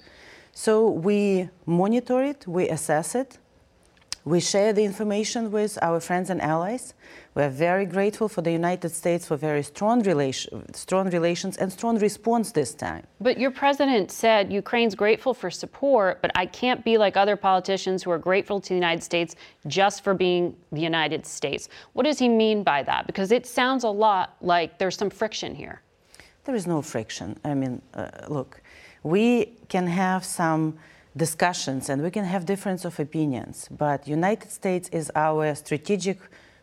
So 0.52 0.90
we 0.90 1.48
monitor 1.64 2.22
it, 2.22 2.46
we 2.46 2.68
assess 2.68 3.14
it, 3.14 3.38
we 4.24 4.40
share 4.40 4.72
the 4.72 4.84
information 4.84 5.50
with 5.50 5.78
our 5.80 5.98
friends 5.98 6.28
and 6.28 6.42
allies. 6.42 6.94
We 7.34 7.42
are 7.42 7.48
very 7.48 7.86
grateful 7.86 8.28
for 8.28 8.42
the 8.42 8.52
United 8.52 8.90
States 8.90 9.26
for 9.26 9.36
very 9.36 9.62
strong, 9.62 10.02
relation, 10.02 10.74
strong 10.74 11.08
relations 11.10 11.56
and 11.56 11.72
strong 11.72 11.98
response 11.98 12.52
this 12.52 12.74
time. 12.74 13.06
But 13.20 13.38
your 13.38 13.50
president 13.50 14.10
said 14.10 14.52
Ukraine's 14.52 14.94
grateful 14.94 15.32
for 15.32 15.50
support, 15.50 16.20
but 16.20 16.30
I 16.34 16.44
can't 16.46 16.84
be 16.84 16.98
like 16.98 17.16
other 17.16 17.36
politicians 17.36 18.02
who 18.02 18.10
are 18.10 18.18
grateful 18.18 18.60
to 18.60 18.68
the 18.68 18.74
United 18.74 19.02
States 19.02 19.36
just 19.66 20.04
for 20.04 20.12
being 20.12 20.54
the 20.72 20.80
United 20.82 21.24
States. 21.24 21.68
What 21.94 22.04
does 22.04 22.18
he 22.18 22.28
mean 22.28 22.62
by 22.62 22.82
that? 22.82 23.06
Because 23.06 23.32
it 23.32 23.46
sounds 23.46 23.84
a 23.84 23.88
lot 23.88 24.36
like 24.42 24.78
there's 24.78 24.96
some 24.96 25.10
friction 25.10 25.54
here. 25.54 25.80
There 26.44 26.54
is 26.54 26.66
no 26.66 26.82
friction. 26.82 27.38
I 27.44 27.54
mean, 27.54 27.80
uh, 27.94 28.08
look, 28.28 28.60
we 29.02 29.52
can 29.68 29.86
have 29.86 30.24
some 30.24 30.78
discussions 31.16 31.88
and 31.88 32.02
we 32.02 32.10
can 32.10 32.24
have 32.24 32.46
difference 32.46 32.84
of 32.84 32.98
opinions. 33.00 33.68
But 33.70 34.06
united 34.06 34.50
states 34.50 34.88
is 34.90 35.10
our 35.14 35.54
strategic 35.54 36.18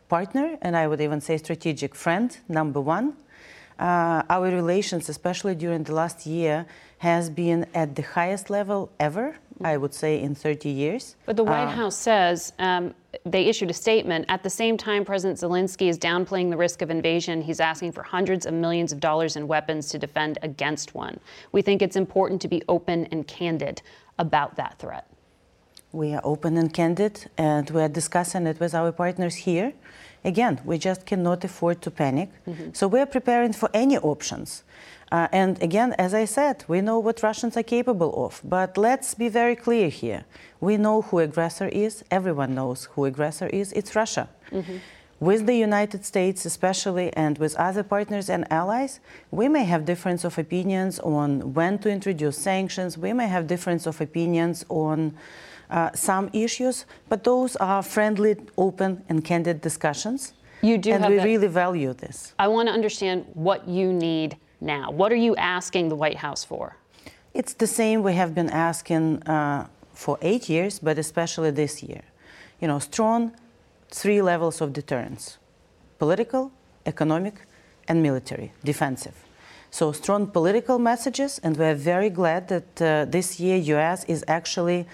partner 0.08 0.58
and 0.62 0.78
i 0.78 0.88
would 0.88 1.02
even 1.02 1.20
say 1.20 1.38
strategic 1.38 1.96
friend 1.96 2.38
number 2.48 2.80
one. 2.80 3.14
Uh, 3.80 4.24
our 4.30 4.50
relations 4.50 5.10
especially 5.10 5.54
during 5.54 5.84
the 5.84 5.94
last 5.94 6.26
year 6.26 6.66
has 7.00 7.30
been 7.30 7.66
at 7.76 7.96
the 7.96 8.02
highest 8.02 8.50
level 8.50 8.90
ever 9.00 9.36
i 9.64 9.76
would 9.76 9.94
say 9.94 10.22
in 10.22 10.34
30 10.34 10.70
years. 10.70 11.16
But 11.26 11.36
the 11.36 11.44
white 11.44 11.66
uh, 11.66 11.72
house 11.72 11.98
says 11.98 12.54
um, 12.60 12.94
they 13.26 13.46
issued 13.46 13.70
a 13.70 13.74
statement. 13.74 14.26
At 14.30 14.44
the 14.44 14.50
same 14.50 14.78
time 14.78 15.04
president 15.04 15.40
zelensky 15.40 15.90
is 15.90 15.98
downplaying 15.98 16.50
the 16.50 16.58
risk 16.58 16.82
of 16.82 16.90
invasion. 16.90 17.42
He's 17.42 17.60
asking 17.60 17.92
for 17.92 18.04
hundreds 18.04 18.46
of 18.46 18.54
millions 18.54 18.92
of 18.92 19.00
dollars 19.00 19.36
in 19.36 19.48
weapons 19.48 19.90
to 19.90 20.00
defend 20.00 20.38
against 20.42 20.96
one. 20.96 21.20
We 21.52 21.62
think 21.62 21.82
it's 21.82 21.96
important 21.96 22.42
to 22.44 22.48
be 22.48 22.62
open 22.70 23.06
and 23.12 23.28
candid 23.28 23.82
about 24.18 24.56
that 24.56 24.80
threat? 24.80 25.06
We 25.92 26.14
are 26.14 26.22
open 26.24 26.58
and 26.58 26.74
candid, 26.74 27.30
and 27.38 27.70
we 27.70 27.82
are 27.82 27.90
discussing 27.90 28.46
it 28.46 28.60
with 28.60 28.76
our 28.76 28.92
partners 28.92 29.36
here. 29.36 29.74
Again, 30.26 30.60
we 30.66 30.78
just 30.78 31.06
cannot 31.06 31.44
afford 31.44 31.82
to 31.84 31.92
panic. 31.92 32.30
Mm-hmm. 32.46 32.70
So 32.74 32.88
we 32.88 33.00
are 33.00 33.06
preparing 33.06 33.54
for 33.54 33.70
any 33.74 33.98
options. 33.98 34.64
Uh, 35.12 35.28
and 35.32 35.62
again, 35.64 35.94
as 35.98 36.14
I 36.14 36.26
said, 36.26 36.66
we 36.68 36.82
know 36.82 37.00
what 37.00 37.24
Russians 37.24 37.56
are 37.56 37.64
capable 37.64 38.26
of. 38.26 38.42
But 38.44 38.78
let's 38.78 39.14
be 39.14 39.30
very 39.30 39.56
clear 39.56 39.88
here. 39.88 40.26
We 40.60 40.76
know 40.76 41.04
who 41.04 41.20
aggressor 41.20 41.70
is. 41.70 42.04
Everyone 42.12 42.54
knows 42.54 42.90
who 42.92 43.06
aggressor 43.06 43.48
is. 43.48 43.72
It's 43.72 43.96
Russia. 43.96 44.28
Mm-hmm. 44.52 44.78
With 45.20 45.48
the 45.48 45.56
United 45.56 46.06
States, 46.06 46.46
especially, 46.46 47.12
and 47.14 47.38
with 47.38 47.56
other 47.56 47.84
partners 47.84 48.30
and 48.30 48.46
allies, 48.52 49.00
we 49.32 49.48
may 49.48 49.64
have 49.64 49.86
difference 49.86 50.24
of 50.24 50.38
opinions 50.38 51.00
on 51.00 51.54
when 51.54 51.80
to 51.80 51.90
introduce 51.90 52.38
sanctions. 52.38 52.98
We 52.98 53.14
may 53.14 53.28
have 53.28 53.48
difference 53.48 53.88
of 53.88 54.00
opinions 54.00 54.64
on 54.70 55.18
uh, 55.70 55.92
some 55.94 56.30
issues, 56.34 56.86
but 57.10 57.24
those 57.24 57.56
are 57.56 57.82
friendly, 57.82 58.36
open, 58.58 59.04
and 59.10 59.24
candid 59.24 59.62
discussions. 59.62 60.34
You 60.62 60.78
do, 60.78 60.92
and 60.92 61.06
we 61.08 61.18
that- 61.18 61.26
really 61.26 61.48
value 61.48 61.94
this. 61.94 62.34
I 62.40 62.48
want 62.48 62.68
to 62.68 62.74
understand 62.74 63.26
what 63.34 63.68
you 63.68 63.92
need 63.92 64.38
now. 64.62 64.92
What 64.92 65.12
are 65.12 65.22
you 65.28 65.36
asking 65.36 65.90
the 65.90 65.96
White 65.96 66.18
House 66.18 66.44
for? 66.44 66.76
It's 67.34 67.54
the 67.54 67.68
same 67.68 68.02
we 68.02 68.14
have 68.14 68.34
been 68.34 68.50
asking 68.50 69.24
uh, 69.24 69.68
for 69.94 70.18
eight 70.22 70.50
years, 70.50 70.80
but 70.80 70.98
especially 70.98 71.52
this 71.52 71.84
year. 71.84 72.02
You 72.60 72.68
know, 72.68 72.80
strong 72.80 73.34
three 73.90 74.22
levels 74.22 74.62
of 74.62 74.74
deterrence 74.74 75.38
political, 76.00 76.52
economic, 76.86 77.48
and 77.88 78.04
military, 78.04 78.52
defensive. 78.64 79.16
So 79.72 79.92
strong 79.92 80.28
political 80.28 80.80
messages, 80.80 81.40
and 81.44 81.58
we're 81.58 81.76
very 81.76 82.10
glad 82.10 82.48
that 82.48 82.82
uh, 82.82 83.06
this 83.06 83.40
year 83.40 83.58
U.S. 83.58 84.04
is 84.06 84.24
actually 84.28 84.88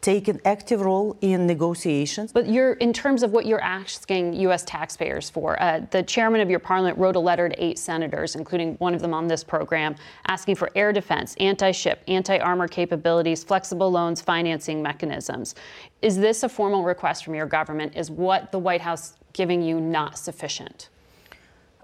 taking 0.00 0.40
active 0.44 0.80
role 0.80 1.16
in 1.20 1.46
negotiations. 1.46 2.32
But 2.32 2.48
you're, 2.48 2.74
in 2.74 2.92
terms 2.92 3.22
of 3.22 3.32
what 3.32 3.46
you're 3.46 3.60
asking 3.60 4.34
U.S. 4.34 4.64
taxpayers 4.64 5.28
for, 5.28 5.60
uh, 5.60 5.80
the 5.90 6.02
chairman 6.02 6.40
of 6.40 6.48
your 6.48 6.60
parliament 6.60 6.96
wrote 6.98 7.16
a 7.16 7.20
letter 7.20 7.48
to 7.48 7.64
eight 7.64 7.78
senators, 7.78 8.36
including 8.36 8.74
one 8.76 8.94
of 8.94 9.00
them 9.00 9.12
on 9.12 9.26
this 9.26 9.42
program, 9.42 9.96
asking 10.28 10.54
for 10.54 10.70
air 10.76 10.92
defense, 10.92 11.34
anti-ship, 11.40 12.02
anti-armor 12.06 12.68
capabilities, 12.68 13.42
flexible 13.42 13.90
loans, 13.90 14.20
financing 14.20 14.82
mechanisms. 14.82 15.56
Is 16.00 16.16
this 16.16 16.44
a 16.44 16.48
formal 16.48 16.84
request 16.84 17.24
from 17.24 17.34
your 17.34 17.46
government? 17.46 17.96
Is 17.96 18.10
what 18.10 18.52
the 18.52 18.58
White 18.58 18.80
House 18.80 19.14
giving 19.32 19.62
you 19.62 19.80
not 19.80 20.16
sufficient? 20.16 20.90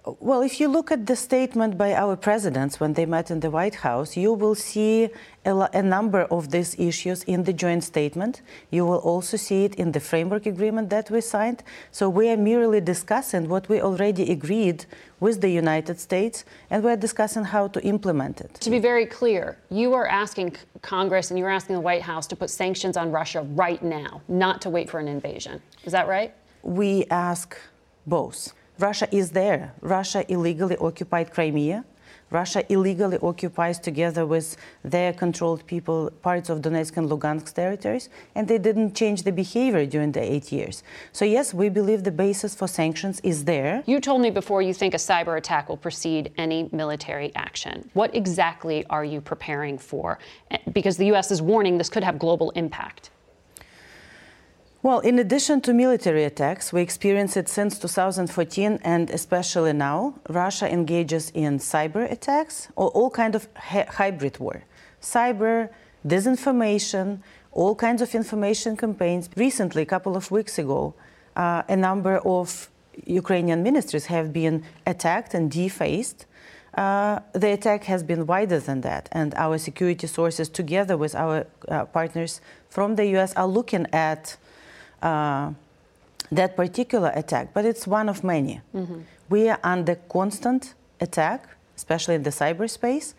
Well, 0.07 0.43
if 0.43 0.61
you 0.61 0.69
look 0.69 0.93
at 0.93 1.07
the 1.07 1.17
statement 1.17 1.79
by 1.79 1.95
our 1.95 2.15
presidents 2.15 2.79
when 2.79 2.93
they 2.93 3.07
met 3.07 3.31
in 3.31 3.41
the 3.41 3.51
White 3.51 3.77
House, 3.77 4.19
you 4.19 4.35
will 4.35 4.55
see 4.55 5.09
a, 5.47 5.69
a 5.73 5.83
number 5.83 6.25
of 6.25 6.51
these 6.51 6.79
issues 6.79 7.23
in 7.25 7.45
the 7.45 7.55
joint 7.55 7.85
statement. 7.85 8.43
You 8.71 8.85
will 8.85 8.99
also 8.99 9.39
see 9.39 9.65
it 9.65 9.75
in 9.77 9.93
the 9.93 10.01
framework 10.01 10.45
agreement 10.45 10.91
that 10.91 11.11
we 11.11 11.23
signed. 11.23 11.63
So 11.91 12.11
we 12.11 12.29
are 12.29 12.37
merely 12.37 12.83
discussing 12.83 13.49
what 13.49 13.69
we 13.71 13.81
already 13.81 14.31
agreed 14.31 14.85
with 15.21 15.41
the 15.41 15.49
United 15.49 15.99
States, 15.99 16.45
and 16.69 16.85
we're 16.85 16.97
discussing 16.97 17.45
how 17.45 17.69
to 17.69 17.83
implement 17.83 18.43
it. 18.43 18.55
To 18.61 18.71
be 18.71 18.81
very 18.81 19.07
clear, 19.07 19.57
you 19.71 19.95
are 19.95 20.07
asking 20.07 20.57
Congress 20.83 21.31
and 21.31 21.39
you're 21.39 21.49
asking 21.49 21.77
the 21.77 21.81
White 21.81 22.03
House 22.03 22.27
to 22.27 22.37
put 22.37 22.51
sanctions 22.51 22.99
on 22.99 23.11
Russia 23.11 23.41
right 23.55 23.83
now, 23.83 24.21
not 24.29 24.61
to 24.63 24.69
wait 24.71 24.91
for 24.91 25.01
an 25.01 25.09
invasion. 25.09 25.63
Is 25.85 25.93
that 25.93 26.09
right? 26.09 26.35
we 26.65 27.05
ask 27.11 27.57
both. 28.07 28.53
Russia 28.79 29.09
is 29.13 29.31
there. 29.31 29.73
Russia 29.81 30.25
illegally 30.33 30.77
occupied 30.79 31.33
Crimea. 31.33 31.85
Russia 32.31 32.65
illegally 32.73 33.19
occupies, 33.19 33.79
together 33.79 34.27
with 34.27 34.57
their 34.83 35.13
controlled 35.13 35.65
people, 35.67 36.11
parts 36.23 36.49
of 36.49 36.63
Donetsk 36.63 36.97
and 36.97 37.09
Lugansk 37.09 37.53
territories, 37.53 38.09
and 38.35 38.49
they 38.49 38.59
didn't 38.59 38.95
change 38.95 39.23
the 39.23 39.31
behavior 39.31 39.87
during 39.87 40.11
the 40.11 40.21
eight 40.21 40.51
years. 40.51 40.83
So, 41.13 41.25
yes, 41.25 41.55
we 41.55 41.69
believe 41.69 42.03
the 42.03 42.11
basis 42.11 42.55
for 42.55 42.67
sanctions 42.67 43.21
is 43.21 43.45
there. 43.45 43.85
You 43.87 44.01
told 44.01 44.21
me 44.21 44.31
before 44.31 44.63
you 44.63 44.75
think 44.75 44.95
a 44.95 44.97
cyber 44.97 45.39
attack 45.39 45.69
will 45.69 45.77
precede 45.77 46.33
any 46.37 46.69
military 46.73 47.31
action. 47.37 47.89
What 47.93 48.13
exactly 48.17 48.85
are 48.91 49.05
you 49.05 49.21
preparing 49.21 49.79
for? 49.79 50.19
Eh, 50.51 50.59
Because 50.73 50.97
the 50.97 51.07
U.S. 51.07 51.31
is 51.31 51.41
warning 51.41 51.79
this 51.79 51.91
could 51.91 52.03
have 52.03 52.19
global 52.19 52.51
impact. 52.53 53.11
Well, 54.85 54.99
in 54.99 55.19
addition 55.19 55.63
to 55.63 55.73
military 55.73 56.25
attacks, 56.25 56.71
we 56.71 56.83
experience 56.83 57.39
it 57.39 57.49
since 57.49 57.79
2014 57.79 58.81
and 58.85 59.09
especially 59.09 59.73
now. 59.73 60.17
Russia 60.29 60.71
engages 60.71 61.31
in 61.31 61.59
cyber 61.59 62.05
attacks 62.13 62.69
or 62.77 62.91
all 62.91 63.09
kind 63.09 63.35
of 63.35 63.49
hybrid 63.57 64.39
war. 64.39 64.63
Cyber, 65.01 65.71
disinformation, 66.07 67.21
all 67.51 67.75
kinds 67.75 68.03
of 68.03 68.15
information 68.15 68.77
campaigns. 68.77 69.31
Recently, 69.37 69.81
a 69.81 69.87
couple 69.87 70.17
of 70.17 70.31
weeks 70.31 70.59
ago, 70.59 70.93
uh, 71.35 71.63
a 71.67 71.77
number 71.77 72.19
of 72.19 72.69
Ukrainian 73.07 73.63
ministries 73.63 74.05
have 74.05 74.35
been 74.35 74.65
attacked 74.87 75.33
and 75.33 75.51
defaced. 75.51 76.27
Uh, 76.75 77.21
the 77.33 77.53
attack 77.53 77.85
has 77.85 78.03
been 78.03 78.27
wider 78.27 78.61
than 78.61 78.83
that, 78.83 79.09
and 79.13 79.35
our 79.37 79.57
security 79.57 80.07
sources, 80.07 80.51
together 80.51 80.99
with 80.99 81.15
our 81.15 81.47
uh, 81.69 81.87
partners 81.87 82.43
from 82.69 82.97
the 82.97 83.07
US, 83.17 83.33
are 83.33 83.47
looking 83.47 83.87
at 83.91 84.37
uh, 85.05 85.53
that 86.33 86.57
particular 86.57 87.13
attack, 87.15 87.53
but 87.55 87.65
it's 87.65 87.87
one 87.87 88.09
of 88.09 88.25
many. 88.25 88.61
We 89.29 89.49
are 89.49 89.61
under 89.63 89.95
constant 89.95 90.75
attack, 91.01 91.49
especially 91.77 92.15
in 92.17 92.23
the 92.23 92.31
cyberspace, 92.31 93.15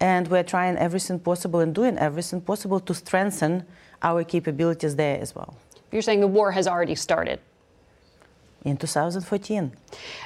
and 0.00 0.28
we're 0.28 0.42
trying 0.42 0.76
everything 0.76 1.18
possible 1.20 1.60
and 1.60 1.74
doing 1.74 1.96
everything 1.98 2.40
possible 2.40 2.80
to 2.80 2.94
strengthen 2.94 3.64
our 4.02 4.24
capabilities 4.24 4.96
there 4.96 5.20
as 5.20 5.34
well. 5.34 5.56
You're 5.92 6.02
saying 6.02 6.20
the 6.20 6.26
war 6.26 6.52
has 6.52 6.66
already 6.66 6.94
started. 6.94 7.38
In 8.64 8.76
2014, 8.76 9.72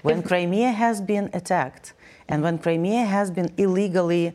when 0.03 0.23
Crimea 0.23 0.71
has 0.71 1.01
been 1.01 1.29
attacked 1.35 1.93
and 2.27 2.43
when 2.43 2.59
Crimea 2.59 3.05
has 3.05 3.31
been 3.31 3.53
illegally 3.59 4.33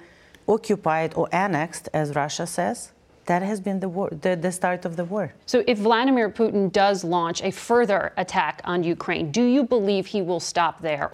occupied 0.47 1.13
or 1.15 1.27
annexed, 1.31 1.89
as 1.93 2.15
Russia 2.15 2.45
says, 2.45 2.91
that 3.25 3.41
has 3.41 3.59
been 3.59 3.79
the, 3.79 3.89
war, 3.89 4.09
the, 4.09 4.35
the 4.35 4.51
start 4.51 4.85
of 4.85 4.95
the 4.95 5.05
war. 5.05 5.33
So, 5.45 5.63
if 5.67 5.79
Vladimir 5.79 6.29
Putin 6.29 6.71
does 6.71 7.03
launch 7.03 7.41
a 7.41 7.51
further 7.51 8.13
attack 8.17 8.61
on 8.63 8.83
Ukraine, 8.83 9.31
do 9.31 9.43
you 9.43 9.63
believe 9.63 10.07
he 10.07 10.21
will 10.21 10.39
stop 10.39 10.81
there? 10.81 11.11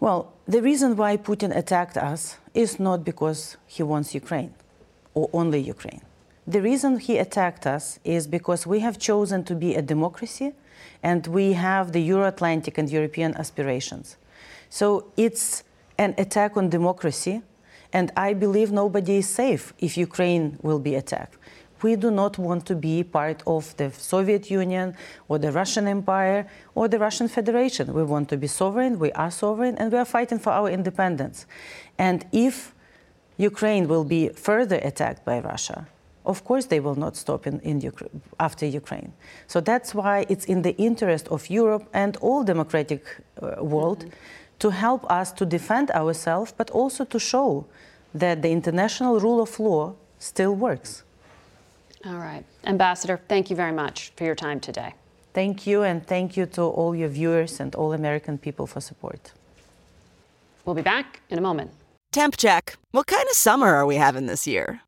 Well, 0.00 0.32
the 0.46 0.60
reason 0.62 0.96
why 0.96 1.16
Putin 1.16 1.56
attacked 1.56 1.96
us 1.96 2.36
is 2.54 2.78
not 2.78 3.04
because 3.04 3.56
he 3.66 3.82
wants 3.82 4.14
Ukraine 4.14 4.54
or 5.14 5.30
only 5.32 5.60
Ukraine. 5.60 6.02
The 6.46 6.62
reason 6.62 6.98
he 6.98 7.18
attacked 7.18 7.66
us 7.66 7.98
is 8.04 8.26
because 8.26 8.66
we 8.66 8.80
have 8.80 8.98
chosen 8.98 9.42
to 9.44 9.54
be 9.54 9.74
a 9.74 9.82
democracy 9.82 10.52
and 11.02 11.26
we 11.26 11.54
have 11.54 11.92
the 11.92 12.00
Euro 12.02 12.28
Atlantic 12.28 12.78
and 12.78 12.88
European 12.90 13.34
aspirations. 13.36 14.16
So 14.68 15.10
it's 15.16 15.64
an 15.98 16.14
attack 16.18 16.56
on 16.56 16.68
democracy, 16.68 17.42
and 17.92 18.12
I 18.16 18.34
believe 18.34 18.72
nobody 18.72 19.18
is 19.18 19.28
safe 19.28 19.72
if 19.78 19.96
Ukraine 19.96 20.58
will 20.62 20.78
be 20.78 20.94
attacked. 20.94 21.36
We 21.82 21.94
do 21.96 22.10
not 22.10 22.38
want 22.38 22.64
to 22.66 22.74
be 22.74 23.04
part 23.04 23.42
of 23.46 23.76
the 23.76 23.92
Soviet 23.92 24.50
Union 24.50 24.94
or 25.28 25.38
the 25.38 25.52
Russian 25.52 25.86
Empire 25.86 26.48
or 26.74 26.88
the 26.88 26.98
Russian 26.98 27.28
Federation. 27.28 27.92
We 27.92 28.02
want 28.02 28.28
to 28.30 28.36
be 28.36 28.46
sovereign, 28.46 28.98
we 28.98 29.12
are 29.12 29.30
sovereign, 29.30 29.76
and 29.76 29.92
we 29.92 29.98
are 29.98 30.06
fighting 30.06 30.38
for 30.38 30.50
our 30.50 30.70
independence. 30.70 31.46
And 31.98 32.24
if 32.32 32.74
Ukraine 33.36 33.88
will 33.88 34.04
be 34.04 34.30
further 34.30 34.76
attacked 34.82 35.24
by 35.24 35.40
Russia, 35.40 35.86
of 36.24 36.44
course 36.44 36.66
they 36.66 36.80
will 36.80 36.94
not 36.94 37.14
stop 37.16 37.46
in, 37.46 37.60
in 37.60 37.80
Ukra- 37.80 38.08
after 38.40 38.66
Ukraine. 38.66 39.12
So 39.46 39.60
that's 39.60 39.94
why 39.94 40.26
it's 40.28 40.46
in 40.46 40.62
the 40.62 40.74
interest 40.76 41.28
of 41.28 41.48
Europe 41.50 41.88
and 41.92 42.16
all 42.16 42.42
democratic 42.42 43.04
uh, 43.40 43.62
world 43.62 44.06
to 44.58 44.70
help 44.70 45.10
us 45.10 45.32
to 45.32 45.46
defend 45.46 45.90
ourselves, 45.90 46.52
but 46.56 46.70
also 46.70 47.04
to 47.04 47.18
show 47.18 47.66
that 48.14 48.42
the 48.42 48.50
international 48.50 49.20
rule 49.20 49.40
of 49.40 49.58
law 49.60 49.94
still 50.18 50.54
works. 50.54 51.02
All 52.04 52.18
right. 52.18 52.44
Ambassador, 52.64 53.20
thank 53.28 53.50
you 53.50 53.56
very 53.56 53.72
much 53.72 54.12
for 54.16 54.24
your 54.24 54.34
time 54.34 54.60
today. 54.60 54.94
Thank 55.34 55.66
you, 55.66 55.82
and 55.82 56.06
thank 56.06 56.36
you 56.36 56.46
to 56.46 56.62
all 56.62 56.94
your 56.94 57.08
viewers 57.08 57.60
and 57.60 57.74
all 57.74 57.92
American 57.92 58.38
people 58.38 58.66
for 58.66 58.80
support. 58.80 59.32
We'll 60.64 60.74
be 60.74 60.82
back 60.82 61.20
in 61.28 61.38
a 61.38 61.42
moment. 61.42 61.70
Temp 62.12 62.36
check. 62.36 62.78
What 62.92 63.06
kind 63.06 63.26
of 63.28 63.36
summer 63.36 63.74
are 63.74 63.84
we 63.84 63.96
having 63.96 64.26
this 64.26 64.46
year? 64.46 64.80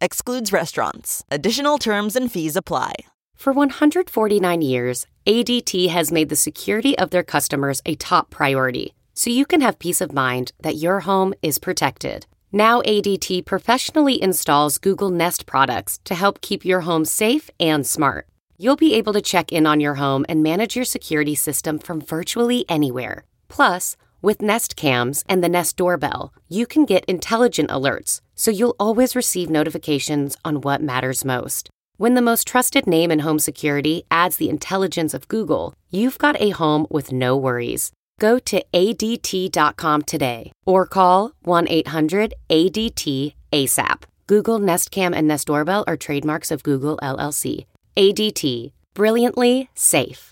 Excludes 0.00 0.52
restaurants. 0.52 1.24
Additional 1.30 1.78
terms 1.78 2.16
and 2.16 2.30
fees 2.30 2.56
apply. 2.56 2.92
For 3.36 3.52
149 3.52 4.62
years, 4.62 5.06
ADT 5.26 5.88
has 5.88 6.12
made 6.12 6.28
the 6.28 6.36
security 6.36 6.96
of 6.98 7.10
their 7.10 7.22
customers 7.22 7.80
a 7.86 7.94
top 7.94 8.30
priority, 8.30 8.94
so 9.14 9.30
you 9.30 9.46
can 9.46 9.60
have 9.60 9.78
peace 9.78 10.00
of 10.00 10.12
mind 10.12 10.52
that 10.60 10.76
your 10.76 11.00
home 11.00 11.32
is 11.42 11.58
protected. 11.58 12.26
Now, 12.52 12.82
ADT 12.82 13.46
professionally 13.46 14.20
installs 14.20 14.78
Google 14.78 15.10
Nest 15.10 15.46
products 15.46 16.00
to 16.04 16.14
help 16.14 16.40
keep 16.40 16.64
your 16.64 16.80
home 16.80 17.04
safe 17.04 17.48
and 17.58 17.86
smart. 17.86 18.26
you'll 18.62 18.76
be 18.76 18.92
able 18.92 19.14
to 19.14 19.22
check 19.22 19.50
in 19.50 19.64
on 19.64 19.80
your 19.80 19.94
home 19.94 20.26
and 20.28 20.42
manage 20.42 20.76
your 20.76 20.84
security 20.84 21.34
system 21.34 21.78
from 21.78 21.98
virtually 21.98 22.66
anywhere. 22.68 23.24
Plus, 23.48 23.96
with 24.22 24.42
Nest 24.42 24.76
Cams 24.76 25.24
and 25.28 25.42
the 25.42 25.48
Nest 25.48 25.76
Doorbell, 25.76 26.32
you 26.48 26.66
can 26.66 26.84
get 26.84 27.04
intelligent 27.04 27.70
alerts 27.70 28.20
so 28.40 28.50
you'll 28.50 28.76
always 28.80 29.14
receive 29.14 29.50
notifications 29.50 30.34
on 30.46 30.62
what 30.62 30.80
matters 30.80 31.26
most. 31.26 31.68
When 31.98 32.14
the 32.14 32.22
most 32.22 32.46
trusted 32.46 32.86
name 32.86 33.10
in 33.10 33.18
home 33.18 33.38
security 33.38 34.04
adds 34.10 34.38
the 34.38 34.48
intelligence 34.48 35.12
of 35.12 35.28
Google, 35.28 35.74
you've 35.90 36.16
got 36.16 36.40
a 36.40 36.50
home 36.50 36.86
with 36.88 37.12
no 37.12 37.36
worries. 37.36 37.92
Go 38.18 38.38
to 38.38 38.64
ADT.com 38.72 40.02
today 40.02 40.52
or 40.64 40.86
call 40.86 41.32
1 41.42 41.68
800 41.68 42.32
ADT 42.48 43.34
ASAP. 43.52 44.02
Google 44.26 44.58
Nest 44.58 44.90
Cam 44.90 45.12
and 45.12 45.28
Nest 45.28 45.48
Doorbell 45.48 45.84
are 45.86 45.98
trademarks 45.98 46.50
of 46.50 46.62
Google 46.62 46.98
LLC. 47.02 47.66
ADT, 47.96 48.72
brilliantly 48.94 49.68
safe. 49.74 50.29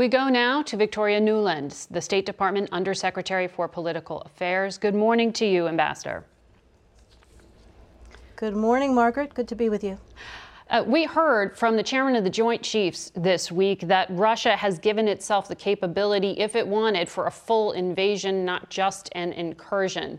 We 0.00 0.08
go 0.08 0.30
now 0.30 0.62
to 0.62 0.78
Victoria 0.78 1.20
Nuland, 1.20 1.86
the 1.90 2.00
State 2.00 2.24
Department 2.24 2.70
Undersecretary 2.72 3.46
for 3.46 3.68
Political 3.68 4.22
Affairs. 4.22 4.78
Good 4.78 4.94
morning 4.94 5.30
to 5.34 5.44
you, 5.44 5.68
Ambassador. 5.68 6.24
Good 8.34 8.56
morning, 8.56 8.94
Margaret. 8.94 9.34
Good 9.34 9.46
to 9.48 9.54
be 9.54 9.68
with 9.68 9.84
you. 9.84 9.98
Uh, 10.70 10.84
we 10.86 11.04
heard 11.04 11.54
from 11.54 11.76
the 11.76 11.82
chairman 11.82 12.16
of 12.16 12.24
the 12.24 12.30
Joint 12.30 12.62
Chiefs 12.62 13.12
this 13.14 13.52
week 13.52 13.80
that 13.88 14.08
Russia 14.08 14.56
has 14.56 14.78
given 14.78 15.06
itself 15.06 15.48
the 15.48 15.54
capability, 15.54 16.30
if 16.38 16.56
it 16.56 16.66
wanted, 16.66 17.06
for 17.06 17.26
a 17.26 17.30
full 17.30 17.72
invasion, 17.72 18.42
not 18.42 18.70
just 18.70 19.10
an 19.12 19.34
incursion. 19.34 20.18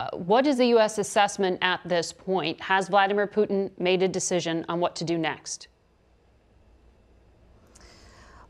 Uh, 0.00 0.08
what 0.12 0.46
is 0.46 0.56
the 0.56 0.68
U.S. 0.68 0.96
assessment 0.96 1.58
at 1.60 1.80
this 1.84 2.14
point? 2.14 2.58
Has 2.62 2.88
Vladimir 2.88 3.26
Putin 3.26 3.72
made 3.78 4.02
a 4.02 4.08
decision 4.08 4.64
on 4.70 4.80
what 4.80 4.96
to 4.96 5.04
do 5.04 5.18
next? 5.18 5.68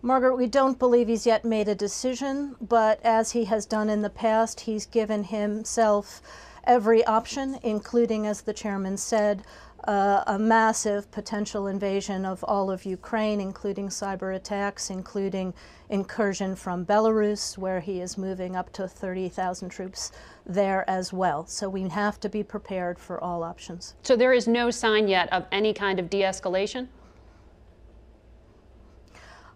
Margaret, 0.05 0.35
we 0.35 0.49
don't 0.49 0.81
believe 0.81 1.07
he's 1.07 1.27
yet 1.27 1.45
made 1.45 1.69
a 1.69 1.77
decision, 1.77 2.57
but 2.61 3.01
as 3.05 3.31
he 3.31 3.45
has 3.45 3.65
done 3.65 3.89
in 3.89 4.03
the 4.03 4.11
past, 4.11 4.63
he's 4.63 4.85
given 4.85 5.23
himself 5.23 6.21
every 6.65 7.05
option, 7.05 7.57
including, 7.63 8.27
as 8.27 8.41
the 8.41 8.53
chairman 8.53 8.97
said, 8.97 9.45
uh, 9.85 10.25
a 10.27 10.37
massive 10.41 11.09
potential 11.13 11.69
invasion 11.69 12.25
of 12.25 12.43
all 12.49 12.69
of 12.69 12.85
Ukraine, 12.85 13.41
including 13.41 13.89
cyber 13.91 14.35
attacks, 14.35 14.91
including 14.91 15.55
incursion 15.89 16.57
from 16.57 16.85
Belarus, 16.85 17.57
where 17.57 17.79
he 17.79 18.01
is 18.01 18.19
moving 18.19 18.57
up 18.57 18.73
to 18.73 18.89
30,000 18.89 19.69
troops 19.69 20.11
there 20.45 20.89
as 20.91 21.13
well. 21.13 21.47
So 21.47 21.69
we 21.69 21.89
have 21.89 22.19
to 22.21 22.29
be 22.29 22.43
prepared 22.43 22.99
for 22.99 23.23
all 23.23 23.45
options. 23.45 23.95
So 24.03 24.17
there 24.17 24.33
is 24.33 24.49
no 24.49 24.73
sign 24.73 25.07
yet 25.07 25.33
of 25.33 25.47
any 25.53 25.73
kind 25.73 26.01
of 26.01 26.11
de 26.11 26.23
escalation? 26.23 26.89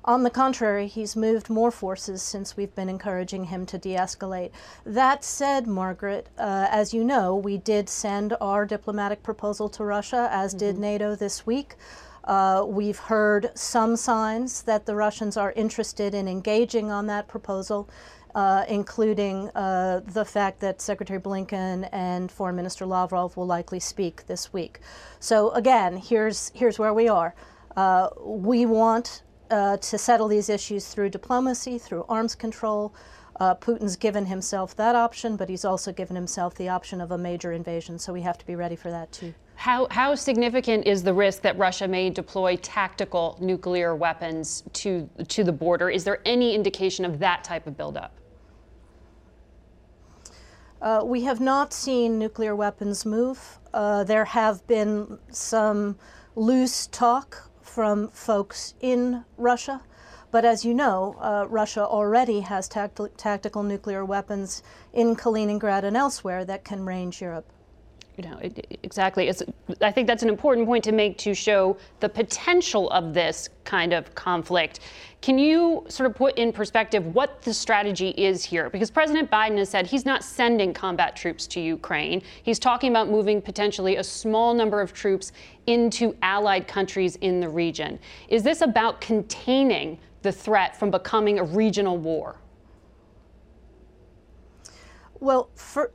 On 0.06 0.22
the 0.22 0.30
contrary, 0.30 0.86
he's 0.86 1.16
moved 1.16 1.50
more 1.50 1.72
forces 1.72 2.22
since 2.22 2.56
we've 2.56 2.72
been 2.76 2.88
encouraging 2.88 3.46
him 3.46 3.66
to 3.66 3.76
de 3.76 3.96
escalate. 3.96 4.52
That 4.84 5.24
said, 5.24 5.66
Margaret, 5.66 6.28
uh, 6.38 6.68
as 6.70 6.94
you 6.94 7.02
know, 7.02 7.34
we 7.34 7.58
did 7.58 7.88
send 7.88 8.36
our 8.40 8.64
diplomatic 8.64 9.24
proposal 9.24 9.68
to 9.70 9.82
Russia, 9.82 10.28
as 10.30 10.52
mm-hmm. 10.52 10.58
did 10.58 10.78
NATO 10.78 11.16
this 11.16 11.44
week. 11.44 11.74
Uh, 12.22 12.64
we've 12.66 12.98
heard 12.98 13.50
some 13.56 13.96
signs 13.96 14.62
that 14.62 14.86
the 14.86 14.94
Russians 14.94 15.36
are 15.36 15.50
interested 15.52 16.14
in 16.14 16.28
engaging 16.28 16.92
on 16.92 17.06
that 17.08 17.26
proposal. 17.26 17.88
Uh, 18.34 18.66
including 18.68 19.48
uh, 19.54 20.02
the 20.12 20.22
fact 20.22 20.60
that 20.60 20.82
Secretary 20.82 21.18
Blinken 21.18 21.88
and 21.90 22.30
Foreign 22.30 22.54
Minister 22.54 22.84
Lavrov 22.84 23.34
will 23.34 23.46
likely 23.46 23.80
speak 23.80 24.26
this 24.26 24.52
week. 24.52 24.80
So 25.20 25.52
again, 25.52 25.96
here's 25.96 26.52
here's 26.54 26.78
where 26.78 26.92
we 26.92 27.08
are. 27.08 27.34
Uh, 27.74 28.10
we 28.22 28.66
want 28.66 29.22
uh, 29.50 29.76
to 29.76 29.98
settle 29.98 30.28
these 30.28 30.48
issues 30.48 30.86
through 30.86 31.10
diplomacy, 31.10 31.78
through 31.78 32.04
arms 32.08 32.34
control. 32.34 32.94
Uh, 33.38 33.54
Putin's 33.54 33.96
given 33.96 34.26
himself 34.26 34.74
that 34.76 34.94
option, 34.94 35.36
but 35.36 35.48
he's 35.48 35.64
also 35.64 35.92
given 35.92 36.16
himself 36.16 36.54
the 36.54 36.68
option 36.68 37.00
of 37.00 37.10
a 37.10 37.18
major 37.18 37.52
invasion, 37.52 37.98
so 37.98 38.12
we 38.12 38.22
have 38.22 38.38
to 38.38 38.46
be 38.46 38.56
ready 38.56 38.76
for 38.76 38.90
that 38.90 39.12
too. 39.12 39.34
How, 39.56 39.86
how 39.90 40.14
significant 40.14 40.86
is 40.86 41.02
the 41.02 41.12
risk 41.12 41.42
that 41.42 41.56
Russia 41.58 41.88
may 41.88 42.10
deploy 42.10 42.56
tactical 42.56 43.36
nuclear 43.40 43.94
weapons 43.94 44.62
to, 44.74 45.08
to 45.28 45.44
the 45.44 45.52
border? 45.52 45.90
Is 45.90 46.04
there 46.04 46.20
any 46.24 46.54
indication 46.54 47.04
of 47.04 47.18
that 47.18 47.44
type 47.44 47.66
of 47.66 47.76
buildup? 47.76 48.12
Uh, 50.80 51.02
we 51.04 51.22
have 51.24 51.40
not 51.40 51.72
seen 51.72 52.18
nuclear 52.18 52.54
weapons 52.54 53.06
move. 53.06 53.58
Uh, 53.72 54.04
there 54.04 54.26
have 54.26 54.66
been 54.66 55.18
some 55.30 55.96
loose 56.36 56.86
talk 56.88 57.50
from 57.76 58.08
folks 58.08 58.72
in 58.80 59.22
Russia. 59.36 59.82
But 60.30 60.46
as 60.46 60.64
you 60.64 60.72
know, 60.72 61.14
uh, 61.20 61.44
Russia 61.46 61.86
already 61.86 62.40
has 62.40 62.68
tact- 62.68 63.18
tactical 63.18 63.62
nuclear 63.62 64.02
weapons 64.02 64.62
in 64.94 65.14
Kaliningrad 65.14 65.84
and 65.84 65.94
elsewhere 65.94 66.42
that 66.46 66.64
can 66.64 66.86
range 66.86 67.20
Europe 67.20 67.52
you 68.16 68.28
know, 68.28 68.38
it, 68.38 68.78
exactly. 68.82 69.28
It's, 69.28 69.42
I 69.82 69.92
think 69.92 70.06
that's 70.06 70.22
an 70.22 70.28
important 70.28 70.66
point 70.66 70.82
to 70.84 70.92
make 70.92 71.18
to 71.18 71.34
show 71.34 71.76
the 72.00 72.08
potential 72.08 72.90
of 72.90 73.12
this 73.12 73.48
kind 73.64 73.92
of 73.92 74.14
conflict. 74.14 74.80
Can 75.20 75.38
you 75.38 75.84
sort 75.88 76.08
of 76.08 76.16
put 76.16 76.38
in 76.38 76.52
perspective 76.52 77.14
what 77.14 77.42
the 77.42 77.52
strategy 77.52 78.10
is 78.10 78.44
here? 78.44 78.70
Because 78.70 78.90
President 78.90 79.30
Biden 79.30 79.58
has 79.58 79.68
said 79.68 79.86
he's 79.86 80.06
not 80.06 80.24
sending 80.24 80.72
combat 80.72 81.16
troops 81.16 81.46
to 81.48 81.60
Ukraine. 81.60 82.22
He's 82.42 82.58
talking 82.58 82.90
about 82.90 83.10
moving 83.10 83.42
potentially 83.42 83.96
a 83.96 84.04
small 84.04 84.54
number 84.54 84.80
of 84.80 84.92
troops 84.92 85.32
into 85.66 86.16
allied 86.22 86.68
countries 86.68 87.16
in 87.16 87.40
the 87.40 87.48
region. 87.48 87.98
Is 88.28 88.42
this 88.42 88.60
about 88.62 89.00
containing 89.00 89.98
the 90.22 90.32
threat 90.32 90.78
from 90.78 90.90
becoming 90.90 91.38
a 91.38 91.44
regional 91.44 91.98
war? 91.98 92.36
Well, 95.20 95.50
for, 95.54 95.92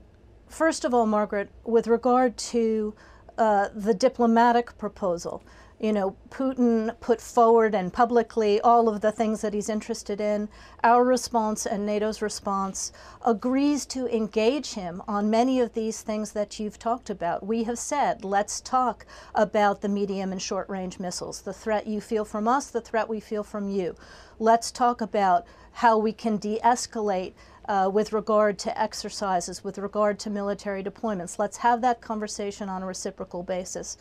First 0.52 0.84
of 0.84 0.94
all, 0.94 1.06
Margaret, 1.06 1.50
with 1.64 1.88
regard 1.88 2.36
to 2.38 2.94
uh, 3.38 3.70
the 3.74 3.94
diplomatic 3.94 4.78
proposal, 4.78 5.42
you 5.80 5.94
know, 5.94 6.18
Putin 6.30 6.94
put 7.00 7.22
forward 7.22 7.74
and 7.74 7.92
publicly 7.92 8.60
all 8.60 8.90
of 8.90 9.00
the 9.00 9.14
things 9.14 9.40
that 9.42 9.54
he's 9.54 9.70
interested 9.70 10.20
in. 10.20 10.50
Our 10.84 11.06
response 11.06 11.66
and 11.66 11.86
NATO's 11.86 12.22
response 12.22 12.92
agrees 13.26 13.86
to 13.88 14.14
engage 14.14 14.74
him 14.74 15.02
on 15.08 15.30
many 15.30 15.62
of 15.62 15.74
these 15.74 16.02
things 16.02 16.34
that 16.34 16.60
you've 16.60 16.78
talked 16.78 17.10
about. 17.10 17.46
We 17.46 17.64
have 17.64 17.80
said, 17.80 18.26
let's 18.26 18.60
talk 18.60 19.06
about 19.34 19.82
the 19.82 19.90
medium 19.90 20.34
and 20.34 20.42
short 20.42 20.70
range 20.70 21.00
missiles, 21.00 21.42
the 21.42 21.54
threat 21.54 21.88
you 21.88 22.02
feel 22.02 22.26
from 22.26 22.48
us, 22.48 22.70
the 22.70 22.82
threat 22.82 23.08
we 23.08 23.22
feel 23.22 23.44
from 23.44 23.70
you. 23.70 23.96
Let's 24.38 24.70
talk 24.70 25.02
about 25.02 25.48
how 25.72 25.98
we 25.98 26.12
can 26.12 26.38
de 26.38 26.60
escalate 26.60 27.34
uh, 27.66 27.90
with 27.92 28.14
regard 28.14 28.58
to 28.60 28.82
exercises, 28.82 29.64
with 29.64 29.78
regard 29.78 30.20
to 30.20 30.30
military 30.30 30.84
deployments. 30.84 31.40
Let's 31.40 31.58
have 31.58 31.82
that 31.82 32.02
conversation 32.02 32.70
on 32.70 32.84
a 32.84 32.86
reciprocal 32.86 33.44
basis. 33.44 33.98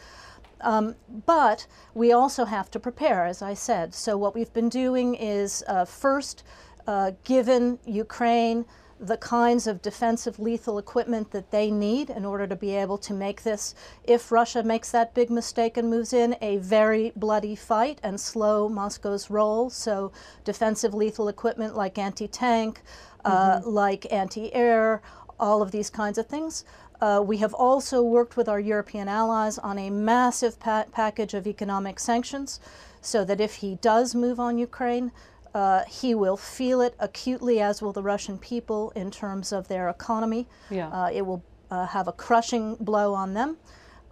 Um, 0.62 0.96
but 1.26 1.66
we 1.94 2.12
also 2.12 2.44
have 2.44 2.70
to 2.72 2.80
prepare, 2.80 3.24
as 3.24 3.42
I 3.42 3.54
said. 3.54 3.94
So, 3.94 4.16
what 4.16 4.34
we've 4.34 4.52
been 4.52 4.68
doing 4.68 5.14
is 5.14 5.64
uh, 5.66 5.84
first, 5.84 6.42
uh, 6.86 7.12
given 7.24 7.78
Ukraine 7.86 8.66
the 9.00 9.16
kinds 9.16 9.66
of 9.66 9.80
defensive 9.80 10.38
lethal 10.38 10.76
equipment 10.76 11.30
that 11.30 11.50
they 11.50 11.70
need 11.70 12.11
in 12.11 12.26
order 12.26 12.46
to 12.46 12.54
be 12.54 12.76
able 12.76 12.98
to 12.98 13.14
make 13.14 13.42
this, 13.42 13.74
if 14.04 14.30
Russia 14.30 14.62
makes 14.62 14.90
that 14.90 15.14
big 15.14 15.30
mistake 15.30 15.78
and 15.78 15.88
moves 15.88 16.12
in, 16.12 16.36
a 16.42 16.58
very 16.58 17.11
bloody 17.16 17.56
fight 17.56 17.98
and 18.02 18.20
slow 18.20 18.68
Moscow's 18.68 19.30
roll. 19.30 19.70
So, 19.70 20.12
defensive 20.44 20.92
lethal 20.92 21.28
equipment 21.28 21.74
like 21.74 21.96
anti 21.96 22.28
tank, 22.28 22.82
uh, 23.25 23.59
mm-hmm. 23.61 23.68
like 23.68 24.12
anti 24.12 24.53
air, 24.55 25.03
all 25.39 25.62
of 25.62 25.71
these 25.71 25.91
kinds 25.91 26.18
of 26.18 26.27
things. 26.27 26.64
Uh, 27.01 27.23
we 27.25 27.39
have 27.39 27.55
also 27.55 28.03
worked 28.03 28.37
with 28.37 28.49
our 28.49 28.61
European 28.61 29.09
allies 29.09 29.57
on 29.59 29.79
a 29.79 29.89
massive 29.89 30.61
pa- 30.61 30.85
package 30.93 31.33
of 31.33 31.47
economic 31.47 31.99
sanctions 31.99 32.61
so 33.01 33.25
that 33.25 33.41
if 33.41 33.57
he 33.57 33.77
does 33.77 34.14
move 34.14 34.39
on 34.39 34.59
Ukraine, 34.59 35.11
uh, 35.55 35.83
he 35.85 36.14
will 36.14 36.37
feel 36.37 36.81
it 36.81 36.95
acutely, 36.99 37.61
as 37.61 37.81
will 37.81 37.93
the 37.93 38.03
Russian 38.03 38.39
people, 38.39 38.93
in 38.95 39.11
terms 39.11 39.53
of 39.53 39.68
their 39.68 39.89
economy. 39.89 40.47
Yeah. 40.71 40.89
Uh, 40.89 41.11
it 41.12 41.23
will 41.23 41.43
uh, 41.71 41.87
have 41.87 42.07
a 42.07 42.12
crushing 42.12 42.77
blow 42.77 43.14
on 43.14 43.35
them. 43.35 43.57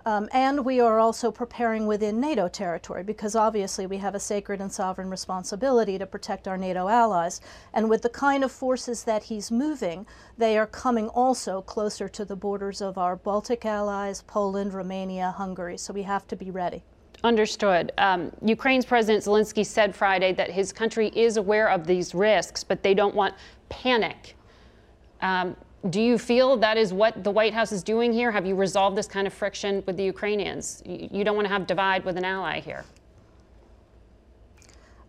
Um, 0.08 0.26
and 0.32 0.64
we 0.64 0.80
are 0.80 0.98
also 0.98 1.30
preparing 1.30 1.86
within 1.86 2.18
NATO 2.18 2.48
territory 2.48 3.02
because 3.02 3.36
obviously 3.36 3.86
we 3.86 3.98
have 3.98 4.14
a 4.14 4.18
sacred 4.18 4.58
and 4.58 4.72
sovereign 4.72 5.10
responsibility 5.10 5.98
to 5.98 6.06
protect 6.06 6.48
our 6.48 6.56
NATO 6.56 6.88
allies. 6.88 7.42
And 7.74 7.90
with 7.90 8.00
the 8.00 8.08
kind 8.08 8.42
of 8.42 8.50
forces 8.50 9.04
that 9.04 9.24
he's 9.24 9.50
moving, 9.50 10.06
they 10.38 10.56
are 10.56 10.66
coming 10.66 11.08
also 11.10 11.60
closer 11.60 12.08
to 12.08 12.24
the 12.24 12.34
borders 12.34 12.80
of 12.80 12.96
our 12.96 13.16
Baltic 13.16 13.66
allies, 13.66 14.22
Poland, 14.22 14.72
Romania, 14.72 15.30
Hungary. 15.36 15.76
So 15.76 15.92
we 15.92 16.04
have 16.04 16.26
to 16.28 16.36
be 16.36 16.50
ready. 16.50 16.82
Understood. 17.22 17.92
Um, 17.98 18.32
Ukraine's 18.42 18.86
President 18.86 19.22
Zelensky 19.22 19.66
said 19.66 19.94
Friday 19.94 20.32
that 20.32 20.50
his 20.50 20.72
country 20.72 21.08
is 21.14 21.36
aware 21.36 21.68
of 21.68 21.86
these 21.86 22.14
risks, 22.14 22.64
but 22.64 22.82
they 22.82 22.94
don't 22.94 23.14
want 23.14 23.34
panic. 23.68 24.36
Um, 25.20 25.54
do 25.90 26.00
you 26.00 26.18
feel 26.18 26.56
that 26.56 26.76
is 26.76 26.92
what 26.92 27.22
the 27.22 27.30
White 27.30 27.54
House 27.54 27.70
is 27.70 27.82
doing 27.82 28.12
here? 28.12 28.32
Have 28.32 28.46
you 28.46 28.56
resolved 28.56 28.96
this 28.96 29.06
kind 29.06 29.26
of 29.26 29.32
friction 29.32 29.82
with 29.86 29.96
the 29.96 30.02
Ukrainians? 30.02 30.82
You, 30.84 31.22
don't 31.22 31.36
want 31.36 31.46
to 31.46 31.52
have 31.52 31.66
divide 31.66 32.04
with 32.04 32.16
an 32.16 32.24
ally 32.24 32.60
here. 32.60 32.84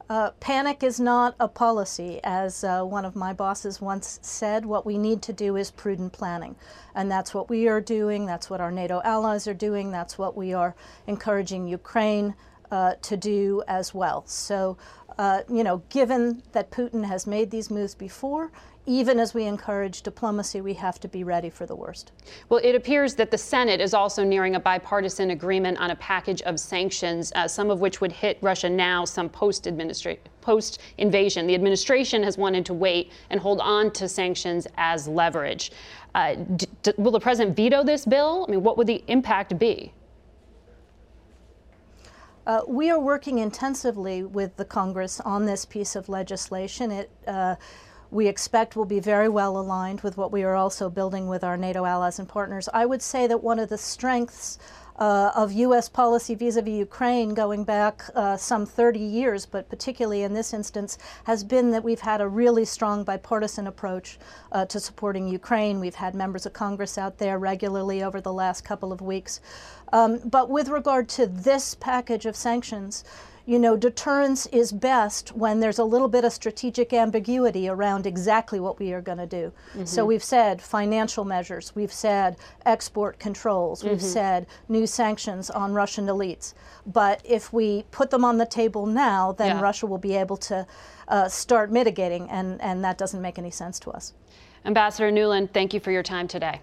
Uh, 0.09 0.31
panic 0.39 0.83
is 0.83 0.99
not 0.99 1.35
a 1.39 1.47
policy. 1.47 2.19
As 2.23 2.63
uh, 2.63 2.83
one 2.83 3.05
of 3.05 3.15
my 3.15 3.33
bosses 3.33 3.79
once 3.79 4.19
said, 4.21 4.65
what 4.65 4.85
we 4.85 4.97
need 4.97 5.21
to 5.23 5.33
do 5.33 5.55
is 5.55 5.69
prudent 5.69 6.13
planning. 6.13 6.55
And 6.95 7.11
that's 7.11 7.33
what 7.33 7.49
we 7.49 7.67
are 7.67 7.81
doing, 7.81 8.25
that's 8.25 8.49
what 8.49 8.61
our 8.61 8.71
NATO 8.71 9.01
allies 9.03 9.47
are 9.47 9.53
doing, 9.53 9.91
that's 9.91 10.17
what 10.17 10.35
we 10.35 10.53
are 10.53 10.75
encouraging 11.05 11.67
Ukraine 11.67 12.33
uh, 12.71 12.95
to 13.03 13.17
do 13.17 13.63
as 13.67 13.93
well. 13.93 14.23
So, 14.25 14.77
uh, 15.19 15.41
you 15.47 15.63
know, 15.63 15.83
given 15.89 16.41
that 16.53 16.71
Putin 16.71 17.05
has 17.05 17.27
made 17.27 17.51
these 17.51 17.69
moves 17.69 17.93
before, 17.93 18.51
even 18.89 19.19
as 19.19 19.35
we 19.35 19.43
encourage 19.45 20.01
diplomacy, 20.01 20.61
we 20.61 20.73
have 20.73 20.99
to 20.99 21.07
be 21.07 21.23
ready 21.23 21.47
for 21.47 21.67
the 21.67 21.75
worst. 21.75 22.11
Well, 22.49 22.59
it 22.63 22.73
appears 22.73 23.13
that 23.15 23.29
the 23.29 23.37
Senate 23.37 23.79
is 23.79 23.93
also 23.93 24.23
nearing 24.23 24.55
a 24.55 24.59
bipartisan 24.59 25.29
agreement 25.29 25.77
on 25.77 25.91
a 25.91 25.95
package 25.97 26.41
of 26.41 26.59
sanctions, 26.59 27.31
uh, 27.35 27.47
some 27.47 27.69
of 27.69 27.81
which 27.81 28.01
would 28.01 28.11
hit 28.11 28.39
Russia 28.41 28.67
now, 28.67 29.05
some 29.05 29.29
post 29.29 29.67
post 30.41 30.81
invasion. 30.97 31.45
The 31.45 31.53
administration 31.53 32.23
has 32.23 32.35
wanted 32.35 32.65
to 32.65 32.73
wait 32.73 33.11
and 33.29 33.39
hold 33.39 33.59
on 33.59 33.91
to 33.91 34.09
sanctions 34.09 34.65
as 34.77 35.07
leverage. 35.07 35.71
Uh, 36.15 36.33
d- 36.33 36.65
d- 36.81 36.93
will 36.97 37.11
the 37.11 37.19
president 37.19 37.55
veto 37.55 37.83
this 37.83 38.05
bill? 38.05 38.45
I 38.47 38.51
mean, 38.51 38.63
what 38.63 38.75
would 38.79 38.87
the 38.87 39.03
impact 39.05 39.59
be? 39.59 39.93
Uh, 42.47 42.61
we 42.67 42.89
are 42.89 42.99
working 42.99 43.37
intensively 43.37 44.23
with 44.23 44.55
the 44.57 44.65
Congress 44.65 45.19
on 45.19 45.45
this 45.45 45.65
piece 45.65 45.95
of 45.95 46.09
legislation. 46.09 46.89
It 46.89 47.11
uh, 47.27 47.55
we 48.11 48.27
expect 48.27 48.75
will 48.75 48.85
be 48.85 48.99
very 48.99 49.29
well 49.29 49.57
aligned 49.57 50.01
with 50.01 50.17
what 50.17 50.31
we 50.31 50.43
are 50.43 50.55
also 50.55 50.89
building 50.89 51.27
with 51.27 51.43
our 51.43 51.57
NATO 51.57 51.85
allies 51.85 52.19
and 52.19 52.27
partners. 52.27 52.67
I 52.73 52.85
would 52.85 53.01
say 53.01 53.27
that 53.27 53.43
one 53.43 53.59
of 53.59 53.69
the 53.69 53.77
strengths 53.77 54.57
uh, 54.99 55.31
of 55.33 55.53
U.S. 55.53 55.87
policy 55.87 56.35
vis-a-vis 56.35 56.73
Ukraine 56.73 57.33
going 57.33 57.63
back 57.63 58.03
uh, 58.15 58.35
some 58.35 58.65
30 58.65 58.99
years, 58.99 59.45
but 59.45 59.69
particularly 59.69 60.23
in 60.23 60.33
this 60.33 60.53
instance, 60.53 60.97
has 61.23 61.43
been 61.43 61.71
that 61.71 61.83
we've 61.83 62.01
had 62.01 62.19
a 62.19 62.27
really 62.27 62.65
strong 62.65 63.03
bipartisan 63.05 63.67
approach 63.67 64.19
uh, 64.51 64.65
to 64.65 64.79
supporting 64.79 65.27
Ukraine. 65.27 65.79
We've 65.79 65.95
had 65.95 66.15
members 66.15 66.45
of 66.45 66.51
Congress 66.51 66.97
out 66.97 67.17
there 67.17 67.39
regularly 67.39 68.03
over 68.03 68.19
the 68.19 68.33
last 68.33 68.65
couple 68.65 68.91
of 68.91 68.99
weeks. 68.99 69.39
Um, 69.93 70.19
but 70.25 70.49
with 70.49 70.67
regard 70.67 71.07
to 71.09 71.27
this 71.27 71.75
package 71.75 72.25
of 72.25 72.35
sanctions, 72.35 73.05
you 73.49 73.57
know, 73.57 73.75
deterrence 73.75 74.45
is 74.47 74.71
best 74.71 75.35
when 75.35 75.59
there's 75.59 75.79
a 75.79 75.83
little 75.83 76.07
bit 76.07 76.23
of 76.23 76.31
strategic 76.31 76.93
ambiguity 76.93 77.67
around 77.67 78.05
exactly 78.05 78.59
what 78.59 78.77
we 78.77 78.93
are 78.93 79.01
going 79.01 79.17
to 79.17 79.25
do. 79.25 79.51
Mm-hmm. 79.71 79.85
So 79.85 80.05
we've 80.05 80.23
said 80.23 80.61
financial 80.61 81.25
measures, 81.25 81.75
we've 81.75 81.91
said 81.91 82.37
export 82.67 83.17
controls, 83.17 83.83
we've 83.83 83.97
mm-hmm. 83.97 84.05
said 84.05 84.47
new 84.67 84.85
sanctions 84.85 85.49
on 85.49 85.73
Russian 85.73 86.05
elites. 86.05 86.53
But 86.85 87.23
if 87.25 87.51
we 87.51 87.85
put 87.89 88.11
them 88.11 88.23
on 88.23 88.37
the 88.37 88.45
table 88.45 88.85
now, 88.85 89.31
then 89.31 89.55
yeah. 89.55 89.61
Russia 89.61 89.87
will 89.87 89.97
be 89.97 90.15
able 90.15 90.37
to 90.37 90.67
uh, 91.07 91.27
start 91.27 91.71
mitigating, 91.71 92.29
and, 92.29 92.61
and 92.61 92.83
that 92.83 92.99
doesn't 92.99 93.19
make 93.21 93.39
any 93.39 93.49
sense 93.49 93.79
to 93.79 93.89
us. 93.89 94.13
Ambassador 94.63 95.11
Nuland, 95.11 95.51
thank 95.53 95.73
you 95.73 95.79
for 95.79 95.89
your 95.89 96.03
time 96.03 96.27
today. 96.27 96.61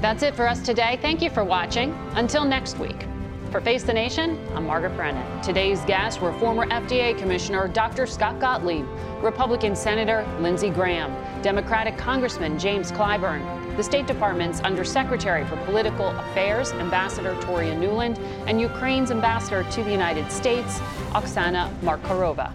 That's 0.00 0.22
it 0.22 0.36
for 0.36 0.46
us 0.46 0.64
today. 0.64 1.00
Thank 1.02 1.20
you 1.20 1.30
for 1.30 1.42
watching. 1.42 1.90
Until 2.12 2.44
next 2.44 2.78
week. 2.78 3.08
For 3.50 3.62
Face 3.62 3.82
the 3.82 3.94
Nation, 3.94 4.38
I'm 4.54 4.66
Margaret 4.66 4.94
Brennan. 4.94 5.40
Today's 5.40 5.80
guests 5.86 6.20
were 6.20 6.34
former 6.34 6.66
FDA 6.66 7.16
Commissioner 7.16 7.66
Dr. 7.66 8.06
Scott 8.06 8.38
Gottlieb, 8.38 8.86
Republican 9.22 9.74
Senator 9.74 10.28
Lindsey 10.38 10.68
Graham, 10.68 11.10
Democratic 11.40 11.96
Congressman 11.96 12.58
James 12.58 12.92
Clyburn, 12.92 13.74
the 13.78 13.82
State 13.82 14.06
Department's 14.06 14.60
Undersecretary 14.60 15.46
for 15.46 15.56
Political 15.64 16.08
Affairs, 16.08 16.72
Ambassador 16.72 17.40
Toria 17.40 17.74
Nuland, 17.74 18.18
and 18.46 18.60
Ukraine's 18.60 19.10
Ambassador 19.10 19.64
to 19.70 19.82
the 19.82 19.90
United 19.90 20.30
States, 20.30 20.78
Oksana 21.12 21.74
Markarova. 21.80 22.52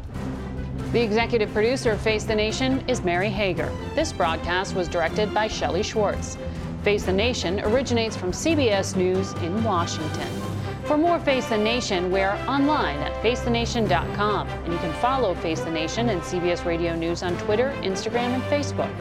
The 0.92 1.02
executive 1.02 1.52
producer 1.54 1.94
of 1.94 2.02
Face 2.02 2.26
the 2.26 2.36
Nation 2.36 2.88
is 2.88 3.02
Mary 3.02 3.30
Hager. 3.30 3.72
This 3.96 4.14
broadcast 4.14 4.76
was 4.76 4.88
directed 4.88 5.34
by 5.34 5.48
Shelley 5.48 5.82
Schwartz. 5.82 6.38
Face 6.84 7.04
the 7.04 7.14
Nation 7.14 7.62
originates 7.62 8.16
from 8.16 8.32
CBS 8.32 8.96
News 8.96 9.34
in 9.42 9.64
Washington. 9.64 10.53
For 10.86 10.98
more 10.98 11.18
Face 11.18 11.48
the 11.48 11.58
Nation, 11.58 12.12
we're 12.12 12.34
online 12.48 13.00
at 13.00 13.14
facethenation.com. 13.24 14.48
And 14.50 14.74
you 14.74 14.80
can 14.80 14.94
follow 15.02 15.34
Face 15.36 15.62
the 15.62 15.72
Nation 15.72 16.10
and 16.10 16.22
CBS 16.22 16.66
Radio 16.66 16.94
News 16.94 17.24
on 17.24 17.38
Twitter, 17.38 17.74
Instagram, 17.84 18.34
and 18.34 18.44
Facebook. 18.44 18.94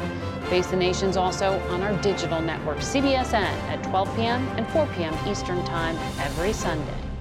Face 0.49 0.69
the 0.69 0.77
Nation's 0.77 1.17
also 1.17 1.59
on 1.71 1.83
our 1.83 2.01
digital 2.01 2.41
network, 2.41 2.79
CBSN, 2.79 3.35
at 3.35 3.83
12 3.83 4.17
p.m. 4.17 4.47
and 4.57 4.67
4 4.69 4.87
p.m. 4.95 5.15
Eastern 5.29 5.65
Time 5.65 5.97
every 6.21 6.53
Sunday. 6.53 7.12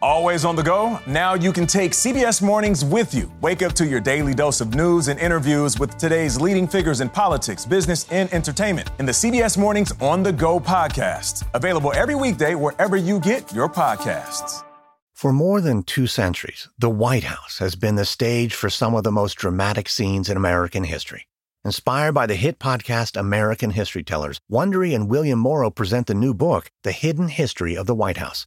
Always 0.00 0.44
on 0.44 0.54
the 0.54 0.62
go? 0.62 1.00
Now 1.08 1.34
you 1.34 1.52
can 1.52 1.66
take 1.66 1.90
CBS 1.90 2.40
Mornings 2.40 2.84
with 2.84 3.12
you. 3.12 3.32
Wake 3.40 3.62
up 3.62 3.72
to 3.72 3.84
your 3.84 3.98
daily 3.98 4.32
dose 4.32 4.60
of 4.60 4.72
news 4.72 5.08
and 5.08 5.18
interviews 5.18 5.80
with 5.80 5.98
today's 5.98 6.40
leading 6.40 6.68
figures 6.68 7.00
in 7.00 7.08
politics, 7.08 7.66
business, 7.66 8.08
and 8.12 8.32
entertainment 8.32 8.90
in 9.00 9.06
the 9.06 9.12
CBS 9.12 9.58
Mornings 9.58 9.92
On 10.00 10.22
the 10.22 10.32
Go 10.32 10.60
podcast. 10.60 11.48
Available 11.52 11.92
every 11.94 12.14
weekday 12.14 12.54
wherever 12.54 12.96
you 12.96 13.18
get 13.18 13.52
your 13.52 13.68
podcasts. 13.68 14.62
For 15.14 15.32
more 15.32 15.60
than 15.60 15.82
two 15.82 16.06
centuries, 16.06 16.68
the 16.78 16.88
White 16.88 17.24
House 17.24 17.58
has 17.58 17.74
been 17.74 17.96
the 17.96 18.04
stage 18.04 18.54
for 18.54 18.70
some 18.70 18.94
of 18.94 19.02
the 19.02 19.10
most 19.10 19.34
dramatic 19.34 19.88
scenes 19.88 20.28
in 20.28 20.36
American 20.36 20.84
history. 20.84 21.26
Inspired 21.64 22.12
by 22.12 22.26
the 22.26 22.36
hit 22.36 22.60
podcast 22.60 23.18
American 23.18 23.70
History 23.70 24.04
Tellers, 24.04 24.40
Wondery 24.48 24.94
and 24.94 25.08
William 25.08 25.40
Morrow 25.40 25.70
present 25.70 26.06
the 26.06 26.14
new 26.14 26.34
book, 26.34 26.70
The 26.84 26.92
Hidden 26.92 27.30
History 27.30 27.76
of 27.76 27.86
the 27.86 27.96
White 27.96 28.18
House. 28.18 28.46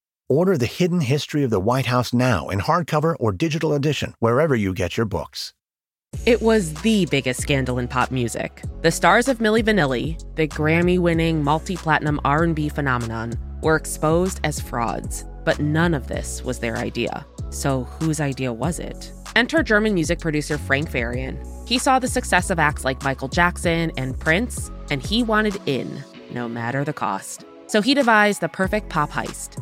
Order 0.31 0.57
The 0.57 0.65
Hidden 0.65 1.01
History 1.01 1.43
of 1.43 1.49
the 1.49 1.59
White 1.59 1.87
House 1.87 2.13
now 2.13 2.47
in 2.47 2.59
hardcover 2.59 3.17
or 3.19 3.33
digital 3.33 3.73
edition, 3.73 4.13
wherever 4.19 4.55
you 4.55 4.73
get 4.73 4.95
your 4.95 5.05
books. 5.05 5.53
It 6.25 6.41
was 6.41 6.73
the 6.75 7.05
biggest 7.07 7.41
scandal 7.41 7.79
in 7.79 7.89
pop 7.89 8.11
music. 8.11 8.63
The 8.81 8.91
stars 8.91 9.27
of 9.27 9.39
Milli 9.39 9.61
Vanilli, 9.61 10.17
the 10.37 10.47
Grammy-winning 10.47 11.43
multi-platinum 11.43 12.21
R&B 12.23 12.69
phenomenon, 12.69 13.33
were 13.61 13.75
exposed 13.75 14.39
as 14.45 14.61
frauds. 14.61 15.25
But 15.43 15.59
none 15.59 15.93
of 15.93 16.07
this 16.07 16.45
was 16.45 16.59
their 16.59 16.77
idea. 16.77 17.25
So 17.49 17.83
whose 17.99 18.21
idea 18.21 18.53
was 18.53 18.79
it? 18.79 19.11
Enter 19.35 19.61
German 19.61 19.93
music 19.93 20.19
producer 20.19 20.57
Frank 20.57 20.89
Farian. 20.89 21.45
He 21.67 21.77
saw 21.77 21.99
the 21.99 22.07
success 22.07 22.49
of 22.49 22.57
acts 22.57 22.85
like 22.85 23.03
Michael 23.03 23.27
Jackson 23.27 23.91
and 23.97 24.17
Prince, 24.17 24.71
and 24.91 25.05
he 25.05 25.23
wanted 25.23 25.59
in, 25.65 26.01
no 26.31 26.47
matter 26.47 26.85
the 26.85 26.93
cost. 26.93 27.43
So 27.67 27.81
he 27.81 27.93
devised 27.93 28.39
the 28.39 28.47
perfect 28.47 28.87
pop 28.87 29.09
heist 29.09 29.61